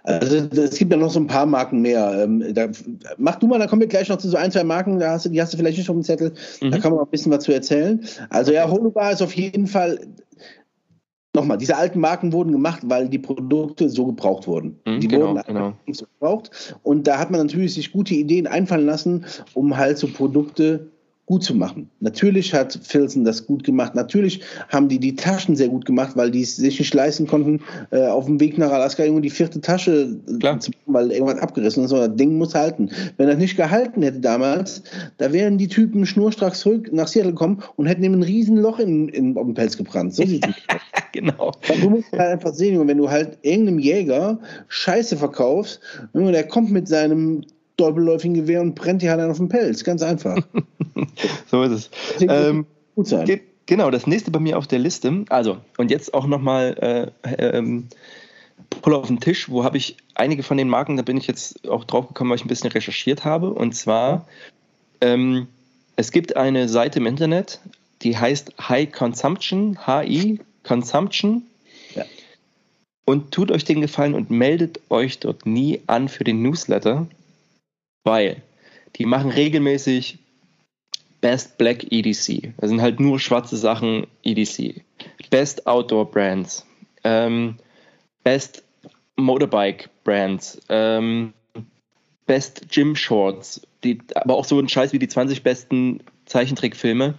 Also 0.04 0.38
es 0.38 0.78
gibt 0.78 0.92
ja 0.92 0.98
noch 0.98 1.12
so 1.12 1.20
ein 1.20 1.28
paar 1.28 1.46
Marken 1.46 1.82
mehr. 1.82 2.24
Ähm, 2.24 2.54
da, 2.54 2.68
mach 3.18 3.36
du 3.36 3.48
mal, 3.48 3.60
da 3.60 3.68
kommen 3.68 3.82
wir 3.82 3.88
gleich 3.88 4.10
noch 4.10 4.18
zu 4.18 4.30
so 4.30 4.38
ein, 4.38 4.52
zwei 4.52 4.64
Marken, 4.64 5.00
da 5.00 5.12
hast 5.12 5.26
du, 5.26 5.30
die 5.30 5.42
hast 5.42 5.54
du 5.54 5.58
vielleicht 5.58 5.78
nicht 5.78 5.90
auf 5.90 5.96
dem 5.96 6.04
Zettel. 6.04 6.34
Mhm. 6.62 6.72
Da 6.72 6.78
kann 6.80 6.92
man 6.92 7.02
auch 7.02 7.06
ein 7.06 7.12
bisschen 7.12 7.32
was 7.32 7.44
zu 7.44 7.54
erzählen. 7.54 8.04
Also 8.30 8.52
ja, 8.52 8.70
Holubar 8.70 9.12
ist 9.12 9.22
auf 9.22 9.34
jeden 9.34 9.68
Fall 9.68 10.00
nochmal, 11.36 11.58
diese 11.58 11.78
alten 11.78 12.00
Marken 12.00 12.34
wurden 12.34 12.52
gemacht, 12.52 12.82
weil 12.86 13.10
die 13.10 13.20
Produkte 13.20 13.90
so 13.90 14.06
gebraucht 14.06 14.48
wurden. 14.48 14.80
Mhm, 14.86 15.00
die 15.00 15.08
genau, 15.08 15.36
wurden 15.36 15.44
genau. 15.46 15.74
so 15.92 16.06
gebraucht. 16.06 16.76
Und 16.84 17.08
da 17.08 17.20
hat 17.20 17.32
man 17.32 17.42
natürlich 17.42 17.74
sich 17.74 17.92
gute 17.92 18.16
Ideen 18.16 18.48
einfallen 18.48 18.86
lassen, 18.86 19.26
um 19.54 19.78
halt 19.78 19.98
so 19.98 20.08
Produkte 20.08 20.92
gut 21.30 21.44
zu 21.44 21.54
machen. 21.54 21.92
Natürlich 22.00 22.56
hat 22.56 22.80
Filzen 22.82 23.24
das 23.24 23.46
gut 23.46 23.64
gemacht. 23.64 23.94
Natürlich 23.94 24.42
haben 24.70 24.90
die 24.90 25.00
die 25.00 25.16
Taschen 25.16 25.56
sehr 25.56 25.68
gut 25.68 25.86
gemacht, 25.86 26.18
weil 26.18 26.32
die 26.32 26.42
es 26.42 26.56
sich 26.56 26.80
nicht 26.80 26.92
leisten 26.92 27.28
konnten, 27.28 27.62
äh, 27.92 28.08
auf 28.08 28.26
dem 28.26 28.40
Weg 28.40 28.58
nach 28.58 28.72
Alaska 28.72 29.04
irgendwie 29.04 29.22
die 29.22 29.30
vierte 29.30 29.62
Tasche 29.62 30.18
Klar. 30.40 30.60
zu 30.60 30.72
machen, 30.72 30.94
weil 30.94 31.12
irgendwas 31.12 31.38
abgerissen 31.38 31.86
ist. 31.86 31.92
Das 31.92 32.16
Ding 32.16 32.40
muss 32.40 32.56
halten. 32.56 32.90
Wenn 33.18 33.28
das 33.28 33.38
nicht 33.38 33.58
gehalten 33.58 34.02
hätte 34.02 34.20
damals, 34.20 34.82
da 35.20 35.32
wären 35.32 35.60
die 35.60 35.68
Typen 35.68 36.08
schnurstracks 36.08 36.62
zurück 36.62 36.90
nach 36.92 37.08
Seattle 37.08 37.34
gekommen 37.34 37.62
und 37.76 37.86
hätten 37.86 38.04
eben 38.04 38.16
ein 38.16 38.24
riesen 38.24 38.58
Loch 38.58 38.80
in, 38.80 39.08
in, 39.10 39.38
auf 39.38 39.46
dem 39.46 39.54
Pelz 39.54 39.78
gebrannt. 39.78 40.16
So 40.16 40.26
sieht 40.26 40.48
es 40.48 40.56
aus. 40.68 40.82
genau. 41.12 41.52
Du 41.80 41.92
musst 41.92 42.12
halt 42.12 42.22
einfach 42.22 42.56
sehen, 42.56 42.88
wenn 42.88 42.98
du 42.98 43.08
halt 43.08 43.38
irgendeinem 43.44 43.78
Jäger 43.78 44.40
Scheiße 44.68 45.16
verkaufst, 45.16 45.80
der 46.16 46.48
kommt 46.48 46.72
mit 46.72 46.88
seinem 46.88 47.44
doppelläufigen 47.80 48.34
Gewehr 48.34 48.62
und 48.62 48.76
brennt 48.76 49.02
die 49.02 49.10
halt 49.10 49.22
auf 49.22 49.38
den 49.38 49.50
Pelz. 49.50 49.84
Ganz 49.84 50.02
einfach. 50.02 50.38
so 51.52 51.64
ist 51.64 51.72
es. 51.72 51.90
Ähm, 52.22 52.66
gut 52.96 53.08
sein. 53.08 53.26
Ge 53.26 53.42
genau, 53.66 53.92
das 53.92 54.08
nächste 54.08 54.32
bei 54.32 54.40
mir 54.40 54.58
auf 54.58 54.68
der 54.68 54.80
Liste. 54.80 55.26
Also, 55.30 55.58
und 55.78 55.92
jetzt 55.92 56.14
auch 56.14 56.28
nochmal 56.28 57.12
äh, 57.24 57.58
ähm, 57.58 57.88
Pull 58.82 58.94
auf 58.94 59.08
den 59.08 59.20
Tisch. 59.20 59.50
Wo 59.50 59.64
habe 59.64 59.78
ich 59.78 59.98
einige 60.16 60.44
von 60.44 60.58
den 60.58 60.70
Marken, 60.70 60.98
da 60.98 61.04
bin 61.04 61.18
ich 61.18 61.28
jetzt 61.28 61.68
auch 61.68 61.84
drauf 61.84 62.08
gekommen, 62.08 62.30
weil 62.30 62.38
ich 62.38 62.46
ein 62.46 62.50
bisschen 62.50 62.72
recherchiert 62.72 63.26
habe. 63.26 63.52
Und 63.52 63.76
zwar, 63.76 64.28
ähm, 65.02 65.48
es 65.96 66.12
gibt 66.12 66.38
eine 66.38 66.70
Seite 66.70 67.00
im 67.00 67.06
Internet, 67.06 67.60
die 68.02 68.18
heißt 68.18 68.54
High 68.70 68.92
Consumption, 68.92 69.80
HI 69.86 70.40
Consumption. 70.64 71.44
Ja. 71.96 72.06
Und 73.06 73.32
tut 73.32 73.52
euch 73.52 73.66
den 73.66 73.82
Gefallen 73.82 74.14
und 74.14 74.30
meldet 74.30 74.80
euch 74.90 75.20
dort 75.20 75.46
nie 75.46 75.82
an 75.88 76.10
für 76.10 76.24
den 76.24 76.42
Newsletter, 76.42 77.08
weil 78.04 78.42
die 78.96 79.06
machen 79.06 79.32
regelmäßig 79.32 80.20
Best 81.22 81.58
Black 81.58 81.92
EDC. 81.92 82.54
Das 82.58 82.70
sind 82.70 82.82
halt 82.82 83.00
nur 83.00 83.20
schwarze 83.20 83.58
Sachen 83.58 84.08
EDC. 84.24 84.82
Best 85.30 85.68
Outdoor 85.68 86.10
Brands. 86.10 86.66
Ähm, 87.04 87.58
Best 88.24 88.64
Motorbike 89.16 89.90
Brands. 90.04 90.62
Ähm, 90.70 91.34
Best 92.26 92.70
Gym 92.70 92.96
Shorts. 92.96 93.62
Die, 93.84 94.00
aber 94.16 94.36
auch 94.36 94.46
so 94.46 94.60
ein 94.60 94.70
Scheiß 94.70 94.94
wie 94.94 95.00
die 95.00 95.08
20 95.08 95.44
besten 95.44 96.02
Zeichentrickfilme. 96.26 97.16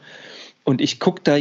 Und 0.65 0.81
ich 0.81 1.01
gucke 1.01 1.21
da, 1.23 1.39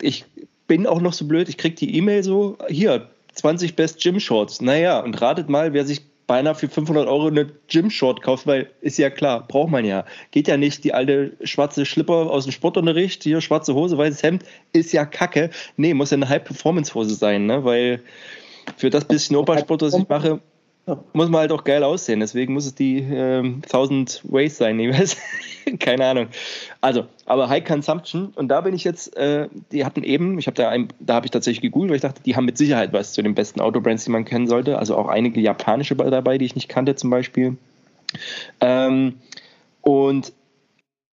ich 0.00 0.24
bin 0.66 0.86
auch 0.86 1.00
noch 1.00 1.12
so 1.12 1.26
blöd, 1.26 1.48
ich 1.48 1.56
kriege 1.56 1.74
die 1.74 1.96
E-Mail 1.96 2.22
so, 2.22 2.58
hier, 2.68 3.10
20 3.34 3.76
Best 3.76 4.00
Gym 4.00 4.20
Shorts. 4.20 4.60
Naja, 4.60 5.00
und 5.00 5.20
ratet 5.20 5.48
mal, 5.48 5.72
wer 5.72 5.84
sich 5.84 6.02
beinahe 6.28 6.54
für 6.54 6.68
500 6.68 7.08
Euro 7.08 7.26
eine 7.26 7.46
Gym-Short 7.68 8.22
kauft, 8.22 8.46
weil 8.46 8.70
ist 8.80 8.98
ja 8.98 9.10
klar, 9.10 9.48
braucht 9.48 9.70
man 9.70 9.84
ja. 9.84 10.04
Geht 10.30 10.46
ja 10.46 10.56
nicht 10.56 10.84
die 10.84 10.94
alte 10.94 11.32
schwarze 11.42 11.84
Schlipper 11.84 12.30
aus 12.30 12.44
dem 12.44 12.52
Sportunterricht, 12.52 13.24
hier 13.24 13.40
schwarze 13.40 13.74
Hose, 13.74 13.98
weißes 13.98 14.22
Hemd, 14.22 14.44
ist 14.72 14.92
ja 14.92 15.04
kacke. 15.04 15.50
Nee, 15.76 15.94
muss 15.94 16.10
ja 16.10 16.16
eine 16.16 16.28
High-Performance-Hose 16.28 17.14
sein, 17.16 17.46
ne? 17.46 17.64
weil 17.64 18.02
für 18.76 18.90
das 18.90 19.06
bisschen 19.06 19.36
Obersport, 19.36 19.82
was 19.82 19.94
ich 19.94 20.08
mache, 20.08 20.40
muss 21.12 21.28
man 21.28 21.40
halt 21.40 21.52
auch 21.52 21.64
geil 21.64 21.82
aussehen. 21.82 22.20
Deswegen 22.20 22.54
muss 22.54 22.66
es 22.66 22.74
die 22.74 22.98
ähm, 22.98 23.62
1000 23.64 24.22
Ways 24.24 24.56
sein, 24.56 24.78
jeweils. 24.78 25.16
Keine 25.80 26.06
Ahnung. 26.06 26.28
Also, 26.80 27.06
aber 27.26 27.48
High 27.48 27.64
Consumption. 27.64 28.32
Und 28.34 28.48
da 28.48 28.60
bin 28.62 28.74
ich 28.74 28.84
jetzt, 28.84 29.16
äh, 29.16 29.48
die 29.72 29.84
hatten 29.84 30.02
eben, 30.02 30.38
ich 30.38 30.46
habe 30.46 30.54
da, 30.54 30.68
ein, 30.70 30.88
da 31.00 31.14
habe 31.14 31.26
ich 31.26 31.30
tatsächlich 31.30 31.60
gegoogelt, 31.60 31.90
weil 31.90 31.96
ich 31.96 32.02
dachte, 32.02 32.22
die 32.22 32.36
haben 32.36 32.46
mit 32.46 32.56
Sicherheit 32.56 32.92
was 32.92 33.12
zu 33.12 33.22
den 33.22 33.34
besten 33.34 33.60
Autobrands, 33.60 34.04
die 34.04 34.10
man 34.10 34.24
kennen 34.24 34.46
sollte. 34.46 34.78
Also 34.78 34.96
auch 34.96 35.08
einige 35.08 35.40
japanische 35.40 35.94
dabei, 35.96 36.38
die 36.38 36.46
ich 36.46 36.54
nicht 36.54 36.68
kannte 36.68 36.94
zum 36.94 37.10
Beispiel. 37.10 37.56
Ähm, 38.60 39.14
und 39.82 40.32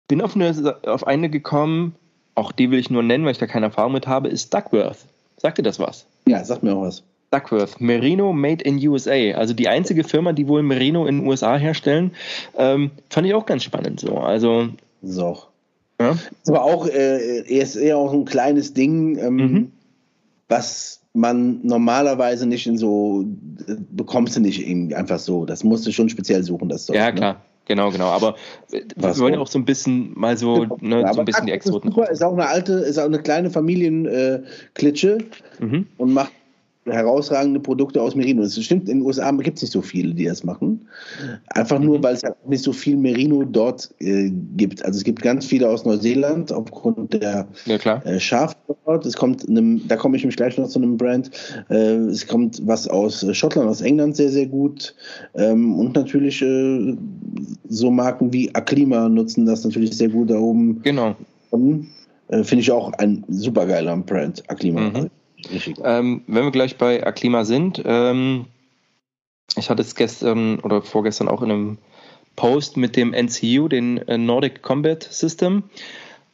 bin 0.08 0.22
auf 0.22 0.36
eine, 0.36 0.76
auf 0.86 1.08
eine 1.08 1.30
gekommen, 1.30 1.96
auch 2.36 2.52
die 2.52 2.72
will 2.72 2.80
ich 2.80 2.90
nur 2.90 3.04
nennen, 3.04 3.24
weil 3.24 3.32
ich 3.32 3.38
da 3.38 3.48
keine 3.48 3.68
Erfahrung 3.68 3.94
mit 3.94 4.08
habe, 4.08 4.28
ist 4.28 4.54
Duckworth. 4.54 5.06
Sagt 5.38 5.58
dir 5.58 5.64
das 5.64 5.80
was? 5.80 6.06
Ja, 6.28 6.44
sagt 6.44 6.64
mir 6.64 6.76
auch 6.76 6.82
was. 6.82 7.04
Duckworth, 7.32 7.80
Merino 7.80 8.34
Made 8.34 8.64
in 8.64 8.86
USA. 8.88 9.32
Also 9.36 9.54
die 9.54 9.68
einzige 9.68 10.04
Firma, 10.04 10.34
die 10.34 10.48
wohl 10.48 10.64
Merino 10.64 11.06
in 11.06 11.20
den 11.20 11.28
USA 11.28 11.58
herstellen. 11.58 12.12
Ähm, 12.58 12.92
fand 13.10 13.26
ich 13.26 13.34
auch 13.34 13.46
ganz 13.46 13.64
spannend 13.64 14.02
so. 14.02 14.18
Also. 14.18 14.68
So. 15.02 15.40
Ja. 16.00 16.12
Ist 16.12 16.50
aber 16.50 16.64
auch, 16.64 16.88
äh, 16.88 17.42
ist 17.42 17.76
eher 17.76 17.98
auch 17.98 18.12
ein 18.12 18.26
kleines 18.26 18.74
Ding, 18.74 19.18
ähm, 19.18 19.36
mhm. 19.36 19.72
was 20.50 21.02
man 21.14 21.60
normalerweise 21.64 22.46
nicht 22.46 22.68
in 22.68 22.78
so, 22.78 23.26
äh, 23.68 23.76
bekommst 23.92 24.36
du 24.36 24.42
nicht 24.42 24.68
irgendwie 24.68 24.96
einfach 24.96 25.20
so. 25.20 25.46
Das 25.46 25.64
musst 25.64 25.86
du 25.88 25.92
schon 25.92 26.10
speziell 26.10 26.44
suchen, 26.44 26.70
das 26.70 26.86
Zeug. 26.86 26.96
Ja, 26.96 27.08
ne? 27.08 27.16
klar. 27.16 27.42
Genau, 27.66 27.92
genau. 27.92 28.08
Aber 28.08 28.36
wir 28.70 29.18
wollen 29.20 29.36
ja 29.36 29.40
auch 29.40 29.48
so 29.48 29.60
ein 29.60 29.66
bisschen 29.66 30.12
mal 30.20 30.36
so, 30.36 30.66
ne, 30.82 31.02
ja, 31.02 31.14
so 31.14 31.20
ein 31.20 31.26
bisschen 31.26 31.46
die 31.46 31.52
Exoten. 31.54 31.94
Ist 32.12 32.24
auch 32.24 32.34
eine 32.34 32.48
alte, 32.48 32.74
ist 32.74 32.98
auch 32.98 33.06
eine 33.06 33.20
kleine 33.20 33.50
Familienklitsche 33.50 35.20
äh, 35.60 35.64
mhm. 35.64 35.88
und 35.98 36.14
macht 36.14 36.34
herausragende 36.86 37.60
Produkte 37.60 38.02
aus 38.02 38.16
Merino. 38.16 38.42
Es 38.42 38.62
stimmt, 38.62 38.90
in 38.90 39.00
den 39.00 39.06
USA 39.06 39.30
gibt 39.32 39.58
es 39.58 39.62
nicht 39.64 39.72
so 39.72 39.82
viele, 39.82 40.14
die 40.14 40.26
das 40.26 40.44
machen. 40.44 40.88
Einfach 41.50 41.80
nur, 41.80 42.00
mhm. 42.00 42.04
weil 42.04 42.16
es 42.16 42.24
halt 42.24 42.36
nicht 42.48 42.64
so 42.64 42.74
viel 42.74 42.98
Merino 42.98 43.44
dort 43.44 43.94
äh, 44.00 44.32
gibt. 44.58 44.84
Also 44.84 44.98
es 44.98 45.04
gibt 45.04 45.22
ganz 45.22 45.46
viele 45.46 45.70
aus 45.70 45.86
Neuseeland 45.86 46.52
aufgrund 46.52 47.14
der 47.14 47.48
ja, 47.66 47.96
äh, 48.04 48.20
Schaf 48.20 48.56
dort. 48.86 49.06
Es 49.06 49.16
kommt 49.16 49.48
einem, 49.48 49.88
da 49.88 49.96
komme 49.96 50.18
ich 50.18 50.26
mich 50.26 50.36
gleich 50.36 50.58
noch 50.58 50.68
zu 50.68 50.80
einem 50.80 50.98
Brand. 50.98 51.30
Äh, 51.70 51.96
es 52.10 52.26
kommt 52.26 52.62
was 52.66 52.88
aus 52.88 53.26
Schottland, 53.36 53.70
aus 53.70 53.82
England 53.82 54.16
sehr, 54.16 54.30
sehr 54.30 54.48
gut. 54.48 54.96
Ähm, 55.36 55.78
und 55.78 55.96
natürlich 55.96 56.42
äh, 56.42 56.96
so 57.70 57.92
Marken 57.92 58.34
wie 58.34 58.54
Aklima 58.56 59.08
nutzen 59.08 59.46
das 59.46 59.64
natürlich 59.64 59.96
sehr 59.96 60.10
gut 60.10 60.32
da 60.32 60.40
oben. 60.40 60.82
Genau. 60.82 61.16
Äh, 61.52 62.44
finde 62.44 62.62
ich 62.62 62.72
auch 62.72 62.92
ein 62.94 63.24
super 63.28 63.68
geiler 63.68 63.96
Brand, 63.98 64.44
Aklima. 64.50 64.82
Mhm. 64.82 65.10
Ähm, 65.84 66.24
wenn 66.28 66.44
wir 66.44 66.52
gleich 66.52 66.78
bei 66.78 67.06
Aklima 67.06 67.46
sind, 67.46 67.82
ähm, 67.86 68.46
ich 69.58 69.70
hatte 69.70 69.82
es 69.82 69.96
gestern 69.96 70.60
oder 70.60 70.82
vorgestern 70.82 71.28
auch 71.28 71.42
in 71.42 71.52
einem 71.52 71.78
Post 72.36 72.78
mit 72.78 72.96
dem 72.96 73.14
NCU, 73.14 73.68
den 73.68 73.98
äh, 74.08 74.18
Nordic 74.18 74.62
Combat 74.62 75.04
System, 75.04 75.64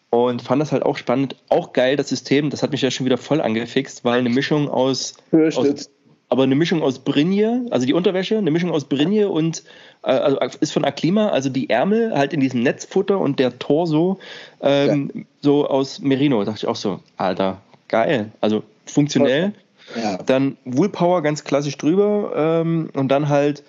und 0.10 0.42
fand 0.42 0.62
das 0.62 0.72
halt 0.72 0.84
auch 0.84 0.98
spannend. 0.98 1.36
Auch 1.50 1.74
geil, 1.74 1.96
das 1.96 2.10
System, 2.10 2.50
das 2.50 2.64
hat 2.64 2.72
mich 2.72 2.82
ja 2.82 2.92
schon 2.92 3.06
wieder 3.06 3.18
voll 3.18 3.42
angefixt, 3.42 4.06
weil 4.06 4.20
eine 4.20 4.30
Mischung 4.30 4.70
aus. 4.70 5.16
aus 5.32 5.90
aber 6.30 6.44
eine 6.44 6.56
Mischung 6.56 6.84
aus 6.84 7.00
Brinje, 7.00 7.66
also 7.72 7.86
die 7.86 7.94
Unterwäsche, 7.94 8.38
eine 8.38 8.52
Mischung 8.52 8.72
aus 8.72 8.86
Brinje 8.86 9.30
und 9.30 9.64
äh, 10.04 10.12
also 10.12 10.38
ist 10.60 10.74
von 10.74 10.84
Aklima, 10.84 11.30
also 11.30 11.50
die 11.50 11.70
Ärmel 11.70 12.18
halt 12.18 12.34
in 12.34 12.42
diesem 12.42 12.64
Netzfutter 12.64 13.18
und 13.18 13.40
der 13.40 13.60
Torso 13.60 14.20
ähm, 14.62 15.12
ja. 15.14 15.22
so 15.42 15.68
aus 15.68 16.00
Merino. 16.00 16.40
Da 16.40 16.52
dachte 16.52 16.66
ich 16.66 16.68
auch 16.68 16.76
so, 16.76 17.00
Alter, 17.16 17.62
geil. 17.88 18.32
Also 18.42 18.64
funktionell. 18.92 19.54
Ja. 19.96 20.18
Dann 20.18 20.58
Woolpower 20.66 21.22
ganz 21.22 21.44
klassisch 21.44 21.78
drüber 21.78 22.34
ähm, 22.36 22.90
und 22.94 23.10
dann 23.10 23.30
halt 23.30 23.64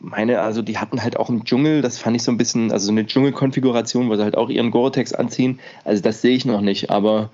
meine, 0.00 0.40
also 0.40 0.62
die 0.62 0.78
hatten 0.78 1.02
halt 1.02 1.16
auch 1.16 1.28
im 1.28 1.44
Dschungel, 1.44 1.82
das 1.82 1.98
fand 1.98 2.16
ich 2.16 2.22
so 2.22 2.30
ein 2.30 2.36
bisschen, 2.36 2.70
also 2.70 2.86
so 2.86 2.92
eine 2.92 3.06
Dschungelkonfiguration, 3.06 4.08
wo 4.08 4.16
sie 4.16 4.22
halt 4.22 4.36
auch 4.36 4.48
ihren 4.48 4.70
Gore-Tex 4.70 5.12
anziehen. 5.12 5.58
Also 5.84 6.02
das 6.02 6.20
sehe 6.20 6.36
ich 6.36 6.44
noch 6.44 6.60
nicht, 6.60 6.90
aber 6.90 7.30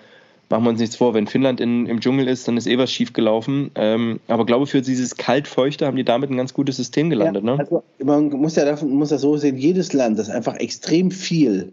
machen 0.48 0.64
wir 0.64 0.70
uns 0.70 0.80
nichts 0.80 0.96
vor, 0.96 1.12
wenn 1.12 1.26
Finnland 1.26 1.60
in, 1.60 1.86
im 1.86 2.00
Dschungel 2.00 2.28
ist, 2.28 2.48
dann 2.48 2.56
ist 2.56 2.66
eh 2.66 2.78
was 2.78 2.90
schief 2.90 3.12
gelaufen. 3.12 3.70
Ähm, 3.74 4.20
aber 4.28 4.46
glaube 4.46 4.66
für 4.66 4.80
dieses 4.80 5.16
kalt-feuchte 5.16 5.86
haben 5.86 5.96
die 5.96 6.04
damit 6.04 6.30
ein 6.30 6.36
ganz 6.36 6.54
gutes 6.54 6.76
System 6.76 7.10
gelandet. 7.10 7.44
Ja, 7.44 7.52
ne? 7.52 7.58
also 7.58 7.82
man 8.02 8.28
muss 8.30 8.56
ja 8.56 8.64
davon, 8.64 8.90
muss 8.90 9.10
das 9.10 9.20
so 9.20 9.36
sehen, 9.36 9.58
jedes 9.58 9.92
Land, 9.92 10.18
das 10.18 10.30
einfach 10.30 10.54
extrem 10.56 11.10
viel 11.10 11.72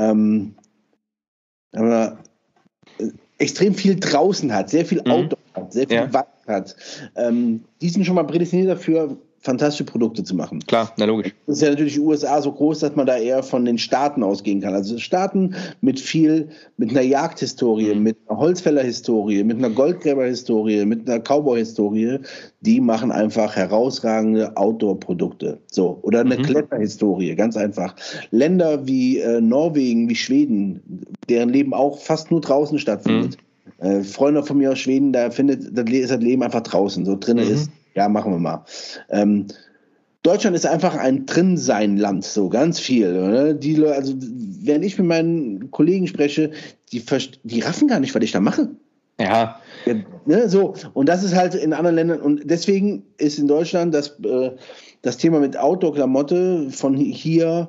ähm, 0.00 0.54
aber, 1.72 2.18
äh, 2.98 3.10
extrem 3.40 3.74
viel 3.74 3.98
draußen 3.98 4.54
hat, 4.54 4.70
sehr 4.70 4.84
viel 4.84 5.00
mhm. 5.04 5.10
Outdoor 5.10 5.38
hat, 5.54 5.72
sehr 5.72 5.88
viel 5.88 5.96
ja. 5.96 6.12
Wald 6.12 6.26
hat, 6.46 6.76
ähm, 7.16 7.64
die 7.80 7.88
sind 7.88 8.04
schon 8.04 8.14
mal 8.14 8.24
prädestiniert 8.24 8.70
dafür, 8.70 9.16
fantastische 9.42 9.84
Produkte 9.84 10.22
zu 10.22 10.34
machen. 10.34 10.60
Klar, 10.66 10.92
na 10.98 11.06
logisch. 11.06 11.34
Das 11.46 11.56
ist 11.56 11.62
ja 11.62 11.70
natürlich 11.70 11.94
die 11.94 12.00
USA 12.00 12.42
so 12.42 12.52
groß, 12.52 12.80
dass 12.80 12.94
man 12.94 13.06
da 13.06 13.16
eher 13.16 13.42
von 13.42 13.64
den 13.64 13.78
Staaten 13.78 14.22
ausgehen 14.22 14.60
kann. 14.60 14.74
Also 14.74 14.98
Staaten 14.98 15.54
mit 15.80 15.98
viel, 15.98 16.50
mit 16.76 16.90
einer 16.90 17.00
Jagdhistorie, 17.00 17.94
mhm. 17.94 18.02
mit 18.02 18.18
einer 18.28 18.38
Holzfällerhistorie, 18.38 19.42
mit 19.42 19.56
einer 19.56 19.70
Goldgräberhistorie, 19.70 20.84
mit 20.84 21.08
einer 21.08 21.20
Cowboy-Historie, 21.20 22.18
die 22.60 22.80
machen 22.82 23.10
einfach 23.10 23.56
herausragende 23.56 24.54
Outdoor-Produkte. 24.58 25.58
So. 25.70 25.98
Oder 26.02 26.20
eine 26.20 26.36
mhm. 26.36 26.42
Kletterhistorie, 26.42 27.34
ganz 27.34 27.56
einfach. 27.56 27.96
Länder 28.30 28.86
wie 28.86 29.20
äh, 29.20 29.40
Norwegen, 29.40 30.10
wie 30.10 30.16
Schweden, 30.16 31.06
deren 31.30 31.48
Leben 31.48 31.72
auch 31.72 31.98
fast 31.98 32.30
nur 32.30 32.42
draußen 32.42 32.78
stattfindet. 32.78 33.38
Mhm. 33.80 33.86
Äh, 33.86 34.04
Freunde 34.04 34.42
von 34.42 34.58
mir 34.58 34.72
aus 34.72 34.78
Schweden, 34.80 35.14
da 35.14 35.30
findet 35.30 35.70
das 35.72 36.20
Leben 36.20 36.42
einfach 36.42 36.60
draußen, 36.60 37.06
so 37.06 37.16
drinnen 37.18 37.46
mhm. 37.46 37.54
ist 37.54 37.70
ja, 37.94 38.08
machen 38.08 38.32
wir 38.32 38.38
mal. 38.38 38.64
Ähm, 39.08 39.46
Deutschland 40.22 40.54
ist 40.54 40.66
einfach 40.66 40.96
ein 40.96 41.24
Drinsein-Land, 41.24 42.24
so 42.24 42.48
ganz 42.48 42.78
viel. 42.78 43.08
Oder? 43.08 43.54
Die, 43.54 43.82
also, 43.86 44.14
wenn 44.18 44.82
ich 44.82 44.98
mit 44.98 45.06
meinen 45.06 45.70
Kollegen 45.70 46.06
spreche, 46.06 46.50
die, 46.92 47.02
die 47.44 47.60
raffen 47.60 47.88
gar 47.88 48.00
nicht, 48.00 48.14
was 48.14 48.22
ich 48.22 48.32
da 48.32 48.40
mache. 48.40 48.68
Ja. 49.18 49.60
ja 49.86 49.94
ne, 50.26 50.48
so, 50.48 50.74
und 50.92 51.08
das 51.08 51.24
ist 51.24 51.34
halt 51.34 51.54
in 51.54 51.72
anderen 51.72 51.96
Ländern, 51.96 52.20
und 52.20 52.42
deswegen 52.44 53.04
ist 53.16 53.38
in 53.38 53.48
Deutschland 53.48 53.94
das, 53.94 54.18
äh, 54.24 54.50
das 55.02 55.16
Thema 55.16 55.40
mit 55.40 55.56
Outdoor-Klamotte 55.56 56.70
von 56.70 56.96
hier, 56.96 57.68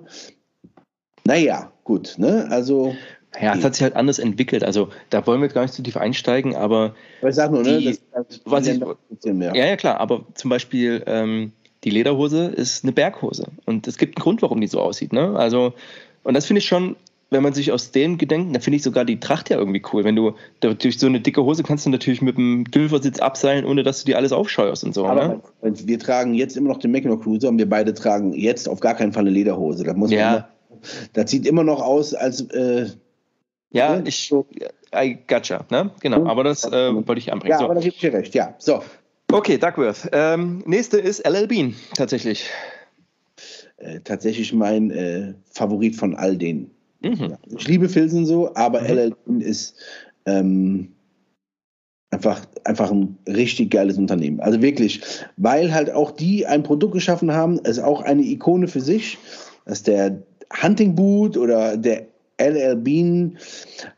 naja, 1.25 1.71
gut, 1.83 2.15
ne? 2.17 2.47
Also. 2.49 2.93
Ja, 3.39 3.55
es 3.55 3.63
hat 3.63 3.75
sich 3.75 3.83
halt 3.83 3.95
anders 3.95 4.19
entwickelt. 4.19 4.63
Also 4.63 4.89
da 5.09 5.25
wollen 5.25 5.41
wir 5.41 5.47
gar 5.47 5.61
nicht 5.61 5.73
zu 5.73 5.83
tief 5.83 5.95
einsteigen, 5.95 6.55
aber. 6.55 6.95
aber 7.21 7.29
ich 7.29 7.35
sag 7.35 7.51
nur, 7.51 7.63
ne, 7.63 7.77
die, 7.77 7.85
ne? 7.89 7.97
Das, 8.13 8.41
was 8.45 8.67
ich, 8.67 8.81
ja, 9.23 9.53
ja, 9.53 9.75
klar, 9.77 9.99
aber 9.99 10.25
zum 10.33 10.49
Beispiel 10.49 11.03
ähm, 11.05 11.53
die 11.83 11.89
Lederhose 11.89 12.45
ist 12.45 12.83
eine 12.83 12.91
Berghose. 12.91 13.47
Und 13.65 13.87
es 13.87 13.97
gibt 13.97 14.17
einen 14.17 14.23
Grund, 14.23 14.41
warum 14.41 14.61
die 14.61 14.67
so 14.67 14.79
aussieht. 14.79 15.13
Ne? 15.13 15.35
Also, 15.35 15.73
und 16.23 16.33
das 16.33 16.45
finde 16.45 16.59
ich 16.59 16.65
schon, 16.65 16.95
wenn 17.31 17.41
man 17.41 17.53
sich 17.53 17.71
aus 17.71 17.91
dem 17.91 18.17
Gedenken, 18.17 18.53
da 18.53 18.59
finde 18.59 18.75
ich 18.75 18.83
sogar 18.83 19.05
die 19.05 19.19
Tracht 19.19 19.49
ja 19.49 19.57
irgendwie 19.57 19.81
cool. 19.93 20.03
Wenn 20.03 20.17
du 20.17 20.35
durch 20.59 20.99
so 20.99 21.07
eine 21.07 21.21
dicke 21.21 21.43
Hose 21.43 21.63
kannst 21.63 21.85
du 21.85 21.89
natürlich 21.89 22.21
mit 22.21 22.37
dem 22.37 22.65
Dülfersitz 22.65 23.19
abseilen, 23.19 23.65
ohne 23.65 23.83
dass 23.83 24.03
du 24.03 24.07
dir 24.07 24.17
alles 24.17 24.33
aufscheuerst 24.33 24.83
und 24.83 24.93
so. 24.93 25.05
Aber 25.05 25.27
ne? 25.27 25.41
wir 25.61 25.97
tragen 25.97 26.33
jetzt 26.33 26.57
immer 26.57 26.69
noch 26.69 26.79
den 26.79 26.91
Mackinac 26.91 27.21
Cruiser 27.21 27.47
und 27.49 27.57
wir 27.57 27.69
beide 27.69 27.93
tragen 27.93 28.33
jetzt 28.33 28.67
auf 28.67 28.81
gar 28.81 28.95
keinen 28.95 29.13
Fall 29.13 29.21
eine 29.21 29.29
Lederhose. 29.29 29.85
Das 29.85 29.95
muss 29.95 30.11
ja. 30.11 30.29
Immer, 30.29 30.47
das 31.13 31.31
sieht 31.31 31.47
immer 31.47 31.63
noch 31.63 31.81
aus, 31.81 32.13
als 32.13 32.41
äh, 32.51 32.87
ja, 33.71 33.97
ne? 33.97 34.03
ich, 34.07 34.33
I 34.93 35.17
gotcha, 35.27 35.65
ne? 35.69 35.91
Genau, 36.01 36.25
aber 36.25 36.43
das 36.43 36.65
äh, 36.65 36.93
wollte 36.93 37.19
ich 37.19 37.31
anbringen. 37.31 37.51
Ja, 37.51 37.59
so. 37.59 37.65
aber 37.65 37.75
da 37.75 37.81
gebe 37.81 37.93
ich 37.95 38.01
dir 38.01 38.13
recht, 38.13 38.35
ja. 38.35 38.55
So. 38.57 38.83
Okay, 39.31 39.57
Duckworth. 39.57 40.09
Ähm, 40.11 40.61
nächste 40.65 40.99
ist 40.99 41.25
LL 41.25 41.47
Bean, 41.47 41.75
tatsächlich. 41.95 42.49
Äh, 43.77 44.01
tatsächlich 44.01 44.51
mein 44.53 44.91
äh, 44.91 45.33
Favorit 45.49 45.95
von 45.95 46.15
all 46.15 46.37
denen. 46.37 46.71
Mhm. 47.01 47.37
Ich 47.57 47.67
liebe 47.67 47.87
Filsen 47.87 48.25
so, 48.25 48.53
aber 48.55 48.81
mhm. 48.81 48.87
LL 48.87 49.15
Bean 49.25 49.41
ist 49.41 49.75
ähm, 50.25 50.89
einfach, 52.11 52.45
einfach 52.65 52.91
ein 52.91 53.17
richtig 53.25 53.71
geiles 53.71 53.97
Unternehmen. 53.97 54.41
Also 54.41 54.61
wirklich, 54.61 55.01
weil 55.37 55.73
halt 55.73 55.91
auch 55.91 56.11
die 56.11 56.45
ein 56.45 56.63
Produkt 56.63 56.93
geschaffen 56.93 57.31
haben, 57.31 57.59
ist 57.59 57.79
auch 57.79 58.01
eine 58.01 58.23
Ikone 58.23 58.67
für 58.67 58.81
sich. 58.81 59.17
Das 59.65 59.79
ist 59.79 59.87
der 59.87 60.21
Hunting 60.61 60.95
Boot 60.95 61.37
oder 61.37 61.77
der 61.77 62.10
LL 62.41 62.75
Bean 62.75 63.37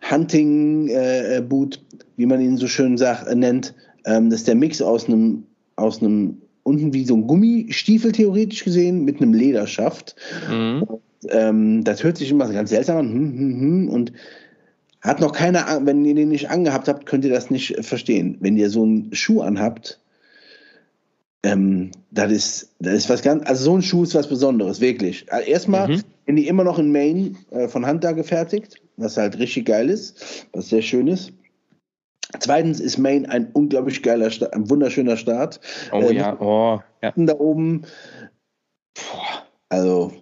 Hunting 0.10 0.90
äh, 0.90 1.42
Boot, 1.48 1.82
wie 2.18 2.26
man 2.26 2.42
ihn 2.42 2.58
so 2.58 2.68
schön 2.68 2.98
sagt, 2.98 3.28
äh, 3.28 3.36
nennt. 3.36 3.74
Ähm, 4.06 4.30
das 4.30 4.42
ist 4.42 4.48
der 4.48 4.56
Mix 4.56 4.82
aus 4.82 5.08
einem, 5.08 5.44
aus 5.76 6.02
einem 6.02 6.38
unten 6.64 6.94
wie 6.94 7.06
so 7.06 7.16
ein 7.16 7.28
Gummistiefel 7.28 8.12
theoretisch 8.12 8.64
gesehen 8.64 9.06
mit 9.06 9.22
einem 9.22 9.34
Lederschaft. 9.34 10.16
Mhm. 10.50 10.84
Und, 10.84 11.02
ähm, 11.30 11.84
das 11.84 12.04
hört 12.04 12.18
sich 12.18 12.32
immer 12.32 12.52
ganz 12.52 12.70
seltsam 12.70 12.98
an. 12.98 13.14
Hm, 13.14 13.38
hm, 13.38 13.60
hm, 13.60 13.90
und 13.90 14.14
hat 15.02 15.20
noch 15.20 15.34
keiner, 15.34 15.82
wenn 15.84 16.06
ihr 16.06 16.16
den 16.16 16.30
nicht 16.30 16.50
angehabt 16.50 16.88
habt, 16.88 17.06
könnt 17.06 17.26
ihr 17.26 17.32
das 17.32 17.50
nicht 17.50 17.76
verstehen. 17.86 18.38
Wenn 18.40 18.58
ihr 18.58 18.70
so 18.70 18.84
einen 18.84 19.14
Schuh 19.14 19.42
anhabt, 19.42 20.00
ähm, 21.44 21.92
das 22.12 22.32
ist, 22.32 22.76
das 22.80 22.94
ist 22.94 23.10
was 23.10 23.22
ganz, 23.22 23.48
also 23.48 23.66
so 23.66 23.78
ein 23.78 23.82
Schuh 23.82 24.04
ist 24.04 24.16
was 24.16 24.28
Besonderes, 24.28 24.80
wirklich. 24.80 25.32
Also 25.32 25.50
erstmal 25.50 25.90
mhm. 25.90 26.02
sind 26.26 26.36
die 26.38 26.48
immer 26.48 26.64
noch 26.64 26.80
in 26.80 26.92
Maine 26.92 27.36
äh, 27.52 27.68
von 27.68 27.86
Hand 27.86 28.04
da 28.04 28.14
gefertigt, 28.14 28.82
was 28.96 29.18
halt 29.18 29.38
richtig 29.38 29.66
geil 29.66 29.90
ist, 29.90 30.48
was 30.54 30.70
sehr 30.70 30.82
schön 30.82 31.08
ist. 31.08 31.34
Zweitens 32.40 32.80
ist 32.80 32.98
Maine 32.98 33.30
ein 33.30 33.52
unglaublich 33.52 34.02
geiler, 34.02 34.32
Sta 34.32 34.48
ein 34.48 34.70
wunderschöner 34.70 35.18
Staat. 35.18 35.60
Oh 35.92 36.02
äh, 36.02 36.16
ja, 36.16 36.40
oh. 36.40 36.82
Ja. 37.02 37.14
Da 37.16 37.36
oben. 37.36 37.84
Boah, 38.96 39.46
also. 39.70 40.14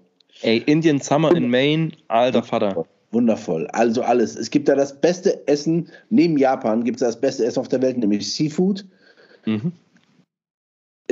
Ey, 0.41 0.57
Indian 0.65 0.99
Summer 0.99 1.33
in 1.35 1.49
Maine, 1.49 1.91
alter 2.07 2.41
Vater. 2.41 2.85
Wundervoll. 3.11 3.67
Also 3.67 4.01
alles. 4.01 4.35
Es 4.35 4.49
gibt 4.49 4.67
da 4.67 4.75
das 4.75 4.99
beste 4.99 5.47
Essen, 5.47 5.89
neben 6.09 6.37
Japan 6.37 6.83
gibt 6.83 6.99
es 6.99 7.07
das 7.07 7.21
beste 7.21 7.45
Essen 7.45 7.59
auf 7.59 7.67
der 7.67 7.81
Welt, 7.81 7.97
nämlich 7.97 8.33
Seafood. 8.33 8.85
Mhm 9.45 9.73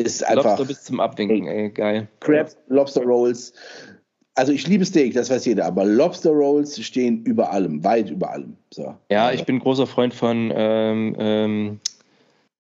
ist 0.02 0.24
einfach. 0.24 0.46
Lobster 0.46 0.66
bis 0.66 0.84
zum 0.84 1.00
Abwinken, 1.00 1.48
ey, 1.48 1.70
geil. 1.70 2.08
Crabs, 2.20 2.58
Lobster 2.68 3.04
Rolls. 3.04 3.54
Also 4.36 4.54
ich 4.54 4.68
liebe 4.68 4.86
Steak, 4.86 5.14
das 5.14 5.30
weiß 5.30 5.46
jeder, 5.46 5.66
aber 5.66 5.84
Lobster 5.84 6.32
Rolls 6.32 6.80
stehen 6.82 7.24
über 7.24 7.52
allem, 7.52 7.84
weit 7.84 8.10
über 8.10 8.32
allem. 8.32 8.56
So. 8.74 8.96
Ja, 9.12 9.32
ich 9.32 9.44
bin 9.44 9.60
großer 9.60 9.86
Freund 9.86 10.14
von, 10.14 10.54
ähm, 10.56 11.16
ähm, 11.20 11.80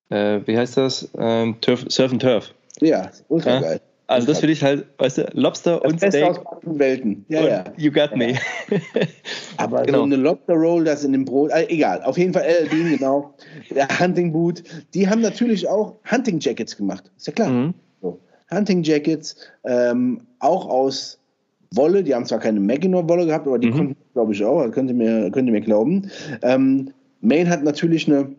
äh, 0.09 0.41
wie 0.45 0.57
heißt 0.57 0.75
das? 0.77 1.07
Ähm, 1.17 1.55
Turf, 1.61 1.85
Surf 1.87 2.11
and 2.11 2.21
Turf. 2.21 2.53
Ja, 2.81 3.09
ultra 3.29 3.51
ja? 3.51 3.61
geil. 3.61 3.81
Also 4.09 4.25
das 4.25 4.39
finde 4.39 4.53
ich 4.53 4.63
halt, 4.63 4.87
weißt 4.97 5.19
du, 5.19 5.29
Lobster 5.33 5.79
das 5.83 5.91
und 5.91 5.99
Beste 5.99 6.17
Steak. 6.17 6.29
aus 6.29 6.43
beiden 6.43 6.79
Welten. 6.79 7.25
Ja, 7.29 7.47
ja. 7.47 7.63
You 7.77 7.91
got 7.91 8.15
me. 8.15 8.33
Aber 9.57 9.83
genau. 9.83 9.99
so 9.99 10.03
eine 10.05 10.15
Lobster 10.15 10.55
Roll, 10.55 10.83
das 10.83 11.03
in 11.03 11.11
dem 11.11 11.25
Brot, 11.25 11.51
äh, 11.51 11.67
egal. 11.69 12.01
Auf 12.01 12.17
jeden 12.17 12.33
Fall 12.33 12.41
LL 12.41 12.69
Bean, 12.69 12.97
genau. 12.97 13.35
Der 13.69 13.87
Hunting 13.99 14.31
Boot. 14.31 14.63
Die 14.95 15.07
haben 15.07 15.21
natürlich 15.21 15.67
auch 15.67 15.97
Hunting 16.09 16.39
Jackets 16.39 16.75
gemacht. 16.75 17.11
Ist 17.17 17.27
ja 17.27 17.33
klar. 17.33 17.49
Mhm. 17.49 17.75
So. 18.01 18.19
Hunting 18.49 18.81
Jackets, 18.81 19.35
ähm, 19.63 20.21
auch 20.39 20.67
aus 20.67 21.19
Wolle. 21.75 22.03
Die 22.03 22.15
haben 22.15 22.25
zwar 22.25 22.39
keine 22.39 22.59
Maginot 22.59 23.07
Wolle 23.07 23.27
gehabt, 23.27 23.45
aber 23.45 23.59
die 23.59 23.67
mhm. 23.67 23.77
konnten, 23.77 23.95
glaube 24.13 24.33
ich, 24.33 24.43
auch. 24.43 24.71
Könnt 24.71 24.89
ihr 24.89 24.95
mir, 24.95 25.29
könnt 25.29 25.47
ihr 25.47 25.53
mir 25.53 25.61
glauben. 25.61 26.09
Ähm, 26.41 26.91
Maine 27.21 27.47
hat 27.47 27.63
natürlich 27.63 28.07
eine 28.07 28.35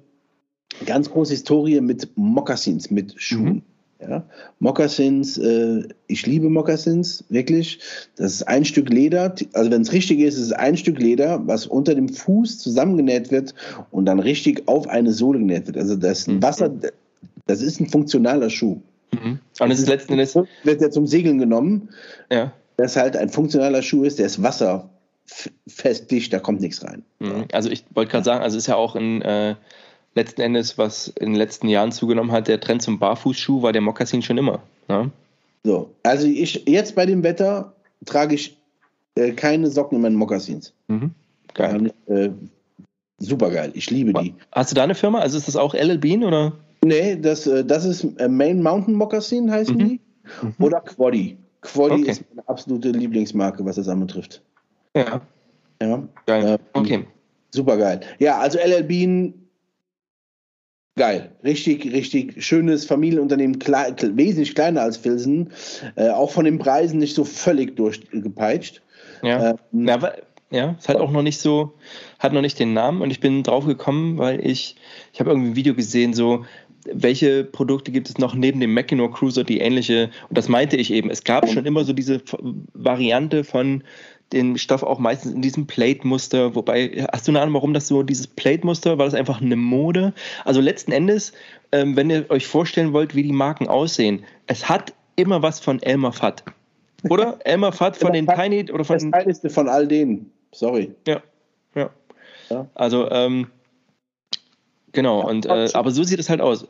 ganz 0.85 1.09
große 1.09 1.33
Historie 1.33 1.81
mit 1.81 2.11
Moccasins, 2.17 2.91
mit 2.91 3.15
Schuhen. 3.17 3.45
Mhm. 3.45 3.63
Ja? 4.01 4.25
Moccasins, 4.59 5.39
äh, 5.39 5.89
ich 6.07 6.27
liebe 6.27 6.49
Moccasins, 6.49 7.25
wirklich. 7.29 7.81
Das 8.17 8.35
ist 8.35 8.49
ein 8.49 8.65
Stück 8.65 8.89
Leder, 8.89 9.35
also 9.53 9.71
wenn 9.71 9.83
es 9.83 9.93
richtig 9.93 10.21
ist, 10.21 10.37
ist 10.37 10.47
es 10.47 10.53
ein 10.53 10.77
Stück 10.77 10.99
Leder, 10.99 11.47
was 11.47 11.67
unter 11.67 11.95
dem 11.95 12.09
Fuß 12.09 12.59
zusammengenäht 12.59 13.31
wird 13.31 13.55
und 13.91 14.07
dann 14.07 14.21
richtig 14.21 14.67
auf 14.67 14.89
eine 14.89 15.13
Sohle 15.13 15.39
genäht 15.39 15.67
wird. 15.67 15.77
Also 15.77 15.97
das 15.97 16.27
mhm. 16.27 16.43
Wasser, 16.43 16.71
das 17.47 17.63
ist 17.63 17.81
ein 17.81 17.89
funktionaler 17.89 18.51
Schuh. 18.51 18.81
Mhm. 19.13 19.39
Und 19.59 19.71
es 19.71 19.81
ist 19.81 19.89
letzten 19.89 20.13
Endes. 20.13 20.35
Wird 20.65 20.81
ja 20.81 20.91
zum 20.91 21.07
Segeln 21.07 21.39
genommen. 21.39 21.91
Ja. 22.31 22.53
Das 22.77 22.97
halt 22.97 23.17
ein 23.17 23.29
funktionaler 23.29 23.83
Schuh 23.83 24.05
ist, 24.05 24.19
der 24.19 24.27
ist 24.27 24.43
wasserfest 24.43 26.11
dicht, 26.11 26.33
da 26.33 26.39
kommt 26.39 26.61
nichts 26.61 26.83
rein. 26.83 27.03
Mhm. 27.19 27.47
Also 27.53 27.71
ich 27.71 27.85
wollte 27.95 28.11
gerade 28.11 28.25
sagen, 28.25 28.43
also 28.43 28.57
ist 28.57 28.69
ja 28.69 28.77
auch 28.77 28.97
ein 28.97 29.21
äh, 29.23 29.57
letzten 30.15 30.41
Endes, 30.41 30.77
was 30.79 31.09
in 31.09 31.27
den 31.31 31.35
letzten 31.37 31.69
Jahren 31.69 31.93
zugenommen 31.93 32.33
hat, 32.33 32.49
der 32.49 32.61
Trend 32.61 32.83
zum 32.83 32.99
Barfußschuh, 32.99 33.63
war 33.63 33.73
der 33.73 33.81
Mokassin 33.83 34.23
schon 34.23 34.39
immer. 34.39 34.61
Ne? 34.89 35.11
So, 35.65 35.91
also 36.03 36.27
ich 36.27 36.65
jetzt 36.67 36.95
bei 36.95 37.07
dem 37.07 37.23
Wetter 37.23 37.73
trage 38.07 38.35
ich 38.35 38.57
äh, 39.15 39.33
keine 39.33 39.69
Socken 39.69 39.97
in 39.97 40.03
meinen 40.03 40.17
Mokassins. 40.17 40.73
Mhm. 40.89 41.11
Geil. 41.55 41.93
Äh, 42.07 42.31
super 43.19 43.51
geil, 43.51 43.71
ich 43.75 43.91
liebe 43.91 44.13
die. 44.15 44.35
Hast 44.53 44.71
du 44.71 44.75
da 44.75 44.85
eine 44.85 44.95
Firma? 44.95 45.19
Also 45.21 45.37
ist 45.37 45.49
das 45.49 45.57
auch 45.57 45.75
LL 45.75 45.99
Bean 45.99 46.25
oder? 46.25 46.53
Nee, 46.85 47.17
das, 47.17 47.47
äh, 47.47 47.65
das 47.65 47.85
ist 47.85 48.05
äh, 48.19 48.29
Main 48.29 48.63
Mountain 48.63 48.95
Moccasin, 48.95 49.51
heißen 49.51 49.77
Mhm. 49.77 49.89
die. 49.89 50.01
Oder 50.61 50.81
Quaddy. 50.81 51.37
Quaddy 51.61 52.03
Okay. 52.03 52.11
ist 52.11 52.25
meine 52.35 52.49
absolute 52.49 52.91
Lieblingsmarke, 52.91 53.65
was 53.65 53.77
das 53.77 53.89
anbetrifft. 53.89 54.41
Ja, 54.97 55.21
Ja, 55.83 56.03
geil. 56.27 56.45
Ähm, 56.47 56.59
okay. 56.73 57.05
super 57.51 57.77
geil. 57.77 58.01
Ja, 58.19 58.39
also 58.39 58.59
LL 58.59 58.85
Bean, 58.85 59.35
geil. 61.01 61.31
Richtig, 61.43 61.85
richtig 61.93 62.45
schönes 62.45 62.85
Familienunternehmen, 62.85 63.59
klei- 63.59 63.93
kle- 63.97 64.17
wesentlich 64.17 64.55
kleiner 64.55 64.83
als 64.83 64.99
Filsen. 64.99 65.51
Äh, 65.97 66.11
auch 66.11 66.31
von 66.31 66.45
den 66.45 66.59
Preisen 66.59 66.99
nicht 66.99 67.15
so 67.15 67.25
völlig 67.25 67.75
durchgepeitscht. 67.77 68.83
Ja. 69.23 69.57
Ähm, 69.73 69.89
Ja, 69.89 70.13
ja, 70.51 70.77
es 70.79 70.89
hat 70.89 70.97
auch 70.97 71.11
noch 71.11 71.23
nicht 71.23 71.41
so, 71.41 71.73
hat 72.19 72.33
noch 72.33 72.43
nicht 72.43 72.59
den 72.59 72.75
Namen 72.75 73.03
und 73.03 73.11
ich 73.11 73.21
bin 73.21 73.43
drauf 73.43 73.67
gekommen, 73.67 74.19
weil 74.19 74.45
ich, 74.45 74.77
ich 75.13 75.21
habe 75.21 75.31
irgendwie 75.31 75.51
ein 75.51 75.57
Video 75.57 75.75
gesehen, 75.75 76.13
so, 76.13 76.45
welche 76.93 77.45
Produkte 77.45 77.93
gibt 77.93 78.09
es 78.09 78.19
noch 78.19 78.35
neben 78.35 78.59
dem 78.59 78.75
Mackinac 78.75 79.13
Cruiser, 79.15 79.45
die 79.45 79.61
ähnliche, 79.61 80.11
und 80.29 80.37
das 80.37 80.49
meinte 80.49 80.77
ich 80.77 80.91
eben, 80.93 81.09
es 81.11 81.25
gab 81.25 81.49
schon 81.49 81.67
immer 81.67 81.85
so 81.85 81.93
diese 81.93 82.21
Variante 82.75 83.45
von 83.45 83.85
den 84.33 84.59
Stoff 84.59 84.83
auch 84.83 84.99
meistens 84.99 85.33
in 85.33 85.43
diesem 85.43 85.67
Plate-Muster, 85.67 86.55
wobei, 86.55 87.07
hast 87.13 87.27
du 87.27 87.33
eine 87.33 87.41
Ahnung, 87.41 87.55
warum 87.55 87.75
das 87.75 87.89
so, 87.89 88.03
dieses 88.03 88.27
Plate-Muster, 88.27 88.99
war 88.99 89.05
das 89.05 89.15
einfach 89.15 89.41
eine 89.41 89.57
Mode? 89.57 90.13
Also 90.45 90.61
letzten 90.61 90.93
Endes, 90.93 91.33
ähm, 91.73 91.97
wenn 91.97 92.11
ihr 92.11 92.31
euch 92.31 92.47
vorstellen 92.47 92.93
wollt, 92.93 93.15
wie 93.15 93.23
die 93.23 93.33
Marken 93.33 93.69
aussehen, 93.69 94.25
es 94.47 94.69
hat 94.69 94.95
immer 95.17 95.43
was 95.43 95.61
von 95.61 95.83
Elmer 95.83 96.13
Fudd. 96.13 96.45
Oder? 97.09 97.39
Elmer 97.45 97.73
Fudd 97.73 97.97
von 97.97 98.13
den 98.13 98.27
Tiny 98.27 98.71
oder 98.71 98.85
von 98.85 98.99
Das 98.99 99.11
Teilste 99.11 99.51
von 99.51 99.69
all 99.69 99.87
denen. 99.87 100.31
Sorry. 100.53 100.93
ja, 101.07 101.23
ja. 101.75 101.91
Ja. 102.51 102.67
Also, 102.75 103.09
ähm, 103.11 103.47
genau, 104.93 105.29
und 105.29 105.47
äh, 105.47 105.69
aber 105.73 105.93
so 105.93 106.03
sieht 106.03 106.19
es 106.19 106.29
halt 106.29 106.41
aus. 106.41 106.67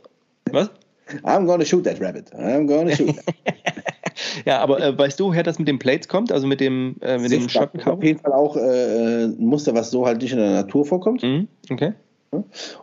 Was? 0.51 0.71
I'm 1.25 1.47
gonna 1.47 1.65
shoot 1.65 1.85
that 1.85 2.01
rabbit. 2.01 2.31
I'm 2.35 2.67
gonna 2.67 2.95
shoot 2.95 3.17
that. 3.17 3.85
Ja, 4.45 4.59
aber 4.59 4.81
äh, 4.81 4.97
weißt 4.97 5.19
du, 5.21 5.27
woher 5.27 5.43
das 5.43 5.59
mit 5.59 5.69
den 5.69 5.79
Plates 5.79 6.09
kommt? 6.09 6.33
Also 6.33 6.47
mit 6.47 6.61
dem, 6.61 6.97
äh, 7.01 7.19
mit 7.19 7.31
dem 7.33 7.43
Sichtbar. 7.43 7.71
Auf 7.87 8.03
jeden 8.03 8.21
Fall 8.21 8.33
auch 8.33 8.57
äh, 8.57 9.25
ein 9.25 9.45
Muster, 9.45 9.75
was 9.75 9.91
so 9.91 10.07
halt 10.07 10.23
nicht 10.23 10.33
in 10.33 10.39
der 10.39 10.51
Natur 10.51 10.85
vorkommt. 10.85 11.23
Mhm, 11.23 11.49
okay. 11.71 11.93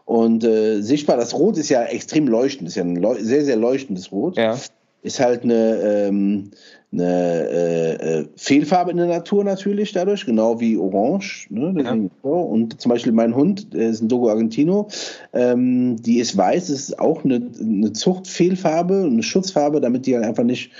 Und 0.05 0.43
äh, 0.43 0.81
sichtbar, 0.81 1.15
das 1.15 1.33
Rot 1.33 1.57
ist 1.57 1.69
ja 1.69 1.83
extrem 1.83 2.27
leuchtend, 2.27 2.67
ist 2.67 2.75
ja 2.75 2.83
ein 2.83 2.97
leu 2.97 3.15
sehr, 3.19 3.45
sehr 3.45 3.55
leuchtendes 3.55 4.11
Rot. 4.11 4.35
Ja. 4.35 4.57
Ist 5.03 5.19
halt 5.19 5.43
eine, 5.43 5.79
ähm, 5.81 6.51
eine 6.91 7.49
äh, 7.49 7.93
äh, 7.93 8.25
Fehlfarbe 8.35 8.91
in 8.91 8.97
der 8.97 9.05
Natur 9.05 9.43
natürlich 9.43 9.91
dadurch, 9.93 10.25
genau 10.25 10.59
wie 10.59 10.75
Orange. 10.77 11.47
Ne? 11.49 12.09
So. 12.23 12.29
Und 12.29 12.81
zum 12.81 12.89
Beispiel 12.89 13.11
mein 13.11 13.35
Hund, 13.35 13.73
der 13.73 13.89
ist 13.89 14.01
ein 14.01 14.07
Dogo 14.09 14.29
Argentino, 14.29 14.87
ähm, 15.33 15.95
die 16.01 16.19
ist 16.19 16.35
weiß, 16.35 16.67
das 16.67 16.79
ist 16.79 16.99
auch 16.99 17.23
eine, 17.23 17.41
eine 17.61 17.93
Zuchtfehlfarbe, 17.93 19.03
eine 19.09 19.23
Schutzfarbe, 19.23 19.79
damit 19.81 20.05
die 20.05 20.15
halt 20.15 20.25
einfach 20.25 20.43
nicht 20.43 20.71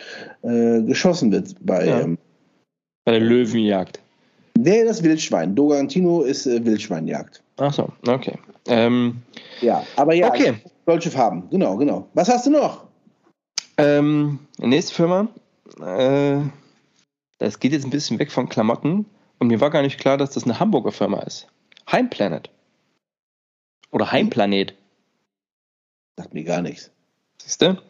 äh, 0.42 0.82
geschossen 0.82 1.32
wird 1.32 1.56
bei. 1.62 1.86
Ja. 1.86 2.02
Ähm, 2.02 2.18
Bei 3.06 3.12
der 3.14 3.22
Löwenjagd. 3.22 4.00
nee, 4.58 4.84
das 4.84 5.04
Wildschwein. 5.04 5.56
Dogo 5.56 5.74
Argentino 5.74 6.22
ist 6.24 6.48
äh, 6.48 6.66
Wildschweinjagd. 6.66 7.42
Ach 7.58 7.74
so, 7.74 7.88
okay. 8.08 8.34
Ähm, 8.68 9.18
Ja, 9.62 9.84
aber 9.96 10.14
ja, 10.14 10.28
Okay. 10.30 10.54
solche 10.86 11.12
Farben, 11.12 11.44
genau, 11.52 11.78
genau. 11.78 12.08
Was 12.14 12.30
hast 12.30 12.48
du 12.48 12.52
noch? 12.52 12.87
Ähm, 13.78 14.40
nächste 14.58 14.94
Firma. 14.94 15.28
Äh, 15.80 16.42
das 17.38 17.60
geht 17.60 17.72
jetzt 17.72 17.86
ein 17.86 17.92
bisschen 17.92 18.20
weg 18.20 18.32
von 18.32 18.50
Klamotten. 18.50 19.06
Und 19.40 19.48
mir 19.48 19.62
war 19.62 19.70
gar 19.70 19.84
nicht 19.84 20.00
klar, 20.00 20.18
dass 20.18 20.32
das 20.32 20.44
eine 20.44 20.60
Hamburger 20.60 20.92
Firma 20.92 21.22
ist. 21.22 21.48
Heimplanet. 21.92 22.50
Oder 23.92 24.12
Heimplanet. 24.12 24.74
Sagt 26.18 26.34
mir 26.34 26.44
gar 26.44 26.62
nichts. 26.62 26.92
Siehst 27.42 27.62
du? 27.62 27.82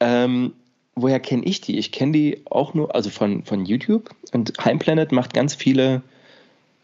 Ähm, 0.00 0.54
woher 0.96 1.20
kenne 1.20 1.44
ich 1.44 1.60
die? 1.60 1.78
Ich 1.78 1.92
kenne 1.92 2.12
die 2.12 2.42
auch 2.46 2.74
nur, 2.74 2.94
also 2.94 3.10
von, 3.10 3.44
von 3.44 3.64
YouTube. 3.64 4.10
Und 4.32 4.52
Heimplanet 4.64 5.12
macht 5.12 5.32
ganz 5.32 5.54
viele 5.54 6.02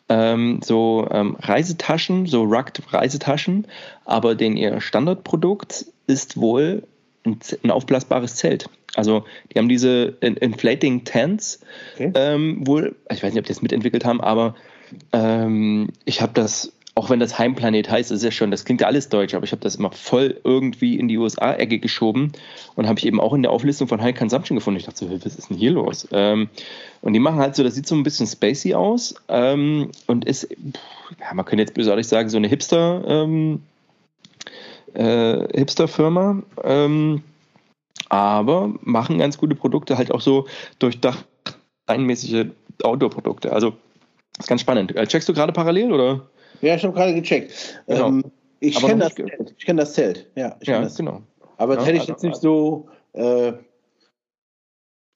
ähm, 0.09 0.61
so 0.63 1.09
ähm, 1.11 1.37
Reisetaschen, 1.41 2.27
so 2.27 2.45
Rugged 2.45 2.93
Reisetaschen. 2.93 3.67
Aber 4.05 4.37
den 4.37 4.57
ihr 4.57 4.81
Standardprodukt 4.81 5.87
ist 6.07 6.37
wohl 6.37 6.85
ein, 7.25 7.71
aufblasbares 7.71 8.37
Zelt. 8.37 8.69
Also 8.95 9.25
die 9.53 9.59
haben 9.59 9.69
diese 9.69 10.17
In 10.21 10.37
Inflating 10.37 11.05
Tents 11.05 11.61
Okay. 11.95 12.13
ähm, 12.15 12.67
wohl, 12.67 12.97
ich 13.11 13.23
weiß 13.23 13.33
nicht, 13.33 13.41
ob 13.41 13.47
die 13.47 13.53
das 13.53 13.63
mitentwickelt 13.63 14.05
haben, 14.05 14.21
aber 14.21 14.55
ähm, 15.13 15.91
ich 16.05 16.21
habe 16.21 16.33
das, 16.35 16.73
auch 16.97 17.09
wenn 17.11 17.21
das 17.21 17.39
Heimplanet 17.39 17.89
heißt, 17.89 18.11
ist 18.11 18.25
ja 18.25 18.31
schon, 18.33 18.51
das 18.51 18.65
klingt 18.65 18.81
ja 18.81 18.89
alles 18.89 19.09
deutsch, 19.09 19.35
aber 19.35 19.45
ich 19.45 19.53
habe 19.53 19.63
das 19.63 19.77
immer 19.77 19.93
voll 19.93 20.41
irgendwie 20.43 20.99
in 20.99 21.07
die 21.09 21.19
USA-Ecke 21.19 21.79
geschoben 21.79 22.33
und 22.75 22.89
habe 22.89 22.99
ich 22.99 23.07
eben 23.07 23.21
auch 23.21 23.33
in 23.33 23.43
der 23.43 23.53
Auflistung 23.53 23.87
von 23.87 24.03
High 24.03 24.17
Consumption 24.19 24.57
gefunden. 24.57 24.81
Ich 24.81 24.87
dachte 24.87 24.99
so, 24.99 25.11
was 25.11 25.37
ist 25.37 25.51
denn 25.51 25.57
hier 25.57 25.71
los? 25.71 26.09
Ähm, 26.11 26.49
und 27.03 27.13
die 27.13 27.21
machen 27.21 27.39
halt 27.39 27.55
so, 27.55 27.63
das 27.63 27.75
sieht 27.75 27.87
so 27.87 27.95
ein 27.95 28.03
bisschen 28.03 28.27
spacey 28.27 28.75
aus 28.75 29.15
ähm, 29.29 29.91
und 30.09 30.25
ist, 30.25 30.49
pff, 30.49 31.21
ja, 31.21 31.33
man 31.35 31.45
könnte 31.45 31.63
jetzt 31.63 31.75
bösartig 31.75 32.09
sagen, 32.09 32.29
so 32.29 32.39
eine 32.39 32.49
Hipster, 32.49 33.05
ähm, 33.07 33.63
äh, 34.95 35.47
Hipster-Firma. 35.59 36.43
Ähm, 36.65 37.23
aber 38.09 38.73
machen 38.83 39.19
ganz 39.19 39.39
gute 39.39 39.55
Produkte, 39.55 39.97
halt 39.97 40.11
auch 40.13 40.21
so 40.21 40.47
durchdacht 40.79 41.25
einmäßige 41.87 42.47
Outdoor-Produkte. 42.83 43.53
Also 43.53 43.75
ist 44.39 44.49
ganz 44.49 44.61
spannend. 44.63 44.95
Äh, 44.97 45.07
Checkst 45.07 45.29
du 45.29 45.33
gerade 45.35 45.53
parallel 45.53 45.93
oder? 45.93 46.27
Ja, 46.61 46.75
ich 46.75 46.83
habe 46.85 46.95
gerade 46.95 47.15
gecheckt. 47.15 47.81
Genau. 47.87 48.09
Ähm, 48.09 48.25
ich 48.61 48.79
kenne 48.79 49.01
das 49.05 49.15
Zelt. 49.15 49.55
Ich 49.59 49.65
kenne 49.67 49.81
das 49.81 49.93
Zelt. 49.95 50.27
Ja, 50.35 50.57
ich 50.61 50.69
Ja, 50.69 50.75
kenn 50.75 50.85
das. 50.85 50.97
genau. 50.97 51.23
Aber 51.57 51.77
das 51.77 51.85
Ja, 51.85 51.89
hätte 51.93 51.97
ich 51.97 52.01
also- 52.03 52.13
jetzt 52.13 52.23
nicht 52.23 52.37
so. 52.37 52.89
Äh, 53.13 53.53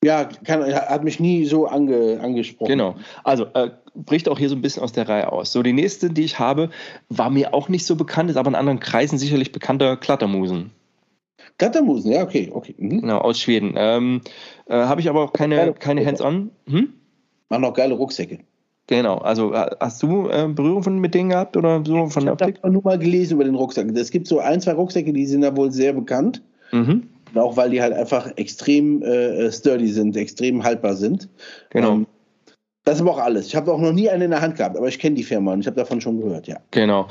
ja, 0.05 0.25
kann, 0.25 0.63
hat 0.75 1.03
mich 1.05 1.19
nie 1.19 1.47
so 1.47 1.67
ange, 1.67 2.21
angesprochen. 2.21 2.69
Genau. 2.69 2.95
Also 3.23 3.47
äh, 3.55 3.71
bricht 3.95 4.29
auch 4.29 4.39
hier 4.39 4.49
so 4.49 4.57
ein 4.57 4.63
bisschen 4.63 4.83
aus 4.83 4.93
der 4.93 5.09
Reihe 5.09 5.33
aus. 5.33 5.53
So, 5.53 5.63
die 5.63 5.73
nächste, 5.73 6.11
die 6.11 6.25
ich 6.25 6.39
habe, 6.39 6.71
war 7.09 7.31
mir 7.31 7.55
auch 7.55 7.69
nicht 7.69 7.87
so 7.87 7.97
bekannt, 7.97 8.31
ist 8.31 8.37
aber 8.37 8.49
in 8.49 8.55
anderen 8.55 8.81
Kreisen 8.81 9.19
sicherlich 9.19 9.53
bekannter 9.53 9.97
Klattermusen. 9.97 10.71
Gattermusen, 11.59 12.13
ja, 12.13 12.23
okay, 12.23 12.51
okay. 12.53 12.75
Mhm. 12.79 13.03
Genau, 13.03 13.19
aus 13.19 13.39
Schweden. 13.39 13.75
Ähm, 13.77 14.23
äh, 14.67 14.75
habe 14.75 15.01
ich 15.01 15.09
aber 15.09 15.23
auch 15.23 15.33
keine, 15.33 15.73
keine 15.75 16.05
Hands-on. 16.05 16.51
Hm? 16.69 16.93
Machen 17.49 17.65
auch 17.65 17.75
geile 17.75 17.95
Rucksäcke. 17.95 18.39
Genau, 18.87 19.19
also 19.19 19.55
äh, 19.55 19.71
hast 19.81 20.03
du 20.03 20.29
äh, 20.29 20.47
Berührung 20.49 20.83
von, 20.83 20.99
mit 20.99 21.15
denen 21.15 21.31
gehabt 21.31 21.57
oder 21.57 21.83
so 21.87 22.07
von 22.07 22.07
Ich 22.07 22.13
der 22.15 22.33
habe 22.33 22.45
Optik? 22.45 22.63
da 22.63 22.69
nur 22.69 22.83
mal 22.83 22.99
gelesen 22.99 23.35
über 23.35 23.45
den 23.45 23.55
Rucksack. 23.55 23.87
Es 23.95 24.11
gibt 24.11 24.27
so 24.27 24.41
ein, 24.41 24.61
zwei 24.61 24.73
Rucksäcke, 24.73 25.13
die 25.13 25.27
sind 25.27 25.43
da 25.43 25.57
wohl 25.57 25.71
sehr 25.71 25.93
bekannt. 25.93 26.43
Mhm. 26.73 27.05
Auch 27.35 27.57
weil 27.57 27.71
die 27.71 27.81
halt 27.81 27.93
einfach 27.95 28.31
extrem 28.37 29.03
äh, 29.03 29.51
sturdy 29.51 29.89
sind, 29.89 30.17
extrem 30.17 30.63
haltbar 30.65 30.95
sind. 30.95 31.29
Genau. 31.71 31.93
Ähm, 31.95 32.07
das 32.85 32.97
ist 32.97 33.01
aber 33.01 33.13
auch 33.13 33.19
alles. 33.19 33.47
Ich 33.47 33.57
habe 33.57 33.73
auch 33.73 33.81
noch 33.81 33.93
nie 33.93 34.11
eine 34.11 34.25
in 34.27 34.31
der 34.31 34.41
Hand 34.41 34.57
gehabt, 34.57 34.77
aber 34.77 34.89
ich 34.89 34.99
kenne 34.99 35.17
die 35.17 35.23
Firma 35.23 35.53
und 35.53 35.61
ich 35.61 35.67
habe 35.67 35.77
davon 35.77 36.01
schon 36.01 36.21
gehört, 36.21 36.47
ja. 36.47 36.59
Genau. 36.71 37.09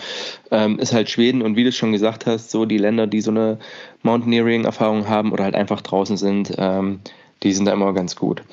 Ähm, 0.51 0.77
ist 0.77 0.93
halt 0.93 1.09
Schweden 1.09 1.41
und 1.41 1.55
wie 1.55 1.63
du 1.63 1.71
schon 1.71 1.91
gesagt 1.91 2.25
hast, 2.27 2.51
so 2.51 2.65
die 2.65 2.77
Länder, 2.77 3.07
die 3.07 3.21
so 3.21 3.31
eine 3.31 3.57
Mountaineering-Erfahrung 4.03 5.07
haben 5.09 5.31
oder 5.31 5.43
halt 5.45 5.55
einfach 5.55 5.81
draußen 5.81 6.17
sind, 6.17 6.53
ähm, 6.57 6.99
die 7.41 7.53
sind 7.53 7.65
da 7.65 7.73
immer 7.73 7.91
ganz 7.93 8.15
gut. 8.15 8.43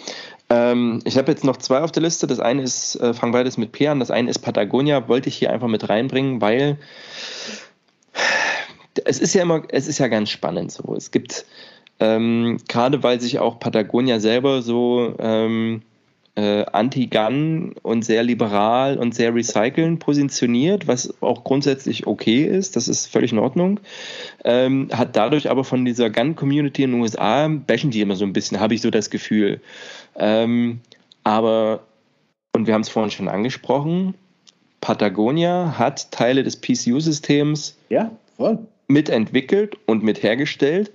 Ähm, 0.49 1.01
ich 1.05 1.19
habe 1.19 1.31
jetzt 1.31 1.45
noch 1.45 1.59
zwei 1.59 1.81
auf 1.81 1.93
der 1.93 2.03
Liste. 2.03 2.27
Das 2.27 2.41
eine 2.41 2.63
ist, 2.63 2.97
äh, 2.97 3.13
fang 3.13 3.33
beides 3.33 3.59
mit 3.59 3.73
P 3.73 3.87
an. 3.89 4.01
Das 4.01 4.11
eine 4.11 4.31
ist 4.31 4.41
Patagonia, 4.41 5.07
wollte 5.09 5.29
ich 5.29 5.37
hier 5.37 5.53
einfach 5.53 5.69
mit 5.69 5.89
reinbringen, 5.89 6.41
weil 6.41 6.79
es 9.05 9.21
ist 9.21 9.35
ja 9.35 9.43
immer, 9.43 9.63
es 9.69 9.87
ist 9.87 9.99
ja 9.99 10.09
ganz 10.09 10.31
spannend 10.31 10.73
so. 10.73 10.95
Es 10.97 11.11
gibt, 11.11 11.45
ähm, 12.01 12.59
gerade 12.69 13.03
weil 13.03 13.21
sich 13.21 13.39
auch 13.39 13.61
Patagonia 13.61 14.19
selber 14.21 14.63
so 14.63 15.15
ähm, 15.19 15.83
äh, 16.41 16.65
anti-Gun 16.73 17.75
und 17.83 18.05
sehr 18.05 18.23
liberal 18.23 18.99
und 18.99 19.15
sehr 19.15 19.35
recyceln 19.35 19.99
positioniert, 19.99 20.87
was 20.87 21.15
auch 21.21 21.45
grundsätzlich 21.45 22.07
okay 22.07 22.45
ist, 22.45 22.77
das 22.77 22.89
ist 22.89 23.07
völlig 23.07 23.33
in 23.33 23.39
Ordnung, 23.39 23.81
ähm, 24.45 24.89
hat 24.93 25.17
dadurch 25.17 25.51
aber 25.51 25.65
von 25.65 25.85
dieser 25.85 26.09
Gun-Community 26.09 26.83
in 26.85 26.93
den 26.93 27.01
USA, 27.01 27.49
bashen 27.49 27.91
die 27.91 28.01
immer 28.01 28.17
so 28.17 28.25
ein 28.25 28.33
bisschen, 28.33 28.59
habe 28.61 28.75
ich 28.75 28.81
so 28.81 28.91
das 28.91 29.11
Gefühl. 29.11 29.61
Ähm, 30.17 30.81
aber, 31.25 31.81
und 32.55 32.67
wir 32.67 32.75
haben 32.75 32.81
es 32.83 32.89
vorhin 32.89 33.11
schon 33.11 33.29
angesprochen, 33.29 34.15
Patagonia 34.81 35.75
hat 35.79 36.11
Teile 36.11 36.43
des 36.43 36.57
PCU-Systems 36.57 37.77
Ja, 37.91 38.11
voll. 38.39 38.59
mitentwickelt 38.89 39.77
und 39.87 40.03
mit 40.03 40.23
hergestellt. 40.23 40.91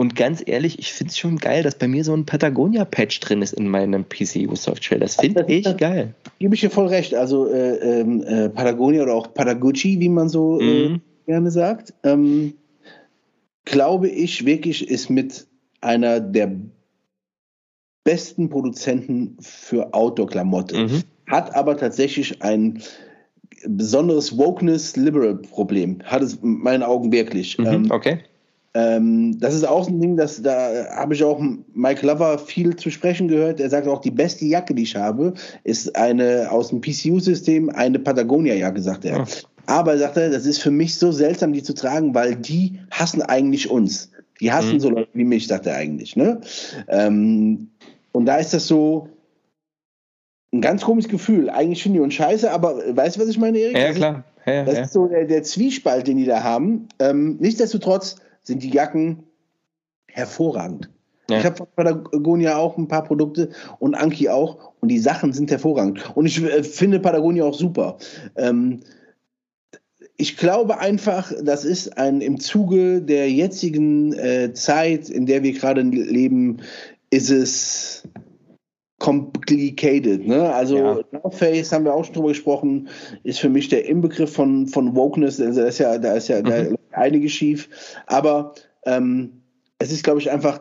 Und 0.00 0.14
ganz 0.14 0.42
ehrlich, 0.46 0.78
ich 0.78 0.92
finde 0.92 1.10
es 1.10 1.18
schon 1.18 1.38
geil, 1.38 1.64
dass 1.64 1.74
bei 1.74 1.88
mir 1.88 2.04
so 2.04 2.14
ein 2.14 2.24
Patagonia-Patch 2.24 3.18
drin 3.18 3.42
ist 3.42 3.52
in 3.54 3.66
meinem 3.66 4.04
PCU-Software. 4.04 5.00
Das 5.00 5.16
finde 5.16 5.44
ich 5.48 5.64
das- 5.64 5.76
geil. 5.76 6.14
Gebe 6.38 6.54
ich 6.54 6.60
dir 6.60 6.70
voll 6.70 6.86
recht. 6.86 7.14
Also 7.16 7.48
äh, 7.52 8.00
ähm, 8.00 8.22
äh, 8.22 8.48
Patagonia 8.48 9.02
oder 9.02 9.14
auch 9.14 9.34
Patagucci, 9.34 9.98
wie 9.98 10.08
man 10.08 10.28
so 10.28 10.60
äh, 10.60 10.88
Mhm. 10.90 11.00
gerne 11.26 11.50
sagt, 11.50 11.94
ähm, 12.04 12.54
glaube 13.64 14.08
ich 14.08 14.46
wirklich, 14.46 14.88
ist 14.88 15.10
mit 15.10 15.48
einer 15.80 16.20
der 16.20 16.52
besten 18.04 18.48
Produzenten 18.48 19.36
für 19.40 19.92
Outdoor-Klamotte. 19.94 20.78
Mhm. 20.78 21.02
Hat 21.26 21.56
aber 21.56 21.76
tatsächlich 21.76 22.40
ein 22.42 22.80
besonderes 23.66 24.38
Wokeness-Liberal-Problem. 24.38 25.98
Hat 26.04 26.22
es 26.22 26.34
in 26.34 26.58
meinen 26.58 26.84
Augen 26.84 27.10
wirklich. 27.10 27.58
Mhm. 27.58 27.66
Ähm, 27.66 27.90
Okay. 27.90 28.18
Ähm, 28.74 29.38
das 29.38 29.54
ist 29.54 29.66
auch 29.66 29.88
ein 29.88 30.00
Ding, 30.00 30.16
das, 30.16 30.42
da 30.42 30.86
habe 30.94 31.14
ich 31.14 31.24
auch 31.24 31.42
Mike 31.74 32.06
Lover 32.06 32.38
viel 32.38 32.76
zu 32.76 32.90
sprechen 32.90 33.28
gehört. 33.28 33.60
Er 33.60 33.70
sagt 33.70 33.88
auch, 33.88 34.00
die 34.00 34.10
beste 34.10 34.44
Jacke, 34.44 34.74
die 34.74 34.82
ich 34.82 34.94
habe, 34.94 35.34
ist 35.64 35.96
eine 35.96 36.50
aus 36.50 36.68
dem 36.68 36.80
PCU-System, 36.80 37.70
eine 37.70 37.98
Patagonia-Jacke, 37.98 38.80
sagt 38.80 39.04
er. 39.04 39.18
Ja. 39.18 39.24
Aber 39.66 39.96
sagt 39.98 40.16
er, 40.16 40.30
das 40.30 40.46
ist 40.46 40.58
für 40.58 40.70
mich 40.70 40.96
so 40.96 41.12
seltsam, 41.12 41.52
die 41.52 41.62
zu 41.62 41.74
tragen, 41.74 42.14
weil 42.14 42.36
die 42.36 42.78
hassen 42.90 43.22
eigentlich 43.22 43.70
uns. 43.70 44.10
Die 44.40 44.52
hassen 44.52 44.74
mhm. 44.74 44.80
so 44.80 44.90
Leute 44.90 45.10
wie 45.14 45.24
mich, 45.24 45.46
sagt 45.46 45.66
er 45.66 45.74
eigentlich. 45.74 46.16
Ne? 46.16 46.40
Ähm, 46.88 47.70
und 48.12 48.26
da 48.26 48.36
ist 48.36 48.54
das 48.54 48.66
so 48.66 49.08
ein 50.52 50.60
ganz 50.60 50.82
komisches 50.82 51.10
Gefühl. 51.10 51.50
Eigentlich 51.50 51.82
finden 51.82 51.98
die 51.98 52.02
uns 52.02 52.14
scheiße, 52.14 52.50
aber 52.50 52.96
weißt 52.96 53.16
du, 53.16 53.20
was 53.20 53.28
ich 53.28 53.38
meine, 53.38 53.58
Erik? 53.58 53.76
Ja, 53.76 53.92
klar. 53.92 54.24
Ja, 54.46 54.64
das 54.64 54.76
ja. 54.76 54.82
ist 54.84 54.92
so 54.92 55.06
der, 55.06 55.26
der, 55.26 55.42
Zwiespalt, 55.42 56.06
den 56.06 56.16
die 56.16 56.24
da 56.24 56.42
haben. 56.42 56.88
Ähm, 56.98 57.36
nichtsdestotrotz 57.38 58.16
sind 58.48 58.62
die 58.62 58.70
Jacken 58.70 59.22
hervorragend. 60.10 60.90
Ja. 61.30 61.38
Ich 61.38 61.44
habe 61.44 61.56
von 61.56 61.66
Patagonia 61.76 62.56
auch 62.56 62.78
ein 62.78 62.88
paar 62.88 63.04
Produkte 63.04 63.50
und 63.78 63.94
Anki 63.94 64.30
auch 64.30 64.72
und 64.80 64.88
die 64.88 64.98
Sachen 64.98 65.32
sind 65.32 65.50
hervorragend. 65.50 66.16
Und 66.16 66.26
ich 66.26 66.42
äh, 66.42 66.64
finde 66.64 66.98
Patagonia 66.98 67.44
auch 67.44 67.54
super. 67.54 67.98
Ähm, 68.36 68.80
ich 70.16 70.38
glaube 70.38 70.78
einfach, 70.78 71.30
das 71.42 71.64
ist 71.64 71.98
ein 71.98 72.22
im 72.22 72.40
Zuge 72.40 73.02
der 73.02 73.30
jetzigen 73.30 74.14
äh, 74.14 74.52
Zeit, 74.54 75.10
in 75.10 75.26
der 75.26 75.42
wir 75.42 75.52
gerade 75.52 75.82
leben, 75.82 76.56
ist 77.10 77.30
es 77.30 78.08
complicated. 78.98 80.26
Ne? 80.26 80.52
Also 80.52 80.78
ja. 80.78 81.00
North 81.12 81.34
Face 81.34 81.70
haben 81.70 81.84
wir 81.84 81.94
auch 81.94 82.04
schon 82.04 82.14
drüber 82.14 82.28
gesprochen, 82.28 82.88
ist 83.22 83.38
für 83.38 83.50
mich 83.50 83.68
der 83.68 83.86
Inbegriff 83.86 84.32
von, 84.32 84.66
von 84.66 84.96
Wokeness. 84.96 85.38
Also 85.40 85.60
da 85.60 85.68
ist 85.68 85.78
ja, 85.78 85.98
da 85.98 86.14
ist 86.14 86.28
ja 86.28 86.40
mhm. 86.40 86.77
Einige 86.98 87.28
schief. 87.28 87.68
Aber 88.06 88.54
ähm, 88.86 89.42
es 89.78 89.92
ist, 89.92 90.04
glaube 90.04 90.20
ich, 90.20 90.30
einfach 90.30 90.60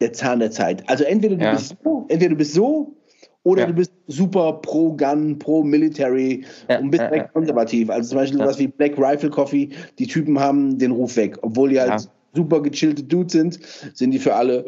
der 0.00 0.12
Zahn 0.12 0.40
der 0.40 0.50
Zeit. 0.50 0.88
Also 0.88 1.04
entweder 1.04 1.36
du 1.36 1.44
ja. 1.44 1.52
bist 1.52 1.76
so, 1.82 2.06
entweder 2.08 2.30
du 2.30 2.36
bist 2.36 2.54
so 2.54 2.94
oder 3.42 3.62
ja. 3.62 3.66
du 3.66 3.74
bist 3.74 3.92
super 4.06 4.54
pro 4.54 4.92
Gun, 4.92 5.38
pro 5.38 5.62
Military 5.62 6.44
ja, 6.68 6.78
und 6.78 6.90
bist 6.90 7.02
ja, 7.02 7.08
direkt 7.08 7.32
konservativ. 7.32 7.90
Also 7.90 8.10
zum 8.10 8.18
Beispiel 8.18 8.38
sowas 8.38 8.58
wie 8.58 8.68
Black 8.68 8.98
Rifle 8.98 9.30
Coffee, 9.30 9.70
die 9.98 10.06
Typen 10.06 10.38
haben 10.38 10.78
den 10.78 10.92
Ruf 10.92 11.16
weg. 11.16 11.38
Obwohl 11.42 11.70
die 11.70 11.80
halt 11.80 12.08
super 12.34 12.62
gechillte 12.62 13.02
Dudes 13.02 13.32
sind, 13.32 13.58
sind 13.94 14.10
die 14.10 14.18
für 14.18 14.34
alle 14.34 14.64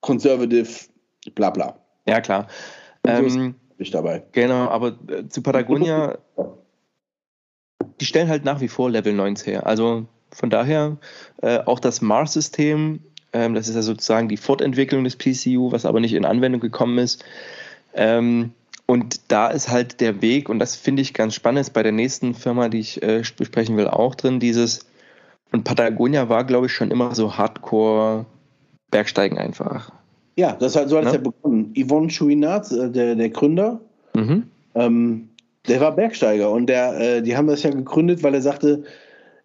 conservative, 0.00 0.68
bla 1.34 1.50
bla. 1.50 1.76
Ja, 2.06 2.20
klar. 2.20 2.48
ähm, 3.06 3.54
ich 3.78 3.90
dabei. 3.90 4.22
Genau, 4.32 4.68
aber 4.68 4.98
äh, 5.08 5.28
zu 5.28 5.42
Patagonia, 5.42 6.18
die 8.00 8.04
stellen 8.04 8.28
halt 8.28 8.44
nach 8.44 8.60
wie 8.60 8.68
vor 8.68 8.90
Level 8.90 9.12
9 9.12 9.36
her. 9.36 9.66
Also 9.66 10.06
von 10.32 10.50
daher 10.50 10.96
äh, 11.42 11.58
auch 11.58 11.80
das 11.80 12.00
Mars-System, 12.00 13.00
ähm, 13.32 13.54
das 13.54 13.68
ist 13.68 13.74
ja 13.74 13.82
sozusagen 13.82 14.28
die 14.28 14.36
Fortentwicklung 14.36 15.04
des 15.04 15.16
PCU, 15.16 15.72
was 15.72 15.84
aber 15.84 16.00
nicht 16.00 16.14
in 16.14 16.24
Anwendung 16.24 16.60
gekommen 16.60 16.98
ist. 16.98 17.24
Ähm, 17.94 18.52
und 18.86 19.30
da 19.30 19.48
ist 19.48 19.68
halt 19.68 20.00
der 20.00 20.20
Weg, 20.20 20.48
und 20.48 20.58
das 20.58 20.74
finde 20.74 21.02
ich 21.02 21.14
ganz 21.14 21.34
spannend, 21.34 21.60
ist 21.60 21.72
bei 21.72 21.82
der 21.82 21.92
nächsten 21.92 22.34
Firma, 22.34 22.68
die 22.68 22.80
ich 22.80 23.02
äh, 23.02 23.22
besprechen 23.36 23.76
will, 23.76 23.86
auch 23.86 24.14
drin, 24.14 24.40
dieses, 24.40 24.86
und 25.52 25.64
Patagonia 25.64 26.28
war, 26.28 26.44
glaube 26.44 26.66
ich, 26.66 26.72
schon 26.72 26.90
immer 26.90 27.14
so 27.14 27.36
Hardcore 27.36 28.26
Bergsteigen 28.90 29.38
einfach. 29.38 29.92
Ja, 30.36 30.56
das 30.58 30.76
hat, 30.76 30.88
so 30.88 30.96
hat 30.96 31.04
es 31.04 31.12
ja? 31.12 31.18
ja 31.18 31.22
begonnen. 31.22 31.72
Yvonne 31.76 32.08
Chouinard, 32.08 32.70
äh, 32.72 32.90
der, 32.90 33.14
der 33.14 33.30
Gründer, 33.30 33.80
mhm. 34.14 34.44
ähm, 34.74 35.28
der 35.68 35.80
war 35.80 35.92
Bergsteiger 35.94 36.50
und 36.50 36.66
der, 36.66 36.98
äh, 37.00 37.22
die 37.22 37.36
haben 37.36 37.46
das 37.46 37.62
ja 37.62 37.70
gegründet, 37.70 38.22
weil 38.22 38.34
er 38.34 38.42
sagte, 38.42 38.84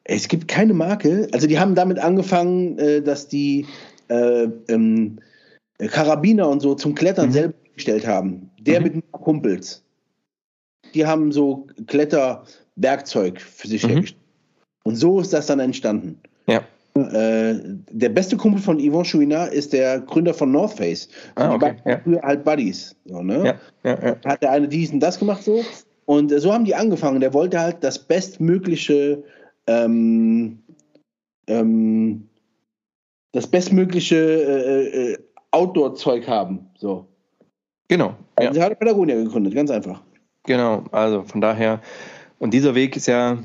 es 0.06 0.28
gibt 0.28 0.48
keine 0.48 0.74
Marke. 0.74 1.28
Also 1.34 1.48
die 1.48 1.60
haben 1.60 1.76
damit 1.76 2.00
angefangen, 2.00 2.78
äh, 2.80 3.02
dass 3.02 3.28
die 3.28 3.66
äh, 4.08 4.48
ähm, 4.70 5.20
Karabiner 5.80 6.48
und 6.48 6.62
so 6.62 6.76
zum 6.76 6.96
Klettern 6.96 7.28
mhm. 7.28 7.34
selber 7.34 7.54
gestellt 7.74 8.08
haben. 8.08 8.50
Der 8.60 8.80
mhm. 8.80 8.84
mit 8.86 8.96
ein 8.96 9.02
paar 9.02 9.22
Kumpels. 9.22 9.84
Die 10.94 11.06
haben 11.06 11.32
so 11.32 11.68
Kletterwerkzeug 11.88 13.42
für 13.42 13.68
sich 13.68 13.84
mhm. 13.84 13.90
hergestellt. 13.90 14.22
Und 14.84 14.96
so 14.96 15.20
ist 15.20 15.34
das 15.34 15.48
dann 15.48 15.60
entstanden. 15.60 16.20
Ja. 16.48 16.64
Äh, 16.94 17.56
der 17.92 18.10
beste 18.10 18.38
Kumpel 18.38 18.62
von 18.62 18.80
Yvon 18.80 19.04
Chouinard 19.04 19.52
ist 19.52 19.74
der 19.74 20.00
Gründer 20.00 20.34
von 20.34 20.52
North 20.52 20.78
Face. 20.78 21.10
Ah, 21.34 21.54
okay. 21.54 21.76
Waren 21.84 22.02
früher 22.04 22.22
halt 22.22 22.46
Buddies. 22.46 22.96
So, 23.06 23.22
ne? 23.22 23.60
ja, 23.84 23.92
ja, 23.92 24.08
ja. 24.08 24.16
Hat 24.24 24.44
der 24.44 24.52
eine 24.52 24.68
diesen 24.68 25.00
das 25.00 25.20
gemacht 25.20 25.44
so. 25.44 25.66
Und 26.06 26.30
so 26.30 26.54
haben 26.54 26.66
die 26.66 26.76
angefangen. 26.76 27.20
Der 27.20 27.34
wollte 27.34 27.60
halt 27.60 27.78
das 27.82 27.98
bestmögliche 28.00 29.24
ähm, 29.68 30.60
ähm, 31.48 32.30
das 33.32 33.48
bestmögliche 33.48 34.16
äh, 34.16 35.12
äh, 35.12 35.18
Outdoor-Zeug 35.52 36.28
haben. 36.28 36.68
So. 36.78 37.08
Genau. 37.88 38.16
Also 38.36 38.48
ja. 38.48 38.54
Sie 38.54 38.62
hat 38.62 38.80
Patagonia 38.80 39.16
gegründet, 39.16 39.54
ganz 39.54 39.72
einfach. 39.72 40.02
Genau, 40.44 40.84
also 40.92 41.24
von 41.24 41.42
daher, 41.42 41.82
und 42.40 42.54
dieser 42.54 42.76
Weg 42.76 42.96
ist 42.96 43.08
ja, 43.08 43.38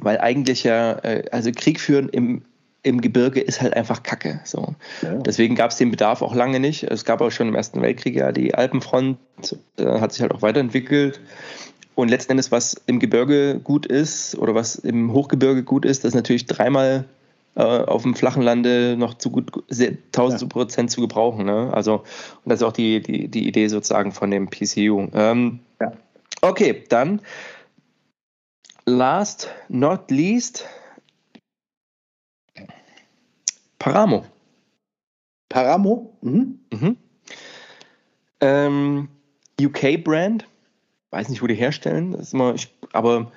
weil 0.00 0.18
eigentlich 0.18 0.64
ja, 0.64 0.92
äh, 1.04 1.24
also 1.30 1.50
Krieg 1.54 1.78
führen 1.78 2.08
im, 2.08 2.42
im 2.82 3.00
Gebirge 3.00 3.40
ist 3.40 3.60
halt 3.60 3.74
einfach 3.74 4.02
Kacke. 4.02 4.40
So. 4.44 4.74
Ja. 5.02 5.14
Deswegen 5.18 5.54
gab 5.54 5.70
es 5.70 5.76
den 5.76 5.90
Bedarf 5.90 6.22
auch 6.22 6.34
lange 6.34 6.60
nicht. 6.60 6.84
Es 6.84 7.04
gab 7.04 7.20
auch 7.20 7.30
schon 7.30 7.48
im 7.48 7.54
Ersten 7.54 7.82
Weltkrieg 7.82 8.14
ja 8.14 8.32
die 8.32 8.54
Alpenfront, 8.54 9.18
äh, 9.76 9.84
hat 9.84 10.12
sich 10.12 10.22
halt 10.22 10.32
auch 10.32 10.42
weiterentwickelt. 10.42 11.20
Und 11.94 12.08
letzten 12.08 12.32
Endes, 12.32 12.50
was 12.50 12.74
im 12.86 12.98
Gebirge 12.98 13.60
gut 13.62 13.86
ist 13.86 14.36
oder 14.38 14.54
was 14.54 14.76
im 14.76 15.12
Hochgebirge 15.12 15.62
gut 15.62 15.84
ist, 15.84 16.04
das 16.04 16.10
ist 16.10 16.14
natürlich 16.14 16.46
dreimal 16.46 17.04
äh, 17.56 17.62
auf 17.62 18.02
dem 18.02 18.14
flachen 18.14 18.42
Lande 18.42 18.96
noch 18.96 19.14
zu 19.14 19.30
gut, 19.30 19.50
1000 19.70 20.50
Prozent 20.50 20.90
zu 20.90 21.00
gebrauchen. 21.00 21.46
Ne? 21.46 21.70
Also, 21.72 22.04
und 22.44 22.50
das 22.50 22.60
ist 22.60 22.66
auch 22.66 22.72
die, 22.72 23.02
die, 23.02 23.28
die 23.28 23.48
Idee 23.48 23.68
sozusagen 23.68 24.12
von 24.12 24.30
dem 24.30 24.48
PCU. 24.48 25.08
Ähm, 25.12 25.60
ja. 25.80 25.92
Okay, 26.42 26.84
dann 26.88 27.20
last 28.86 29.50
not 29.68 30.10
least 30.10 30.66
Paramo. 33.80 34.26
Paramo? 35.48 36.12
Mhm. 36.20 36.60
Mhm. 36.70 36.96
Ähm, 38.40 39.08
UK-Brand. 39.60 40.46
Weiß 41.10 41.28
nicht, 41.28 41.42
wo 41.42 41.46
die 41.46 41.54
herstellen. 41.54 42.12
Das 42.12 42.20
ist 42.22 42.34
immer, 42.34 42.54
ich, 42.54 42.74
aber 42.92 43.30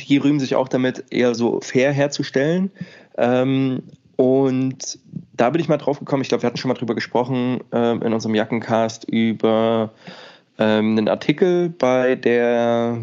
die 0.00 0.18
rühmen 0.18 0.40
sich 0.40 0.54
auch 0.54 0.68
damit, 0.68 1.04
eher 1.10 1.34
so 1.34 1.60
fair 1.60 1.92
herzustellen. 1.92 2.70
Ähm, 3.16 3.82
und 4.16 4.98
da 5.32 5.50
bin 5.50 5.60
ich 5.60 5.68
mal 5.68 5.76
drauf 5.76 5.98
gekommen, 5.98 6.22
ich 6.22 6.28
glaube, 6.28 6.42
wir 6.42 6.48
hatten 6.48 6.56
schon 6.56 6.68
mal 6.68 6.74
drüber 6.74 6.94
gesprochen 6.94 7.60
äh, 7.72 7.92
in 7.92 8.12
unserem 8.12 8.34
Jackencast 8.34 9.04
über 9.08 9.92
ähm, 10.58 10.98
einen 10.98 11.08
Artikel 11.08 11.68
bei 11.68 12.16
der 12.16 12.98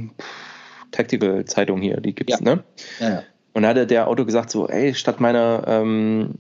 Tactical 0.92 1.46
Zeitung 1.46 1.82
hier, 1.82 2.02
die 2.02 2.14
gibt's, 2.14 2.40
ja. 2.40 2.56
ne? 2.56 2.64
Ja, 3.00 3.10
ja. 3.10 3.24
Und 3.54 3.64
da 3.64 3.70
hatte 3.70 3.88
der 3.88 4.10
Auto 4.10 4.26
gesagt 4.26 4.50
so, 4.50 4.68
ey, 4.68 4.94
statt 4.94 5.22
meiner 5.22 5.64
ähm, 5.66 6.36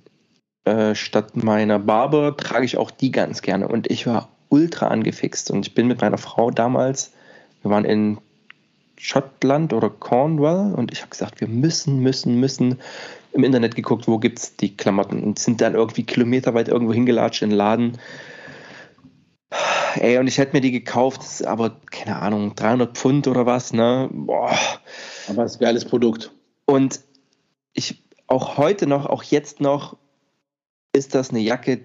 äh, 0.65 0.95
statt 0.95 1.37
meiner 1.37 1.79
Barber 1.79 2.35
trage 2.35 2.65
ich 2.65 2.77
auch 2.77 2.91
die 2.91 3.11
ganz 3.11 3.41
gerne. 3.41 3.67
Und 3.67 3.89
ich 3.89 4.07
war 4.07 4.29
ultra 4.49 4.87
angefixt 4.87 5.51
und 5.51 5.65
ich 5.67 5.73
bin 5.73 5.87
mit 5.87 6.01
meiner 6.01 6.17
Frau 6.17 6.51
damals, 6.51 7.13
wir 7.65 7.71
waren 7.71 7.85
in 7.85 8.19
Schottland 8.95 9.73
oder 9.73 9.89
Cornwall 9.89 10.75
und 10.75 10.91
ich 10.91 11.01
habe 11.01 11.09
gesagt, 11.09 11.41
wir 11.41 11.47
müssen, 11.47 11.99
müssen, 11.99 12.39
müssen 12.39 12.79
im 13.33 13.43
Internet 13.43 13.75
geguckt, 13.75 14.07
wo 14.07 14.19
gibt 14.19 14.37
es 14.39 14.55
die 14.55 14.77
Klamotten 14.77 15.23
und 15.23 15.39
sind 15.39 15.61
dann 15.61 15.73
irgendwie 15.73 16.03
kilometerweit 16.03 16.67
irgendwo 16.67 16.93
hingelatscht 16.93 17.41
in 17.41 17.49
den 17.49 17.57
Laden. 17.57 17.97
Ey, 19.95 20.19
und 20.19 20.27
ich 20.27 20.37
hätte 20.37 20.55
mir 20.55 20.61
die 20.61 20.71
gekauft, 20.71 21.43
aber 21.45 21.77
keine 21.89 22.21
Ahnung, 22.21 22.55
300 22.55 22.95
Pfund 22.95 23.27
oder 23.27 23.47
was, 23.47 23.73
ne? 23.73 24.09
Boah. 24.11 24.55
Aber 25.27 25.43
es 25.43 25.53
ist 25.53 25.57
ein 25.57 25.65
geiles 25.65 25.85
Produkt. 25.85 26.31
Und 26.65 26.99
ich, 27.73 28.03
auch 28.27 28.57
heute 28.57 28.85
noch, 28.85 29.07
auch 29.07 29.23
jetzt 29.23 29.59
noch, 29.59 29.97
ist 30.93 31.15
das 31.15 31.31
eine 31.31 31.39
Jacke, 31.39 31.81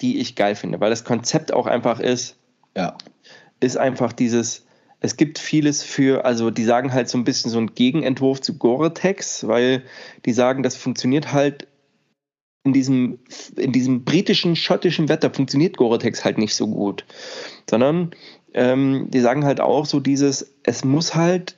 die 0.00 0.18
ich 0.18 0.34
geil 0.34 0.54
finde, 0.54 0.80
weil 0.80 0.90
das 0.90 1.04
Konzept 1.04 1.52
auch 1.52 1.66
einfach 1.66 2.00
ist, 2.00 2.36
ja. 2.74 2.96
ist 3.60 3.76
einfach 3.76 4.12
dieses, 4.12 4.64
es 5.00 5.16
gibt 5.16 5.38
vieles 5.38 5.82
für, 5.82 6.24
also 6.24 6.50
die 6.50 6.64
sagen 6.64 6.92
halt 6.92 7.08
so 7.08 7.16
ein 7.18 7.24
bisschen 7.24 7.50
so 7.50 7.58
ein 7.58 7.74
Gegenentwurf 7.74 8.40
zu 8.40 8.58
Gore-Tex, 8.58 9.46
weil 9.46 9.82
die 10.26 10.32
sagen, 10.32 10.62
das 10.62 10.76
funktioniert 10.76 11.32
halt 11.32 11.66
in 12.64 12.74
diesem, 12.74 13.18
in 13.56 13.72
diesem 13.72 14.04
britischen, 14.04 14.54
schottischen 14.56 15.08
Wetter 15.08 15.32
funktioniert 15.32 15.78
Gore-Tex 15.78 16.24
halt 16.24 16.36
nicht 16.36 16.54
so 16.54 16.66
gut. 16.66 17.06
Sondern 17.68 18.10
ähm, 18.52 19.06
die 19.08 19.20
sagen 19.20 19.44
halt 19.44 19.60
auch 19.60 19.86
so 19.86 20.00
dieses, 20.00 20.54
es 20.62 20.84
muss 20.84 21.14
halt 21.14 21.56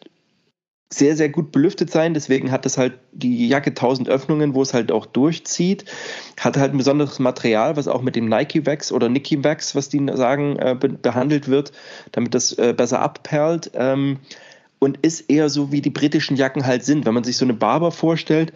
sehr, 0.92 1.16
sehr 1.16 1.28
gut 1.28 1.52
belüftet 1.52 1.90
sein. 1.90 2.14
Deswegen 2.14 2.50
hat 2.50 2.64
das 2.64 2.76
halt 2.76 2.94
die 3.12 3.48
Jacke 3.48 3.70
1000 3.70 4.08
Öffnungen, 4.08 4.54
wo 4.54 4.62
es 4.62 4.74
halt 4.74 4.92
auch 4.92 5.06
durchzieht. 5.06 5.84
Hat 6.38 6.56
halt 6.56 6.72
ein 6.72 6.78
besonderes 6.78 7.18
Material, 7.18 7.76
was 7.76 7.88
auch 7.88 8.02
mit 8.02 8.14
dem 8.14 8.28
Nike 8.28 8.66
Wax 8.66 8.92
oder 8.92 9.08
Nike 9.08 9.42
Wax, 9.42 9.74
was 9.74 9.88
die 9.88 10.06
sagen, 10.14 10.56
äh, 10.58 10.76
be 10.78 10.90
behandelt 10.90 11.48
wird, 11.48 11.72
damit 12.12 12.34
das 12.34 12.52
äh, 12.52 12.74
besser 12.76 13.00
abperlt. 13.00 13.70
Ähm, 13.74 14.18
und 14.78 14.98
ist 15.02 15.30
eher 15.30 15.48
so, 15.48 15.70
wie 15.70 15.80
die 15.80 15.90
britischen 15.90 16.36
Jacken 16.36 16.66
halt 16.66 16.84
sind. 16.84 17.06
Wenn 17.06 17.14
man 17.14 17.22
sich 17.22 17.36
so 17.36 17.44
eine 17.44 17.54
Barber 17.54 17.92
vorstellt, 17.92 18.52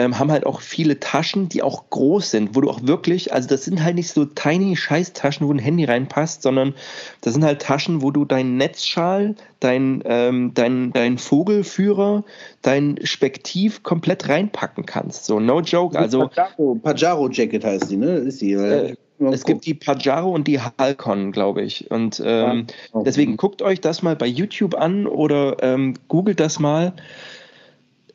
ähm, 0.00 0.18
haben 0.18 0.32
halt 0.32 0.46
auch 0.46 0.62
viele 0.62 0.98
Taschen, 0.98 1.50
die 1.50 1.62
auch 1.62 1.90
groß 1.90 2.30
sind, 2.30 2.56
wo 2.56 2.62
du 2.62 2.70
auch 2.70 2.80
wirklich, 2.84 3.34
also 3.34 3.48
das 3.48 3.66
sind 3.66 3.84
halt 3.84 3.96
nicht 3.96 4.10
so 4.10 4.24
tiny 4.24 4.74
Scheißtaschen, 4.74 5.46
wo 5.46 5.52
ein 5.52 5.58
Handy 5.58 5.84
reinpasst, 5.84 6.42
sondern 6.42 6.74
das 7.20 7.34
sind 7.34 7.44
halt 7.44 7.60
Taschen, 7.60 8.00
wo 8.00 8.10
du 8.10 8.24
deinen 8.24 8.56
Netzschal, 8.56 9.34
dein, 9.60 10.02
ähm, 10.06 10.52
dein, 10.54 10.92
dein 10.92 11.18
Vogelführer, 11.18 12.24
dein 12.62 12.98
Spektiv 13.02 13.82
komplett 13.82 14.26
reinpacken 14.26 14.86
kannst. 14.86 15.26
So, 15.26 15.38
no 15.38 15.60
joke. 15.60 15.98
Also, 15.98 16.28
Pajaro, 16.28 16.74
Pajaro 16.82 17.28
Jacket 17.28 17.62
heißt 17.62 17.90
die, 17.90 17.98
ne? 17.98 18.14
Ist 18.14 18.40
die, 18.40 18.52
äh, 18.52 18.96
es 19.18 19.44
gibt 19.44 19.66
die 19.66 19.74
Pajaro 19.74 20.30
und 20.30 20.48
die 20.48 20.60
Halcon, 20.60 21.30
glaube 21.30 21.60
ich. 21.60 21.90
Und 21.90 22.22
ähm, 22.24 22.66
ja, 22.94 23.02
deswegen 23.02 23.36
guckt 23.36 23.60
euch 23.60 23.82
das 23.82 24.02
mal 24.02 24.16
bei 24.16 24.26
YouTube 24.26 24.74
an 24.74 25.06
oder 25.06 25.62
ähm, 25.62 25.92
googelt 26.08 26.40
das 26.40 26.58
mal. 26.58 26.94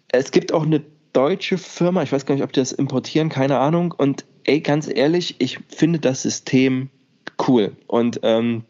Es 0.07 0.31
gibt 0.31 0.51
auch 0.51 0.63
eine 0.63 0.81
deutsche 1.15 1.57
Firma, 1.57 2.03
ich 2.03 2.11
weiß 2.11 2.25
gar 2.25 2.35
nicht, 2.35 2.43
ob 2.43 2.51
die 2.51 2.59
das 2.59 2.71
importieren, 2.71 3.29
keine 3.29 3.59
Ahnung. 3.59 3.93
Und 3.97 4.25
ey, 4.43 4.59
ganz 4.61 4.89
ehrlich, 4.93 5.35
ich 5.39 5.59
finde 5.69 5.99
das 5.99 6.21
System 6.21 6.89
cool. 7.47 7.75
Und 7.87 8.19
ähm, 8.23 8.63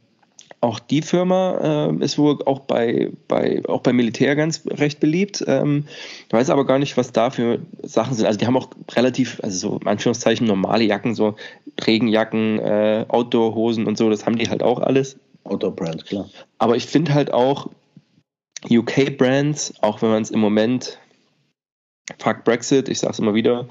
auch 0.62 0.80
die 0.80 1.02
Firma 1.02 1.90
äh, 1.92 2.04
ist 2.04 2.18
wohl 2.18 2.42
auch 2.46 2.60
bei, 2.62 3.12
bei, 3.28 3.62
auch 3.68 3.82
beim 3.82 3.96
Militär 3.96 4.36
ganz 4.36 4.64
recht 4.66 5.00
beliebt. 5.00 5.44
Ähm, 5.48 5.86
ich 6.28 6.34
weiß 6.34 6.50
aber 6.50 6.66
gar 6.66 6.80
nicht, 6.80 6.98
was 6.98 7.12
da 7.12 7.30
für 7.30 7.60
Sachen 7.84 8.16
sind. 8.16 8.26
Also 8.26 8.40
die 8.40 8.48
haben 8.48 8.58
auch 8.58 8.70
relativ, 8.94 9.40
also 9.44 9.70
so 9.70 9.78
in 9.80 9.88
Anführungszeichen 9.88 10.48
normale 10.48 10.84
Jacken, 10.84 11.14
so 11.14 11.36
Regenjacken, 11.86 12.60
äh, 12.60 13.06
Outdoor-Hosen 13.08 13.86
und 13.86 13.98
so, 13.98 14.10
das 14.10 14.26
haben 14.26 14.38
die 14.38 14.50
halt 14.50 14.64
auch 14.64 14.80
alles. 14.80 15.18
Outdoor-Brand, 15.44 16.06
klar. 16.06 16.30
Aber 16.58 16.76
ich 16.76 16.88
finde 16.88 17.14
halt 17.14 17.32
auch 17.32 17.70
UK-Brands, 18.68 19.76
auch 19.82 20.02
wenn 20.02 20.10
man 20.10 20.24
es 20.24 20.32
im 20.32 20.40
Moment, 20.40 20.98
fuck 22.20 22.44
Brexit, 22.44 22.90
ich 22.90 23.00
sag's 23.00 23.20
immer 23.20 23.34
wieder, 23.34 23.68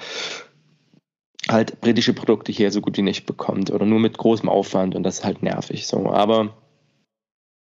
halt 1.49 1.81
britische 1.81 2.15
Produkte 2.15 2.53
hier 2.53 2.71
so 2.71 2.81
gut 2.81 2.97
wie 2.97 3.03
nicht 3.03 3.27
bekommt 3.27 3.71
oder 3.71 3.87
nur 3.87 4.01
mit 4.01 4.17
großem 4.17 4.49
Aufwand 4.49 4.95
und 4.95 5.03
das 5.03 5.19
ist 5.19 5.25
halt 5.25 5.43
nervig. 5.43 5.87
So. 5.87 6.11
Aber 6.11 6.55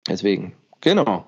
Deswegen, 0.09 0.55
genau. 0.81 1.27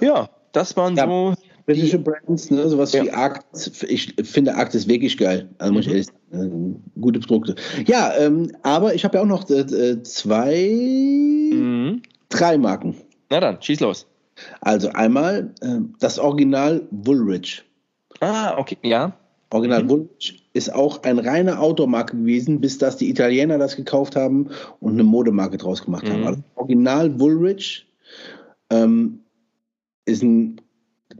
Ja, 0.00 0.30
das 0.52 0.76
waren 0.76 0.96
ja, 0.96 1.06
so. 1.06 1.34
Britische 1.66 1.98
Brands, 1.98 2.50
ne, 2.50 2.68
sowas 2.68 2.92
ja. 2.92 3.04
wie 3.04 3.10
Arct. 3.10 3.70
Ich 3.86 4.14
finde 4.24 4.54
Arct 4.56 4.74
ist 4.74 4.88
wirklich 4.88 5.18
geil. 5.18 5.50
Also 5.58 5.72
muss 5.72 5.82
ich 5.82 5.88
mhm. 5.88 5.92
ehrlich 5.92 6.06
sagen, 6.30 6.82
äh, 6.96 7.00
gute 7.00 7.20
Produkte. 7.20 7.54
Ja, 7.86 8.16
ähm, 8.16 8.50
aber 8.62 8.94
ich 8.94 9.04
habe 9.04 9.18
ja 9.18 9.22
auch 9.22 9.26
noch 9.26 9.48
äh, 9.50 10.02
zwei, 10.02 10.68
mhm. 11.52 12.02
drei 12.28 12.58
Marken. 12.58 12.96
Na 13.28 13.40
dann, 13.40 13.60
schieß 13.62 13.80
los. 13.80 14.06
Also 14.60 14.88
einmal 14.90 15.54
äh, 15.60 15.78
das 16.00 16.18
Original 16.18 16.82
Woolrich. 16.90 17.62
Ah, 18.20 18.56
okay, 18.58 18.76
ja. 18.82 19.12
Original 19.52 19.82
mhm. 19.84 19.90
Woolrich 19.90 20.48
ist 20.52 20.72
auch 20.72 21.02
ein 21.02 21.18
reiner 21.18 21.60
Outdoor-Marke 21.60 22.16
gewesen, 22.16 22.60
bis 22.60 22.78
dass 22.78 22.96
die 22.96 23.10
Italiener 23.10 23.58
das 23.58 23.76
gekauft 23.76 24.16
haben 24.16 24.48
und 24.80 24.92
eine 24.92 25.02
Modemarke 25.02 25.56
draus 25.58 25.84
gemacht 25.84 26.04
mhm. 26.04 26.12
haben. 26.12 26.26
Also 26.26 26.40
Original 26.54 27.18
Woolrich 27.18 27.86
ähm, 28.70 29.20
ist 30.04 30.22
ein, 30.22 30.60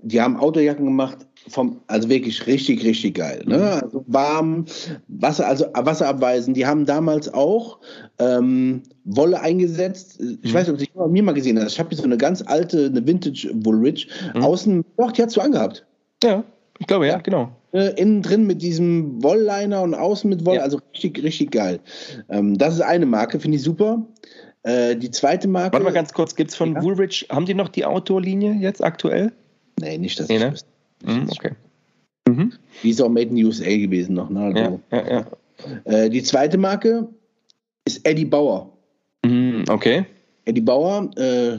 die 0.03 0.21
haben 0.21 0.37
Outdoorjacken 0.37 0.85
gemacht, 0.85 1.27
vom, 1.49 1.81
also 1.87 2.09
wirklich 2.09 2.47
richtig, 2.47 2.85
richtig 2.85 3.15
geil. 3.15 3.43
Ne? 3.47 3.59
Mhm. 3.59 3.65
Also 3.65 4.05
warm, 4.07 4.67
Wasser, 5.09 5.49
also 5.49 5.67
wasserabweisend. 5.75 6.57
Die 6.57 6.67
haben 6.67 6.85
damals 6.85 7.33
auch 7.33 7.79
ähm, 8.19 8.83
Wolle 9.05 9.41
eingesetzt. 9.41 10.21
Ich 10.43 10.53
mhm. 10.53 10.55
weiß 10.55 10.69
nicht, 10.69 10.71
ob 10.71 10.79
du 10.79 10.85
dich 10.85 11.13
mir 11.13 11.23
mal 11.23 11.33
gesehen 11.33 11.59
hast. 11.59 11.73
Ich 11.73 11.81
habe 11.81 11.89
hier 11.89 11.99
so 11.99 12.05
eine 12.05 12.19
ganz 12.19 12.43
alte, 12.43 12.87
eine 12.87 13.05
Vintage 13.05 13.51
Woolrich. 13.55 14.09
Mhm. 14.35 14.43
Außen, 14.43 14.85
doch, 14.97 15.11
die 15.11 15.23
hast 15.23 15.37
du 15.37 15.41
angehabt. 15.41 15.85
Ja, 16.23 16.45
ich 16.81 16.89
glaube, 16.89 17.07
ja, 17.07 17.19
genau 17.19 17.53
äh, 17.73 17.95
innen 18.01 18.23
drin 18.23 18.47
mit 18.47 18.63
diesem 18.63 19.23
Wollliner 19.23 19.83
und 19.83 19.95
außen 19.95 20.29
mit 20.29 20.45
Woll, 20.45 20.57
ja. 20.57 20.63
also 20.63 20.81
richtig, 20.93 21.23
richtig 21.23 21.51
geil. 21.53 21.81
Ähm, 22.29 22.59
das 22.59 22.75
ist 22.75 22.81
eine 22.81 23.07
Marke, 23.07 23.39
finde 23.39 23.57
ich 23.57 23.63
super. 23.63 24.07
Äh, 24.63 24.97
die 24.97 25.11
zweite 25.11 25.49
Marke. 25.49 25.73
Warte 25.73 25.85
mal 25.85 25.93
ganz 25.93 26.13
kurz, 26.13 26.35
gibt 26.35 26.51
es 26.51 26.57
von 26.57 26.75
ja. 26.75 26.83
Woolrich, 26.83 27.29
haben 27.31 27.47
die 27.47 27.55
noch 27.55 27.69
die 27.69 27.85
Outdoor-Linie 27.85 28.55
jetzt 28.55 28.83
aktuell? 28.83 29.33
Nee, 29.81 29.99
nicht, 29.99 30.19
dass 30.19 30.29
nee, 30.29 30.39
ne? 30.39 30.55
Mhm, 31.05 31.29
okay. 31.31 31.53
Mhm. 32.29 32.53
Die 32.83 32.91
ist 32.91 33.01
auch 33.01 33.09
Made 33.09 33.31
in 33.31 33.45
USA 33.45 33.71
gewesen 33.77 34.15
noch. 34.15 34.29
Ne? 34.29 34.41
Also, 34.41 34.81
ja, 34.91 34.99
ja, 34.99 35.11
ja. 35.11 35.27
Äh, 35.85 36.11
die 36.11 36.23
zweite 36.23 36.59
Marke 36.59 37.09
ist 37.87 38.07
Eddie 38.07 38.27
Bauer. 38.27 38.71
Mhm, 39.25 39.65
okay. 39.69 40.05
Eddie 40.45 40.61
Bauer, 40.61 41.11
äh, 41.17 41.59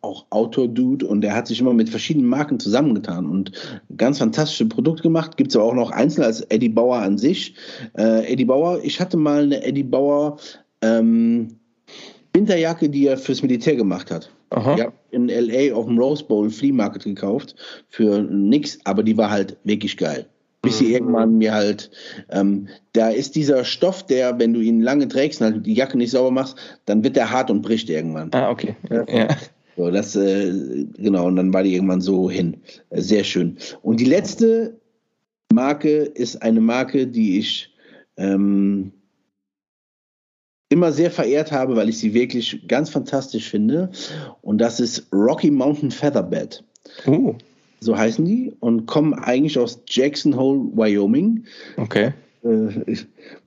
auch 0.00 0.26
Outdoor-Dude 0.30 1.06
und 1.06 1.20
der 1.20 1.34
hat 1.34 1.46
sich 1.46 1.60
immer 1.60 1.72
mit 1.72 1.88
verschiedenen 1.88 2.28
Marken 2.28 2.60
zusammengetan 2.60 3.26
und 3.26 3.52
ganz 3.96 4.18
fantastische 4.18 4.66
Produkte 4.66 5.02
gemacht. 5.02 5.36
Gibt 5.36 5.50
es 5.50 5.56
aber 5.56 5.64
auch 5.64 5.74
noch 5.74 5.90
einzelne 5.90 6.26
als 6.26 6.40
Eddie 6.42 6.68
Bauer 6.68 6.98
an 6.98 7.18
sich. 7.18 7.54
Äh, 7.96 8.32
Eddie 8.32 8.44
Bauer, 8.44 8.80
ich 8.82 9.00
hatte 9.00 9.16
mal 9.16 9.42
eine 9.42 9.62
Eddie 9.62 9.82
Bauer 9.82 10.38
ähm, 10.82 11.56
Winterjacke, 12.32 12.88
die 12.88 13.06
er 13.06 13.16
fürs 13.16 13.42
Militär 13.42 13.76
gemacht 13.76 14.10
hat. 14.10 14.30
Aha. 14.50 14.74
Ich 14.74 14.80
habe 14.82 14.92
in 15.10 15.28
LA 15.28 15.74
auf 15.74 15.86
dem 15.86 15.98
Rose 15.98 16.24
Bowl 16.24 16.50
Flea 16.50 16.72
Market 16.72 17.04
gekauft 17.04 17.54
für 17.88 18.22
nix, 18.22 18.78
aber 18.84 19.02
die 19.02 19.16
war 19.16 19.30
halt 19.30 19.56
wirklich 19.64 19.96
geil 19.96 20.26
bis 20.64 20.78
sie 20.78 20.86
mhm. 20.86 20.92
irgendwann 20.92 21.38
mir 21.38 21.52
halt, 21.52 21.90
ähm, 22.30 22.68
da 22.92 23.10
ist 23.10 23.36
dieser 23.36 23.64
Stoff, 23.64 24.04
der, 24.04 24.38
wenn 24.38 24.52
du 24.52 24.60
ihn 24.60 24.80
lange 24.80 25.06
trägst 25.06 25.40
und 25.40 25.52
halt 25.52 25.66
die 25.66 25.74
Jacke 25.74 25.96
nicht 25.96 26.10
sauber 26.10 26.30
machst, 26.30 26.56
dann 26.86 27.04
wird 27.04 27.16
der 27.16 27.30
hart 27.30 27.50
und 27.50 27.62
bricht 27.62 27.90
irgendwann. 27.90 28.30
Ah, 28.32 28.50
okay. 28.50 28.74
Ja. 28.90 29.28
So, 29.76 29.90
das, 29.90 30.14
äh, 30.14 30.52
genau, 30.96 31.26
und 31.26 31.36
dann 31.36 31.52
war 31.52 31.62
die 31.62 31.74
irgendwann 31.74 32.00
so 32.00 32.30
hin. 32.30 32.58
Äh, 32.90 33.00
sehr 33.00 33.24
schön. 33.24 33.56
Und 33.82 34.00
die 34.00 34.04
letzte 34.04 34.78
Marke 35.52 36.02
ist 36.02 36.42
eine 36.42 36.60
Marke, 36.60 37.06
die 37.06 37.38
ich 37.38 37.70
ähm, 38.16 38.92
immer 40.68 40.92
sehr 40.92 41.10
verehrt 41.10 41.52
habe, 41.52 41.76
weil 41.76 41.88
ich 41.88 41.98
sie 41.98 42.14
wirklich 42.14 42.66
ganz 42.68 42.90
fantastisch 42.90 43.48
finde. 43.48 43.90
Und 44.42 44.58
das 44.58 44.80
ist 44.80 45.06
Rocky 45.12 45.50
Mountain 45.50 45.90
Featherbed. 45.90 46.64
Oh. 47.06 47.34
So 47.80 47.96
heißen 47.96 48.24
die 48.24 48.52
und 48.60 48.86
kommen 48.86 49.14
eigentlich 49.14 49.58
aus 49.58 49.80
Jackson 49.88 50.36
Hole, 50.36 50.70
Wyoming. 50.74 51.44
Okay. 51.76 52.12
Äh, 52.42 52.96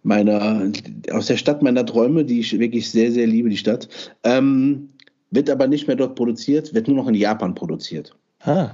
meiner, 0.04 0.72
aus 1.12 1.28
der 1.28 1.38
Stadt 1.38 1.62
meiner 1.62 1.86
Träume, 1.86 2.24
die 2.24 2.40
ich 2.40 2.58
wirklich 2.58 2.90
sehr, 2.90 3.12
sehr 3.12 3.28
liebe, 3.28 3.50
die 3.50 3.58
Stadt. 3.58 3.90
Ähm, 4.24 4.90
wird 5.32 5.50
aber 5.50 5.68
nicht 5.68 5.88
mehr 5.88 5.96
dort 5.96 6.16
produziert, 6.16 6.74
wird 6.74 6.88
nur 6.88 6.98
noch 6.98 7.08
in 7.08 7.16
Japan 7.16 7.56
produziert. 7.56 8.16
Ah. 8.42 8.70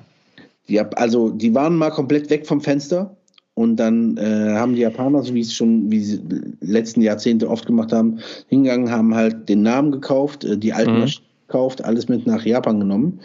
Die, 0.67 0.79
also 0.79 1.29
die 1.29 1.53
waren 1.53 1.75
mal 1.75 1.89
komplett 1.89 2.29
weg 2.29 2.45
vom 2.45 2.61
Fenster 2.61 3.15
und 3.55 3.77
dann 3.77 4.17
äh, 4.17 4.53
haben 4.55 4.75
die 4.75 4.81
Japaner, 4.81 5.23
so 5.23 5.33
wie 5.33 5.41
es 5.41 5.53
schon 5.53 5.91
wie 5.91 5.99
sie 5.99 6.21
letzten 6.61 7.01
Jahrzehnte 7.01 7.49
oft 7.49 7.65
gemacht 7.65 7.91
haben, 7.91 8.19
hingegangen, 8.47 8.91
haben 8.91 9.13
halt 9.13 9.47
den 9.49 9.61
Namen 9.61 9.91
gekauft, 9.91 10.43
äh, 10.43 10.57
die 10.57 10.73
alten 10.73 11.01
mhm. 11.01 11.11
gekauft, 11.47 11.83
alles 11.83 12.07
mit 12.07 12.25
nach 12.25 12.45
Japan 12.45 12.79
genommen 12.79 13.19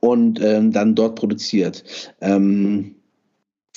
und 0.00 0.40
ähm, 0.42 0.72
dann 0.72 0.94
dort 0.94 1.16
produziert. 1.16 1.84
Ähm, 2.20 2.95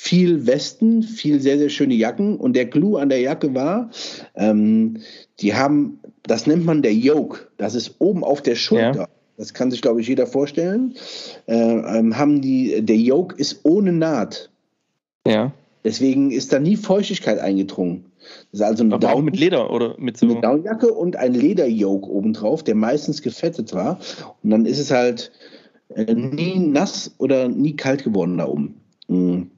viel 0.02 0.46
Westen, 0.46 1.02
viel 1.02 1.42
sehr, 1.42 1.58
sehr 1.58 1.68
schöne 1.68 1.92
Jacken. 1.92 2.38
Und 2.38 2.56
der 2.56 2.70
Clou 2.70 2.96
an 2.96 3.10
der 3.10 3.20
Jacke 3.20 3.54
war, 3.54 3.90
ähm, 4.34 4.96
die 5.40 5.54
haben, 5.54 6.00
das 6.22 6.46
nennt 6.46 6.64
man 6.64 6.80
der 6.80 6.94
Yoke, 6.94 7.48
das 7.58 7.74
ist 7.74 7.96
oben 7.98 8.24
auf 8.24 8.40
der 8.40 8.54
Schulter. 8.54 8.94
Ja. 8.94 9.08
Das 9.36 9.52
kann 9.52 9.70
sich, 9.70 9.82
glaube 9.82 10.00
ich, 10.00 10.08
jeder 10.08 10.26
vorstellen. 10.26 10.94
Äh, 11.46 11.54
ähm, 11.54 12.16
haben 12.16 12.40
die, 12.40 12.80
der 12.82 12.96
Yoke 12.96 13.36
ist 13.36 13.60
ohne 13.64 13.92
Naht. 13.92 14.50
Ja. 15.26 15.52
Deswegen 15.84 16.30
ist 16.30 16.50
da 16.54 16.58
nie 16.58 16.76
Feuchtigkeit 16.76 17.38
eingedrungen. 17.38 18.06
Das 18.52 18.60
ist 18.60 18.66
also 18.66 18.84
eine 18.84 18.94
Aber 18.94 19.06
Down, 19.06 19.18
auch 19.18 19.22
mit 19.22 19.38
Leder 19.38 19.70
oder 19.70 19.96
mit 19.98 20.16
so. 20.16 20.30
Eine 20.30 20.40
Downjacke 20.40 20.92
und 20.92 21.16
ein 21.16 21.34
Lederyoke 21.34 22.08
obendrauf, 22.08 22.64
der 22.64 22.74
meistens 22.74 23.20
gefettet 23.20 23.74
war. 23.74 24.00
Und 24.42 24.50
dann 24.50 24.64
ist 24.64 24.78
es 24.78 24.90
halt 24.90 25.30
äh, 25.94 26.14
nie 26.14 26.58
nass 26.58 27.14
oder 27.18 27.48
nie 27.48 27.76
kalt 27.76 28.02
geworden 28.02 28.38
da 28.38 28.46
oben. 28.46 28.80
Mhm 29.08 29.50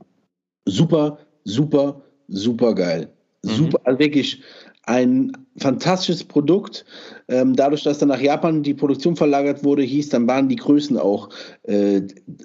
super, 0.67 1.19
super, 1.45 2.03
super 2.29 2.75
geil. 2.75 3.09
Mhm. 3.45 3.51
Super, 3.51 3.81
also 3.85 3.99
wirklich 3.99 4.43
ein 4.85 5.33
fantastisches 5.59 6.25
Produkt. 6.25 6.85
Ähm, 7.29 7.55
dadurch, 7.55 7.85
dass 7.85 7.99
dann 7.99 8.09
nach 8.09 8.21
Japan 8.21 8.63
die 8.63 8.75
Produktion 8.75 9.15
verlagert 9.15 9.63
wurde, 9.63 9.83
hieß, 9.83 10.09
dann 10.09 10.27
waren 10.27 10.49
die 10.49 10.57
Größen 10.57 10.99
auch 10.99 11.29
äh, 11.65 12.03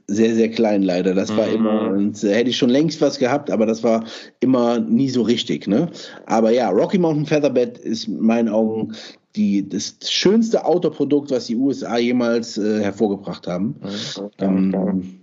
sehr, 0.07 0.35
sehr 0.35 0.49
klein 0.49 0.83
leider. 0.83 1.15
Das 1.15 1.35
war 1.35 1.47
mhm. 1.47 1.55
immer, 1.55 1.81
und, 1.91 2.23
äh, 2.23 2.35
hätte 2.35 2.49
ich 2.49 2.57
schon 2.57 2.69
längst 2.69 3.01
was 3.01 3.17
gehabt, 3.17 3.49
aber 3.49 3.65
das 3.65 3.83
war 3.83 4.03
immer 4.39 4.79
nie 4.79 5.09
so 5.09 5.23
richtig. 5.23 5.67
Ne? 5.67 5.89
Aber 6.25 6.51
ja, 6.51 6.69
Rocky 6.69 6.99
Mountain 6.99 7.25
Featherbed 7.25 7.79
ist 7.79 8.07
in 8.07 8.21
meinen 8.21 8.49
Augen 8.49 8.93
die, 9.35 9.67
das 9.67 9.97
schönste 10.03 10.65
Outdoor-Produkt, 10.65 11.31
was 11.31 11.47
die 11.47 11.55
USA 11.55 11.97
jemals 11.97 12.57
äh, 12.57 12.81
hervorgebracht 12.81 13.47
haben. 13.47 13.75
Mhm. 13.81 14.29
Ähm, 14.39 15.19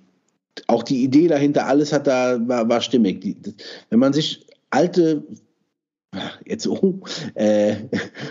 auch 0.67 0.83
die 0.83 1.03
Idee 1.03 1.29
dahinter, 1.29 1.67
alles 1.67 1.93
hat 1.93 2.07
da, 2.07 2.39
war, 2.47 2.69
war 2.69 2.81
stimmig. 2.81 3.21
Die, 3.21 3.37
wenn 3.91 3.99
man 3.99 4.13
sich 4.13 4.47
alte, 4.71 5.25
jetzt 6.47 6.67
oh, 6.69 7.01
äh, 7.35 7.77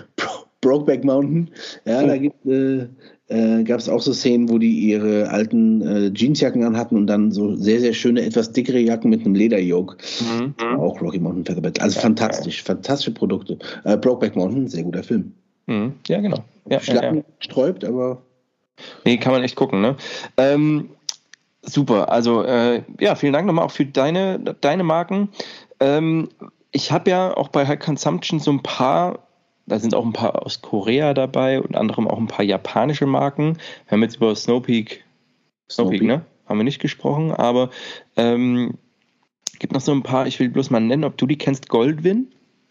Brokeback 0.62 1.04
Mountain, 1.04 1.52
ja, 1.86 2.02
mhm. 2.02 2.08
da 2.08 2.18
gibt 2.18 2.46
äh, 2.46 2.88
äh, 3.34 3.64
gab 3.64 3.80
es 3.80 3.90
auch 3.90 4.02
so 4.02 4.14
Szenen, 4.14 4.50
wo 4.50 4.58
die 4.58 4.80
ihre 4.80 5.30
alten 5.30 5.82
äh, 5.82 6.12
Jeansjacken 6.14 6.64
anhatten 6.64 6.98
und 6.98 7.08
dann 7.08 7.32
so 7.32 7.56
sehr, 7.56 7.80
sehr 7.80 7.94
schöne, 7.94 8.22
etwas 8.22 8.52
dickere 8.52 8.80
Jacken 8.80 9.10
mit 9.10 9.22
einem 9.22 9.36
Lederyoke. 9.36 9.98
Mhm. 10.20 10.78
Auch 10.78 11.02
Rocky 11.02 11.20
Mountain 11.20 11.46
Featherbed. 11.46 11.82
Also 11.82 12.00
fantastisch, 12.00 12.64
fantastische 12.64 13.12
Produkte. 13.12 13.58
Äh, 13.86 13.98
Brokeback 13.98 14.36
Mountain, 14.36 14.68
sehr 14.68 14.84
guter 14.84 15.04
Film. 15.04 15.34
Mhm. 15.68 15.94
Ja, 16.08 16.22
genau. 16.22 16.44
Ja, 16.70 16.80
Schlappen 16.80 17.18
ja, 17.18 17.22
ja. 17.22 17.36
sträubt, 17.40 17.86
aber. 17.86 18.22
Nee, 19.06 19.18
kann 19.18 19.32
man 19.32 19.44
echt 19.44 19.56
gucken, 19.56 19.82
ne? 19.82 19.96
Ähm, 20.38 20.90
super, 21.64 22.12
also 22.12 22.44
äh, 22.44 22.84
ja, 23.00 23.16
vielen 23.16 23.34
Dank 23.34 23.48
nochmal 23.48 23.66
auch 23.66 23.72
für 23.72 23.86
deine, 23.86 24.40
deine 24.40 24.84
Marken. 24.84 25.30
Ähm, 25.80 26.30
ich 26.72 26.92
habe 26.92 27.10
ja 27.10 27.36
auch 27.36 27.50
bei 27.50 27.68
High 27.68 27.80
Consumption 27.80 28.40
so 28.40 28.52
ein 28.52 28.64
paar 28.64 29.20
da 29.66 29.80
sind 29.80 29.96
auch 29.96 30.06
ein 30.06 30.14
paar 30.14 30.46
aus 30.46 30.62
Korea 30.62 31.14
dabei, 31.14 31.62
unter 31.62 31.80
anderem 31.80 32.08
auch 32.08 32.18
ein 32.18 32.28
paar 32.28 32.46
japanische 32.46 33.06
Marken. 33.06 33.58
Wir 33.86 33.92
haben 33.92 34.04
jetzt 34.04 34.18
über 34.18 34.36
Snowpeak, 34.36 35.06
Snowpeak, 35.70 36.00
Snowpeak. 36.00 36.04
ne? 36.04 36.26
Haben 36.46 36.60
wir 36.60 36.64
nicht 36.66 36.82
gesprochen, 36.82 37.32
aber 37.32 37.70
ähm, 38.18 38.74
gibt 39.60 39.74
noch 39.74 39.82
so 39.82 39.94
ein 39.94 40.04
paar, 40.04 40.28
ich 40.28 40.40
will 40.40 40.50
bloß 40.50 40.70
mal 40.70 40.82
nennen, 40.82 41.06
ob 41.06 41.18
du 41.18 41.26
die 41.26 41.38
kennst, 41.38 41.70
Goldwin. 41.70 42.28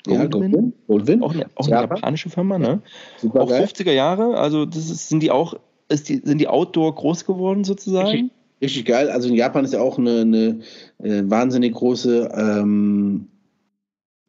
Ja, 0.07 0.27
Goldwin. 0.27 0.75
Goldwin. 0.87 1.23
Auch 1.23 1.33
eine, 1.33 1.47
auch 1.55 1.67
eine 1.67 1.81
japanische 1.81 2.29
Firma, 2.29 2.59
ne? 2.59 2.83
Super 3.17 3.43
auch 3.43 3.49
geil. 3.49 3.65
50er 3.65 3.93
Jahre, 3.93 4.37
also 4.37 4.67
das 4.67 4.91
ist, 4.91 5.09
sind 5.09 5.23
die 5.23 5.31
auch, 5.31 5.55
ist 5.89 6.09
die, 6.11 6.17
sind 6.23 6.39
die 6.39 6.49
Outdoor 6.49 6.95
groß 6.95 7.25
geworden 7.25 7.65
sozusagen? 7.65 8.31
Richtig, 8.63 8.87
geil. 8.87 9.11
Also 9.11 9.29
in 9.29 9.35
Japan 9.35 9.65
ist 9.65 9.75
ja 9.75 9.81
auch 9.81 9.99
eine, 9.99 10.21
eine, 10.21 10.61
äh, 11.03 11.23
wahnsinnig 11.29 11.75
große 11.75 12.31
ähm, 12.35 13.29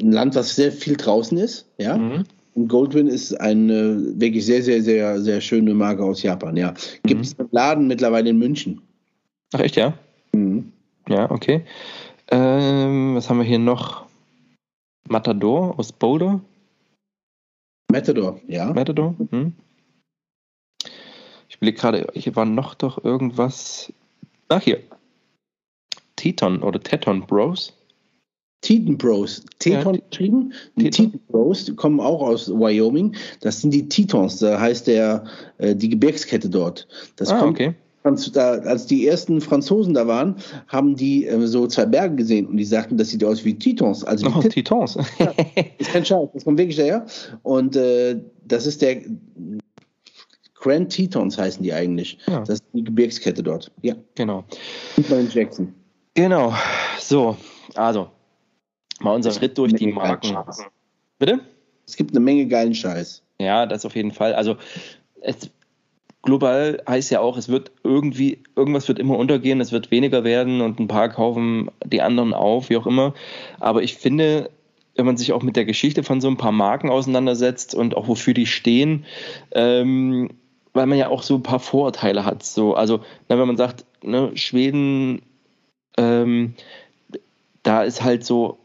ein 0.01 0.11
Land, 0.11 0.35
was 0.35 0.55
sehr 0.55 0.71
viel 0.71 0.97
draußen 0.97 1.37
ist, 1.37 1.69
ja. 1.77 1.97
Mhm. 1.97 2.23
Und 2.55 2.67
Goldwyn 2.67 3.07
ist 3.07 3.39
eine 3.39 4.19
wirklich 4.19 4.45
sehr, 4.45 4.61
sehr, 4.61 4.81
sehr, 4.81 5.21
sehr 5.21 5.39
schöne 5.41 5.73
Marke 5.73 6.03
aus 6.03 6.23
Japan, 6.23 6.57
ja. 6.57 6.73
Gibt 7.03 7.25
es 7.25 7.37
mhm. 7.37 7.41
einen 7.41 7.49
Laden 7.51 7.87
mittlerweile 7.87 8.29
in 8.29 8.39
München. 8.39 8.81
Ach 9.53 9.59
echt, 9.59 9.75
ja? 9.75 9.93
Mhm. 10.33 10.71
Ja, 11.07 11.29
okay. 11.29 11.63
Ähm, 12.29 13.15
was 13.15 13.29
haben 13.29 13.37
wir 13.37 13.45
hier 13.45 13.59
noch? 13.59 14.05
Matador 15.07 15.77
aus 15.77 15.91
Boulder? 15.91 16.41
Matador, 17.91 18.39
ja. 18.47 18.73
Matador? 18.73 19.15
Hm. 19.29 19.53
Ich 21.49 21.57
überlege 21.57 21.77
gerade, 21.77 22.07
hier 22.13 22.35
war 22.35 22.45
noch 22.45 22.73
doch 22.73 23.03
irgendwas. 23.03 23.93
Ach, 24.53 24.61
hier. 24.61 24.79
Teton 26.15 26.61
oder 26.61 26.79
Teton 26.79 27.25
Bros. 27.25 27.73
Teton 28.61 28.97
Bros. 28.97 29.43
Teton 29.57 29.95
ja, 29.95 30.01
geschrieben. 30.09 30.53
Die 30.75 30.91
Teton 30.91 31.19
Bros 31.27 31.65
die 31.65 31.75
kommen 31.75 31.99
auch 31.99 32.21
aus 32.21 32.49
Wyoming. 32.49 33.15
Das 33.41 33.61
sind 33.61 33.73
die 33.73 33.89
Tetons, 33.89 34.37
da 34.37 34.59
heißt 34.59 34.85
der, 34.87 35.23
äh, 35.57 35.75
die 35.75 35.89
Gebirgskette 35.89 36.49
dort. 36.49 36.87
Das 37.15 37.29
ah, 37.29 37.39
kommt, 37.39 37.59
okay. 37.59 37.73
als 38.03 38.85
die 38.85 39.07
ersten 39.07 39.41
Franzosen 39.41 39.95
da 39.95 40.05
waren, 40.05 40.35
haben 40.67 40.95
die 40.95 41.25
äh, 41.25 41.47
so 41.47 41.65
zwei 41.65 41.87
Berge 41.87 42.15
gesehen 42.15 42.45
und 42.45 42.57
die 42.57 42.63
sagten, 42.63 42.95
das 42.95 43.09
sieht 43.09 43.23
aus 43.23 43.43
wie 43.43 43.57
Tetons. 43.57 44.03
Also 44.03 44.27
oh, 44.27 44.41
Tetons. 44.41 44.99
ja, 45.17 45.33
ist 45.79 45.91
kein 45.91 46.05
Scheiß, 46.05 46.29
das 46.31 46.45
kommt 46.45 46.59
wirklich 46.59 46.77
daher. 46.77 47.07
Und 47.41 47.75
äh, 47.75 48.19
das 48.45 48.67
ist 48.67 48.83
der 48.83 49.01
Grand 50.63 50.89
Tetons 50.89 51.37
heißen 51.37 51.61
die 51.61 51.73
eigentlich. 51.73 52.17
Ja. 52.25 52.39
Das 52.39 52.49
ist 52.49 52.63
die 52.71 52.85
Gebirgskette 52.85 53.43
dort. 53.43 53.69
Ja. 53.81 53.95
Genau. 54.15 54.45
Und 54.95 55.33
Jackson. 55.33 55.73
Genau. 56.13 56.53
So, 56.99 57.35
also 57.75 58.09
mal 59.01 59.13
unser 59.13 59.31
Schritt 59.31 59.57
durch 59.57 59.73
die 59.73 59.87
Marken. 59.87 60.37
Bitte? 61.19 61.41
Es 61.85 61.97
gibt 61.97 62.11
eine 62.11 62.21
Menge 62.21 62.47
geilen 62.47 62.73
Scheiß. 62.73 63.23
Ja, 63.39 63.65
das 63.65 63.85
auf 63.85 63.93
jeden 63.97 64.13
Fall. 64.13 64.33
Also 64.33 64.55
es, 65.19 65.51
global 66.21 66.81
heißt 66.87 67.11
ja 67.11 67.19
auch, 67.19 67.35
es 67.35 67.49
wird 67.49 67.71
irgendwie, 67.83 68.41
irgendwas 68.55 68.87
wird 68.87 68.99
immer 68.99 69.17
untergehen, 69.17 69.59
es 69.59 69.73
wird 69.73 69.91
weniger 69.91 70.23
werden 70.23 70.61
und 70.61 70.79
ein 70.79 70.87
paar 70.87 71.09
kaufen 71.09 71.71
die 71.85 72.01
anderen 72.01 72.33
auf, 72.33 72.69
wie 72.69 72.77
auch 72.77 72.87
immer. 72.87 73.13
Aber 73.59 73.83
ich 73.83 73.95
finde, 73.95 74.49
wenn 74.95 75.05
man 75.05 75.17
sich 75.17 75.33
auch 75.33 75.43
mit 75.43 75.57
der 75.57 75.65
Geschichte 75.65 76.03
von 76.03 76.21
so 76.21 76.29
ein 76.29 76.37
paar 76.37 76.53
Marken 76.53 76.89
auseinandersetzt 76.89 77.75
und 77.75 77.97
auch 77.97 78.07
wofür 78.07 78.33
die 78.33 78.45
stehen, 78.45 79.03
ähm, 79.51 80.29
weil 80.73 80.87
man 80.87 80.97
ja 80.97 81.09
auch 81.09 81.23
so 81.23 81.35
ein 81.35 81.43
paar 81.43 81.59
Vorurteile 81.59 82.25
hat. 82.25 82.43
So, 82.43 82.73
also, 82.73 83.01
na, 83.29 83.37
wenn 83.37 83.47
man 83.47 83.57
sagt, 83.57 83.85
ne, 84.03 84.31
Schweden, 84.35 85.21
ähm, 85.97 86.55
da 87.61 87.83
ist 87.83 88.03
halt 88.03 88.25
so 88.25 88.57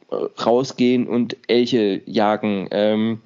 rausgehen 0.45 1.07
und 1.07 1.37
Elche 1.49 2.01
jagen. 2.07 2.69
Ähm, 2.71 3.21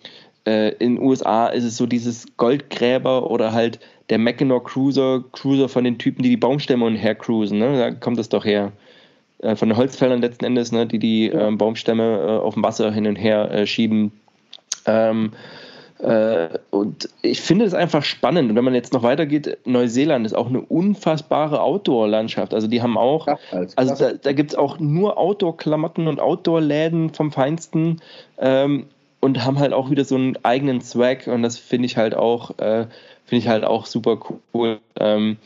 äh, 0.47 0.71
in 0.75 0.97
den 0.97 1.05
USA 1.05 1.47
ist 1.47 1.65
es 1.65 1.77
so 1.77 1.87
dieses 1.87 2.27
Goldgräber 2.37 3.31
oder 3.31 3.53
halt 3.53 3.79
der 4.11 4.19
Mackinac 4.19 4.65
Cruiser, 4.65 5.25
Cruiser 5.33 5.69
von 5.69 5.85
den 5.85 5.99
Typen, 5.99 6.23
die 6.23 6.31
die 6.31 6.37
Baumstämme 6.37 6.85
und 6.85 6.97
hercruisen. 6.97 7.59
Ne? 7.59 7.79
Da 7.79 7.91
kommt 7.93 8.19
das 8.19 8.29
doch 8.29 8.45
her. 8.45 8.73
Äh, 9.39 9.55
von 9.55 9.69
den 9.69 9.79
Holzfällern 9.79 10.21
letzten 10.21 10.45
Endes, 10.45 10.73
ne? 10.73 10.87
die 10.87 10.99
die 10.99 11.31
äh, 11.31 11.51
Baumstämme 11.53 12.19
äh, 12.19 12.39
auf 12.39 12.55
dem 12.55 12.65
Wasser 12.65 12.91
hin 12.91 13.07
und 13.07 13.17
her 13.17 13.51
äh, 13.53 13.67
schieben. 13.67 14.13
Ähm, 14.85 15.33
äh, 15.33 15.72
und 16.71 17.09
ich 17.23 17.41
finde 17.41 17.65
es 17.65 17.75
einfach 17.75 18.03
spannend. 18.03 18.51
Und 18.51 18.57
wenn 18.57 18.65
man 18.65 18.75
jetzt 18.75 18.93
noch 18.93 19.05
weitergeht, 19.05 19.59
Neuseeland 19.65 20.27
ist 20.27 20.35
auch 20.35 20.49
eine 20.49 20.61
unfassbare 20.61 21.61
Outdoor-Landschaft. 21.61 22.55
Also 22.55 22.67
die 22.67 22.83
haben 22.83 22.99
auch, 22.99 23.29
also 23.77 23.95
da, 23.95 24.13
da 24.13 24.33
gibt 24.33 24.51
es 24.51 24.59
auch 24.59 24.81
nur 24.81 25.17
Outdoor-Klamotten 25.17 26.09
und 26.09 26.19
Outdoor-Läden 26.19 27.15
vom 27.15 27.31
Feinsten 27.31 28.01
ähm, 28.39 28.87
und 29.21 29.45
haben 29.45 29.61
halt 29.61 29.73
auch 29.73 29.91
wieder 29.91 30.05
so 30.05 30.17
einen 30.17 30.37
eigenen 30.43 30.81
Swag 30.81 31.29
und 31.29 31.43
das 31.43 31.57
finde 31.57 31.87
ich 31.87 31.97
halt 31.97 32.17
auch, 32.17 32.59
äh, 32.59 32.87
finde 33.25 33.39
ich 33.39 33.49
halt 33.49 33.65
auch 33.65 33.87
super 33.87 34.19
cool. 34.53 34.81
Ähm, 34.99 35.37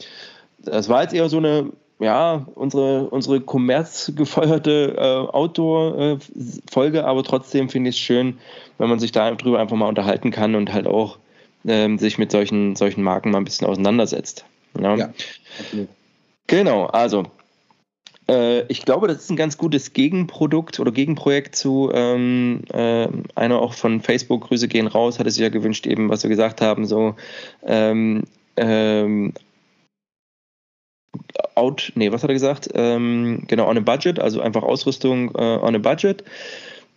das 0.59 0.89
war 0.89 1.03
jetzt 1.03 1.15
eher 1.15 1.29
so 1.29 1.37
eine 1.37 1.71
ja, 1.99 2.47
unsere, 2.55 3.09
unsere 3.09 3.41
kommerzgefeuerte 3.41 4.95
äh, 4.97 5.33
Outdoor-Folge, 5.35 7.05
aber 7.05 7.25
trotzdem 7.25 7.69
finde 7.69 7.91
ich 7.91 7.97
es 7.97 8.01
schön, 8.01 8.39
wenn 8.79 8.89
man 8.89 8.99
sich 8.99 9.13
darüber 9.13 9.59
einfach 9.59 9.77
mal 9.77 9.89
unterhalten 9.89 10.31
kann 10.31 10.55
und 10.55 10.73
halt 10.73 10.87
auch 10.87 11.19
ähm, 11.67 11.99
sich 11.99 12.19
mit 12.19 12.31
solchen, 12.31 12.77
solchen 12.77 13.03
Marken 13.03 13.31
mal 13.31 13.39
ein 13.39 13.45
bisschen 13.45 13.67
auseinandersetzt. 13.67 14.45
Ja, 14.79 14.97
ja 14.97 15.13
Genau, 16.47 16.85
also 16.87 17.25
äh, 18.29 18.63
ich 18.67 18.85
glaube, 18.85 19.09
das 19.09 19.19
ist 19.19 19.31
ein 19.31 19.37
ganz 19.37 19.59
gutes 19.59 19.93
Gegenprodukt 19.93 20.79
oder 20.81 20.93
Gegenprojekt 20.93 21.57
zu 21.57 21.91
ähm, 21.93 22.63
äh, 22.73 23.09
einer 23.35 23.61
auch 23.61 23.75
von 23.75 24.01
Facebook, 24.01 24.49
Grüße 24.49 24.69
gehen 24.69 24.87
raus, 24.87 25.19
hatte 25.19 25.31
sich 25.31 25.43
ja 25.43 25.49
gewünscht, 25.49 25.87
eben, 25.87 26.09
was 26.09 26.23
wir 26.23 26.31
gesagt 26.31 26.61
haben, 26.61 26.87
so 26.87 27.15
ähm, 27.65 28.25
ähm, 28.57 29.33
out, 31.55 31.93
nee, 31.95 32.13
was 32.13 32.23
hat 32.23 32.31
er 32.31 32.35
gesagt? 32.35 32.69
Ähm, 32.75 33.45
genau, 33.47 33.69
on 33.69 33.79
a 33.79 33.81
budget, 33.81 34.19
also 34.19 34.41
einfach 34.41 34.63
Ausrüstung 34.63 35.35
äh, 35.35 35.39
on 35.39 35.75
a 35.75 35.79
budget. 35.79 36.25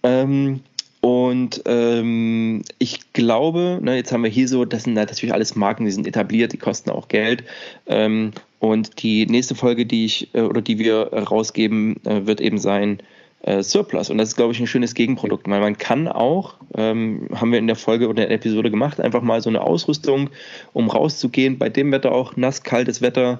Ähm, 0.03 0.61
und 1.01 1.61
ähm, 1.65 2.63
ich 2.77 3.13
glaube, 3.13 3.79
ne, 3.81 3.95
jetzt 3.95 4.11
haben 4.11 4.23
wir 4.23 4.29
hier 4.29 4.49
so, 4.49 4.65
das 4.65 4.83
sind 4.83 4.95
natürlich 4.95 5.33
alles 5.33 5.55
Marken, 5.55 5.85
die 5.85 5.91
sind 5.91 6.05
etabliert, 6.05 6.51
die 6.51 6.57
kosten 6.57 6.89
auch 6.89 7.07
Geld. 7.07 7.43
Ähm, 7.87 8.31
und 8.59 9.01
die 9.01 9.25
nächste 9.25 9.55
Folge, 9.55 9.85
die 9.85 10.05
ich 10.05 10.33
äh, 10.33 10.41
oder 10.41 10.61
die 10.61 10.77
wir 10.77 11.13
rausgeben, 11.13 12.03
äh, 12.05 12.25
wird 12.25 12.41
eben 12.41 12.57
sein 12.57 13.01
äh, 13.43 13.63
Surplus. 13.63 14.09
Und 14.09 14.17
das 14.17 14.29
ist, 14.29 14.35
glaube 14.35 14.51
ich, 14.51 14.59
ein 14.59 14.67
schönes 14.67 14.93
Gegenprodukt, 14.93 15.47
weil 15.49 15.61
man 15.61 15.77
kann 15.77 16.09
auch, 16.09 16.55
ähm, 16.75 17.29
haben 17.33 17.53
wir 17.53 17.59
in 17.59 17.67
der 17.67 17.77
Folge 17.77 18.09
oder 18.09 18.23
in 18.23 18.29
der 18.29 18.37
Episode 18.37 18.69
gemacht, 18.69 18.99
einfach 18.99 19.21
mal 19.21 19.41
so 19.41 19.49
eine 19.49 19.61
Ausrüstung, 19.61 20.29
um 20.73 20.89
rauszugehen, 20.89 21.57
bei 21.57 21.69
dem 21.69 21.93
Wetter 21.93 22.11
auch 22.11 22.35
nass, 22.35 22.63
kaltes 22.63 23.01
Wetter, 23.01 23.39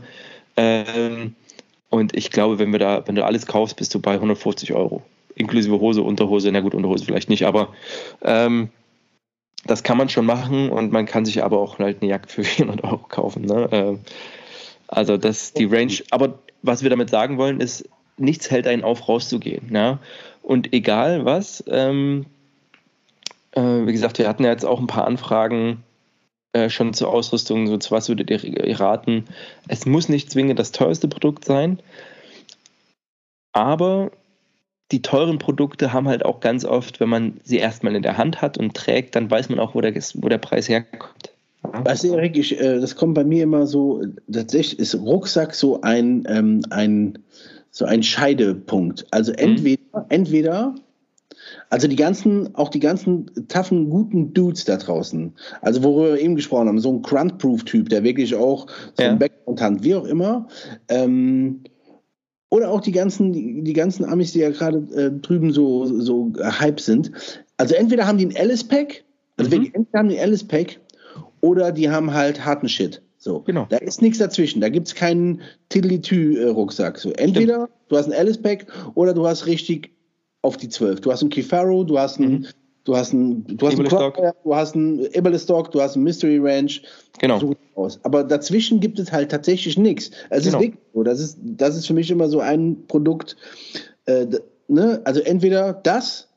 ähm, 0.60 1.36
und 1.89 2.16
ich 2.16 2.32
glaube, 2.32 2.60
wenn 2.60 2.74
wir 2.74 2.80
da, 2.80 3.07
wenn 3.07 3.16
du 3.16 3.24
alles 3.24 3.45
kaufst, 3.45 3.78
bist 3.78 3.95
du 3.95 3.99
bei 3.99 4.14
150 4.14 4.74
Euro. 4.74 5.01
Inklusive 5.36 5.80
Hose, 5.80 6.01
Unterhose, 6.01 6.51
na 6.51 6.60
gut, 6.60 6.76
Unterhose 6.76 7.05
vielleicht 7.05 7.30
nicht, 7.30 7.45
aber 7.45 7.70
ähm, 8.24 8.70
das 9.66 9.84
kann 9.84 9.97
man 9.97 10.10
schon 10.10 10.26
machen 10.26 10.70
und 10.70 10.91
man 10.91 11.05
kann 11.05 11.24
sich 11.24 11.43
aber 11.43 11.60
auch 11.60 11.80
halt 11.80 12.01
eine 12.01 12.12
Jacke 12.12 12.28
für 12.28 12.43
400 12.43 12.84
Euro 12.84 13.05
kaufen. 13.07 13.45
Ne? 13.45 13.70
Ähm, 13.72 13.99
also 14.88 15.16
das 15.16 15.43
ist 15.43 15.57
die 15.57 15.66
Range. 15.66 15.93
Aber 16.12 16.39
was 16.62 16.84
wir 16.84 16.89
damit 16.89 17.10
sagen 17.10 17.38
wollen, 17.38 17.62
ist, 17.62 17.88
nichts 18.18 18.51
hält 18.51 18.68
einen 18.68 18.84
auf, 18.84 19.07
rauszugehen. 19.07 19.74
Ja? 19.74 19.99
Und 20.43 20.74
egal 20.74 21.24
was, 21.24 21.64
ähm, 21.70 22.26
äh, 23.51 23.62
wie 23.62 23.93
gesagt, 23.93 24.18
wir 24.18 24.28
hatten 24.28 24.43
ja 24.43 24.51
jetzt 24.51 24.66
auch 24.66 24.82
ein 24.82 24.88
paar 24.88 25.07
Anfragen 25.07 25.84
äh, 26.54 26.70
schon 26.70 26.93
zur 26.93 27.10
Ausrüstung, 27.10 27.68
so 27.68 27.78
zu 27.78 27.91
was 27.91 28.10
würdet 28.10 28.30
ihr 28.30 28.80
raten? 28.80 29.26
Es 29.68 29.86
muss 29.86 30.10
nicht 30.10 30.32
zwingend 30.32 30.60
das 30.60 30.72
teuerste 30.72 31.08
Produkt 31.08 31.45
sein, 31.45 31.80
aber 33.54 34.12
die 34.91 35.02
teuren 35.02 35.38
Produkte 35.38 35.93
haben 35.93 36.08
halt 36.08 36.26
auch 36.26 36.39
ganz 36.39 36.66
oft, 36.66 37.00
wenn 37.00 37.10
man 37.10 37.39
sie 37.43 37.58
erstmal 37.58 37.95
in 37.95 38.02
der 38.02 38.18
Hand 38.18 38.41
hat 38.41 38.58
und 38.58 38.74
trägt, 38.74 39.16
dann 39.16 39.30
weiß 39.30 39.50
man 39.50 39.60
auch, 39.60 39.76
wo 39.76 39.82
der, 39.82 39.93
wo 39.93 40.30
der 40.30 40.39
Preis 40.39 40.68
herkommt. 40.68 41.32
Weißt 41.62 42.06
du, 42.06 42.16
Erik, 42.16 42.38
ich, 42.38 42.60
äh, 42.60 42.80
das 42.80 42.95
kommt 42.95 43.14
bei 43.14 43.24
mir 43.24 43.43
immer 43.43 43.68
so, 43.68 44.02
tatsächlich 44.32 44.80
ist 44.80 44.95
Rucksack 44.95 45.54
so 45.54 45.82
ein, 45.82 46.24
ähm, 46.28 46.62
ein, 46.70 47.20
so 47.70 47.86
ein 47.86 48.02
Scheidepunkt. 48.02 49.06
Also 49.12 49.34
entweder, 49.34 49.82
mhm. 49.93 50.06
entweder 50.10 50.76
Also 51.70 51.88
die 51.88 51.95
ganzen, 51.95 52.55
auch 52.55 52.70
die 52.70 52.80
ganzen 52.80 53.30
toughen, 53.47 53.89
guten 53.89 54.34
Dudes 54.34 54.65
da 54.65 54.78
draußen. 54.78 55.34
Also 55.61 55.84
worüber 55.84 56.13
wir 56.13 56.20
eben 56.22 56.36
gesprochen 56.36 56.67
haben, 56.67 56.80
so 56.80 56.91
ein 56.91 57.01
Grunt-Proof-Typ, 57.03 57.89
der 57.89 58.03
wirklich 58.03 58.34
auch 58.36 58.67
so 58.95 59.03
Ja. 59.03 59.11
ein 59.11 59.20
Background 59.20 59.61
hat, 59.61 59.84
wie 59.84 59.93
auch 59.95 60.05
immer. 60.05 60.47
Ähm, 60.88 61.61
oder 62.49 62.72
auch 62.72 62.82
die 62.82 62.91
ganzen, 62.91 63.32
die, 63.32 63.61
die 63.63 63.74
ganzen 63.74 64.03
Amis, 64.05 64.32
die 64.34 64.39
ja 64.39 64.49
gerade 64.49 64.80
äh, 64.95 65.11
drüben 65.11 65.51
so, 65.51 65.86
so 65.86 66.34
hype 66.41 66.80
sind. 66.80 67.11
Also 67.57 67.76
entweder 67.76 68.07
haben 68.07 68.17
die 68.17 68.26
ein 68.26 68.36
Alice-Pack, 68.36 69.03
also 69.38 69.49
Mhm. 69.49 69.53
wirklich, 69.53 69.76
entweder 69.76 69.99
haben 69.99 70.09
die 70.09 70.17
ein 70.17 70.24
Alice-Pack 70.24 70.80
oder 71.41 71.72
die 71.72 71.89
haben 71.91 72.13
halt 72.13 72.43
harten 72.43 72.67
Shit. 72.67 73.03
So. 73.20 73.41
Genau. 73.41 73.67
Da 73.70 73.78
ist 73.78 74.01
nichts 74.01 74.17
dazwischen. 74.17 74.61
Da 74.61 74.70
gibt 74.70 74.88
es 74.88 74.95
keinen 74.95 75.41
Tiddly-Tü-Rucksack. 75.70 76.97
So, 76.97 77.11
entweder 77.11 77.70
du 77.89 77.97
hast 77.97 78.07
ein 78.07 78.13
Alice-Pack 78.13 78.65
oder 78.95 79.13
du 79.13 79.28
hast 79.28 79.45
richtig 79.45 79.91
auf 80.42 80.58
die 80.58 80.70
12. 80.70 81.02
Du 81.02 81.12
hast 81.12 81.22
einen 81.22 81.30
Kifaro, 81.30 81.84
du 81.84 82.00
hast 82.00 82.18
einen, 82.20 82.48
du 82.84 82.96
hast 82.96 83.14
einen, 83.14 83.46
du 83.58 83.68
hast 83.68 83.78
einen. 83.80 83.88
Crossfire, 83.88 84.36
du 84.44 84.56
hast 84.56 84.76
einen 84.76 85.00
Eberlestock, 85.14 85.72
du 85.72 85.82
hast 85.82 85.96
einen 85.96 86.04
Mystery 86.04 86.40
Ranch. 86.42 86.82
Genau. 87.20 87.40
So 87.40 87.56
aus. 87.76 88.00
Aber 88.04 88.24
dazwischen 88.24 88.80
gibt 88.80 89.00
es 89.00 89.12
halt 89.12 89.32
tatsächlich 89.32 89.78
nichts. 89.78 90.12
Es 90.30 90.44
Genau. 90.46 90.58
ist 90.58 90.64
wirklich 90.64 90.82
so. 90.94 91.04
Das 91.04 91.20
ist, 91.20 91.38
das 91.42 91.76
ist 91.76 91.88
für 91.88 91.94
mich 91.94 92.10
immer 92.10 92.30
so 92.30 92.40
ein 92.40 92.86
Produkt. 92.88 93.36
Äh, 94.06 94.28
ne? 94.68 95.02
Also 95.04 95.20
entweder 95.22 95.74
das, 95.74 96.28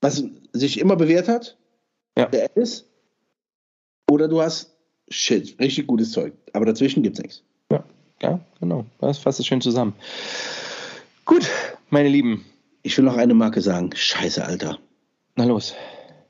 was 0.00 0.22
sich 0.52 0.78
immer 0.78 0.96
bewährt 0.96 1.28
hat, 1.28 1.56
Ja. 2.16 2.26
der 2.26 2.54
ist, 2.56 2.86
oder 4.10 4.28
du 4.28 4.40
hast 4.42 4.70
Shit, 5.10 5.58
richtig 5.60 5.86
gutes 5.86 6.12
Zeug. 6.12 6.32
Aber 6.54 6.64
dazwischen 6.64 7.02
gibt 7.02 7.18
es 7.18 7.22
nichts. 7.22 7.42
Ja, 7.70 7.84
ja, 8.22 8.40
genau. 8.58 8.86
Das 8.98 9.18
fasst 9.18 9.38
es 9.38 9.46
schön 9.46 9.60
zusammen. 9.60 9.92
Gut, 11.26 11.46
meine 11.90 12.08
Lieben. 12.08 12.44
Ich 12.82 12.96
will 12.98 13.04
noch 13.04 13.16
eine 13.16 13.34
Marke 13.34 13.60
sagen. 13.60 13.90
Scheiße, 13.94 14.44
Alter. 14.44 14.78
Na 15.36 15.44
los. 15.44 15.74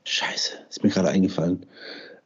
Scheiße, 0.05 0.53
ist 0.69 0.83
mir 0.83 0.89
gerade 0.89 1.09
eingefallen. 1.09 1.65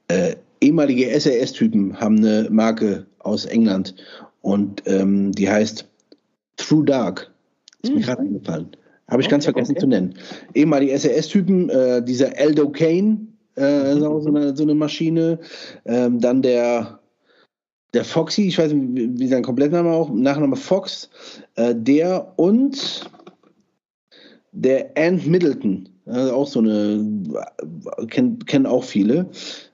Äh, 0.07 0.35
ehemalige 0.61 1.17
SAS-Typen 1.19 1.99
haben 1.99 2.17
eine 2.17 2.47
Marke 2.51 3.05
aus 3.19 3.45
England 3.45 3.95
und 4.41 4.83
ähm, 4.85 5.31
die 5.31 5.49
heißt 5.49 5.87
True 6.57 6.83
Dark. 6.85 7.31
Ist 7.81 7.91
mir 7.93 7.99
Mhm. 7.99 8.03
gerade 8.03 8.21
eingefallen. 8.21 8.75
Habe 9.07 9.21
ich 9.21 9.29
ganz 9.29 9.45
Okay, 9.45 9.53
vergessen 9.53 9.71
okay. 9.71 9.79
zu 9.79 9.87
nennen. 9.87 10.13
Ehemalige 10.53 10.97
SAS-Typen, 10.97 11.69
äh, 11.69 12.03
dieser 12.03 12.37
Eldo 12.37 12.69
Kane, 12.69 13.17
äh, 13.57 13.97
ist 13.97 14.03
auch 14.03 14.19
so 14.19 14.29
eine, 14.29 14.55
so 14.55 14.63
eine 14.63 14.75
Maschine. 14.75 15.39
Ähm, 15.85 16.19
dann 16.19 16.41
der, 16.41 16.99
der 17.93 18.03
Foxy, 18.05 18.43
ich 18.43 18.57
weiß 18.57 18.73
nicht, 18.73 18.95
wie, 18.95 19.19
wie 19.19 19.27
sein 19.27 19.43
Komplettname 19.43 19.89
auch, 19.89 20.09
Nachname 20.11 20.55
Fox, 20.57 21.09
äh, 21.55 21.73
der 21.75 22.33
und 22.35 23.09
der 24.61 24.91
Ant 24.97 25.25
Middleton, 25.25 25.87
also 26.05 26.33
auch 26.33 26.47
so 26.47 26.59
eine, 26.59 27.05
kennen 28.09 28.45
kennen 28.45 28.65
auch 28.65 28.83
viele. 28.83 29.29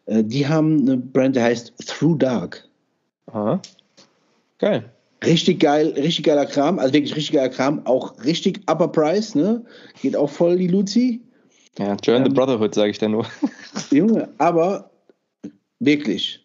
Äh, 0.05 0.23
die 0.23 0.47
haben 0.47 0.81
eine 0.81 0.97
Brand, 0.97 1.35
die 1.35 1.41
heißt 1.41 1.73
Through 1.87 2.17
Dark. 2.17 2.67
Aha. 3.27 3.61
Geil. 4.59 4.85
Richtig 5.23 5.59
geil, 5.59 5.93
richtig 5.97 6.25
geiler 6.25 6.45
Kram, 6.45 6.77
also 6.77 6.93
wirklich 6.93 7.15
richtig 7.15 7.35
geiler 7.35 7.49
Kram, 7.49 7.85
auch 7.85 8.13
richtig 8.23 8.61
upper 8.69 8.87
price, 8.87 9.33
ne? 9.33 9.65
Geht 10.01 10.15
auch 10.15 10.29
voll 10.29 10.57
die 10.57 10.67
Luzi. 10.67 11.21
Ja, 11.79 11.95
Join 12.03 12.23
the 12.23 12.29
Ähm. 12.29 12.33
Brotherhood, 12.33 12.75
sage 12.75 12.91
ich 12.91 12.99
da 12.99 13.07
nur. 13.07 13.25
Junge, 13.91 14.29
aber 14.37 14.91
wirklich. 15.79 16.41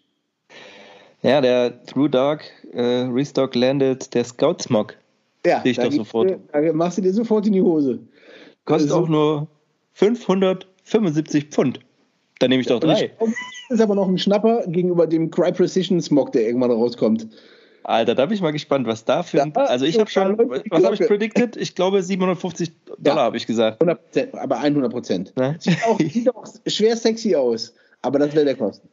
Ja, 1.22 1.42
der 1.42 1.84
True 1.84 2.08
Dark 2.08 2.44
äh, 2.72 3.02
Restock 3.02 3.54
landet 3.54 4.14
der 4.14 4.24
Scout 4.24 4.62
Smog. 4.62 4.96
Ja, 5.44 5.62
da. 5.62 5.88
Du, 5.88 6.04
da 6.52 6.72
machst 6.72 6.98
du 6.98 7.02
dir 7.02 7.12
sofort 7.12 7.46
in 7.46 7.52
die 7.52 7.62
Hose. 7.62 7.98
Kostet 8.70 8.90
Also- 8.90 9.04
auch 9.04 9.08
nur 9.08 9.46
575 9.92 11.46
Pfund. 11.50 11.80
Dann 12.38 12.48
nehme 12.50 12.62
ich 12.62 12.66
doch 12.68 12.80
drei. 12.80 13.10
Das 13.18 13.28
ist 13.68 13.80
aber 13.80 13.94
noch 13.94 14.08
ein 14.08 14.16
Schnapper 14.18 14.64
gegenüber 14.66 15.06
dem 15.06 15.30
Cry 15.30 15.52
Precision 15.52 16.00
Smog, 16.00 16.32
der 16.32 16.42
irgendwann 16.46 16.70
rauskommt. 16.70 17.28
Alter, 17.82 18.14
da 18.14 18.26
bin 18.26 18.34
ich 18.34 18.40
mal 18.42 18.52
gespannt, 18.52 18.86
was 18.86 19.04
da 19.04 19.22
für. 19.22 19.42
ein- 19.42 19.52
Da- 19.52 19.64
also 19.64 19.84
ich 19.84 19.98
habe 19.98 20.08
schon, 20.10 20.38
was 20.38 20.84
habe 20.84 20.94
ich 20.94 21.00
predicted? 21.06 21.56
Ich 21.56 21.74
glaube 21.74 22.02
750 22.02 22.70
Dollar 22.98 23.16
Ja. 23.18 23.22
habe 23.24 23.36
ich 23.36 23.46
gesagt. 23.46 23.80
100%, 23.82 24.34
aber 24.34 24.58
100 24.60 24.90
Prozent. 24.92 25.36
Ne? 25.36 25.56
Sieht, 25.58 25.78
auch, 25.86 25.98
sieht 25.98 26.34
auch 26.34 26.44
schwer 26.66 26.96
sexy 26.96 27.34
aus, 27.34 27.74
aber 28.02 28.18
das 28.18 28.34
will 28.34 28.44
der 28.44 28.54
kosten. 28.56 28.88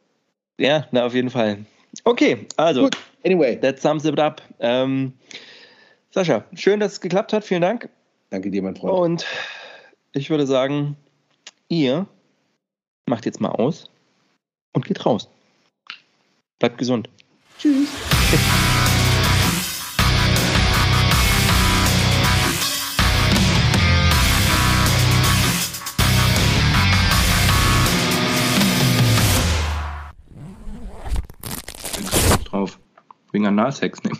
Ja, 0.58 0.86
na 0.90 1.06
auf 1.06 1.14
jeden 1.14 1.30
Fall. 1.30 1.58
Okay, 2.04 2.46
also 2.56 2.82
Gut, 2.84 2.96
anyway, 3.24 3.56
that 3.60 3.78
sums 3.80 4.04
it 4.04 4.18
up. 4.18 4.42
Ähm, 4.60 5.12
Sascha, 6.10 6.44
schön, 6.54 6.80
dass 6.80 6.92
es 6.92 7.00
geklappt 7.00 7.32
hat. 7.32 7.44
Vielen 7.44 7.62
Dank. 7.62 7.88
danke 8.30 8.50
dir, 8.50 8.62
mein 8.62 8.76
Freund. 8.76 8.92
Und 8.98 9.26
ich 10.18 10.30
würde 10.30 10.46
sagen, 10.48 10.96
ihr 11.68 12.06
macht 13.06 13.24
jetzt 13.24 13.40
mal 13.40 13.50
aus 13.50 13.88
und 14.72 14.84
geht 14.84 15.06
raus. 15.06 15.28
Bleibt 16.58 16.76
gesund. 16.76 17.08
Tschüss. 17.58 17.88
Drauf. 32.44 32.80
Wegen 33.30 33.46
Analsex 33.46 34.02
nehmen. 34.02 34.18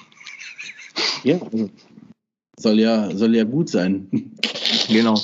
Ja, 1.25 1.41
also, 1.43 1.71
soll 2.57 2.79
ja, 2.79 3.11
soll 3.17 3.35
ja 3.35 3.43
gut 3.43 3.69
sein. 3.69 4.09
Genau. 4.89 5.19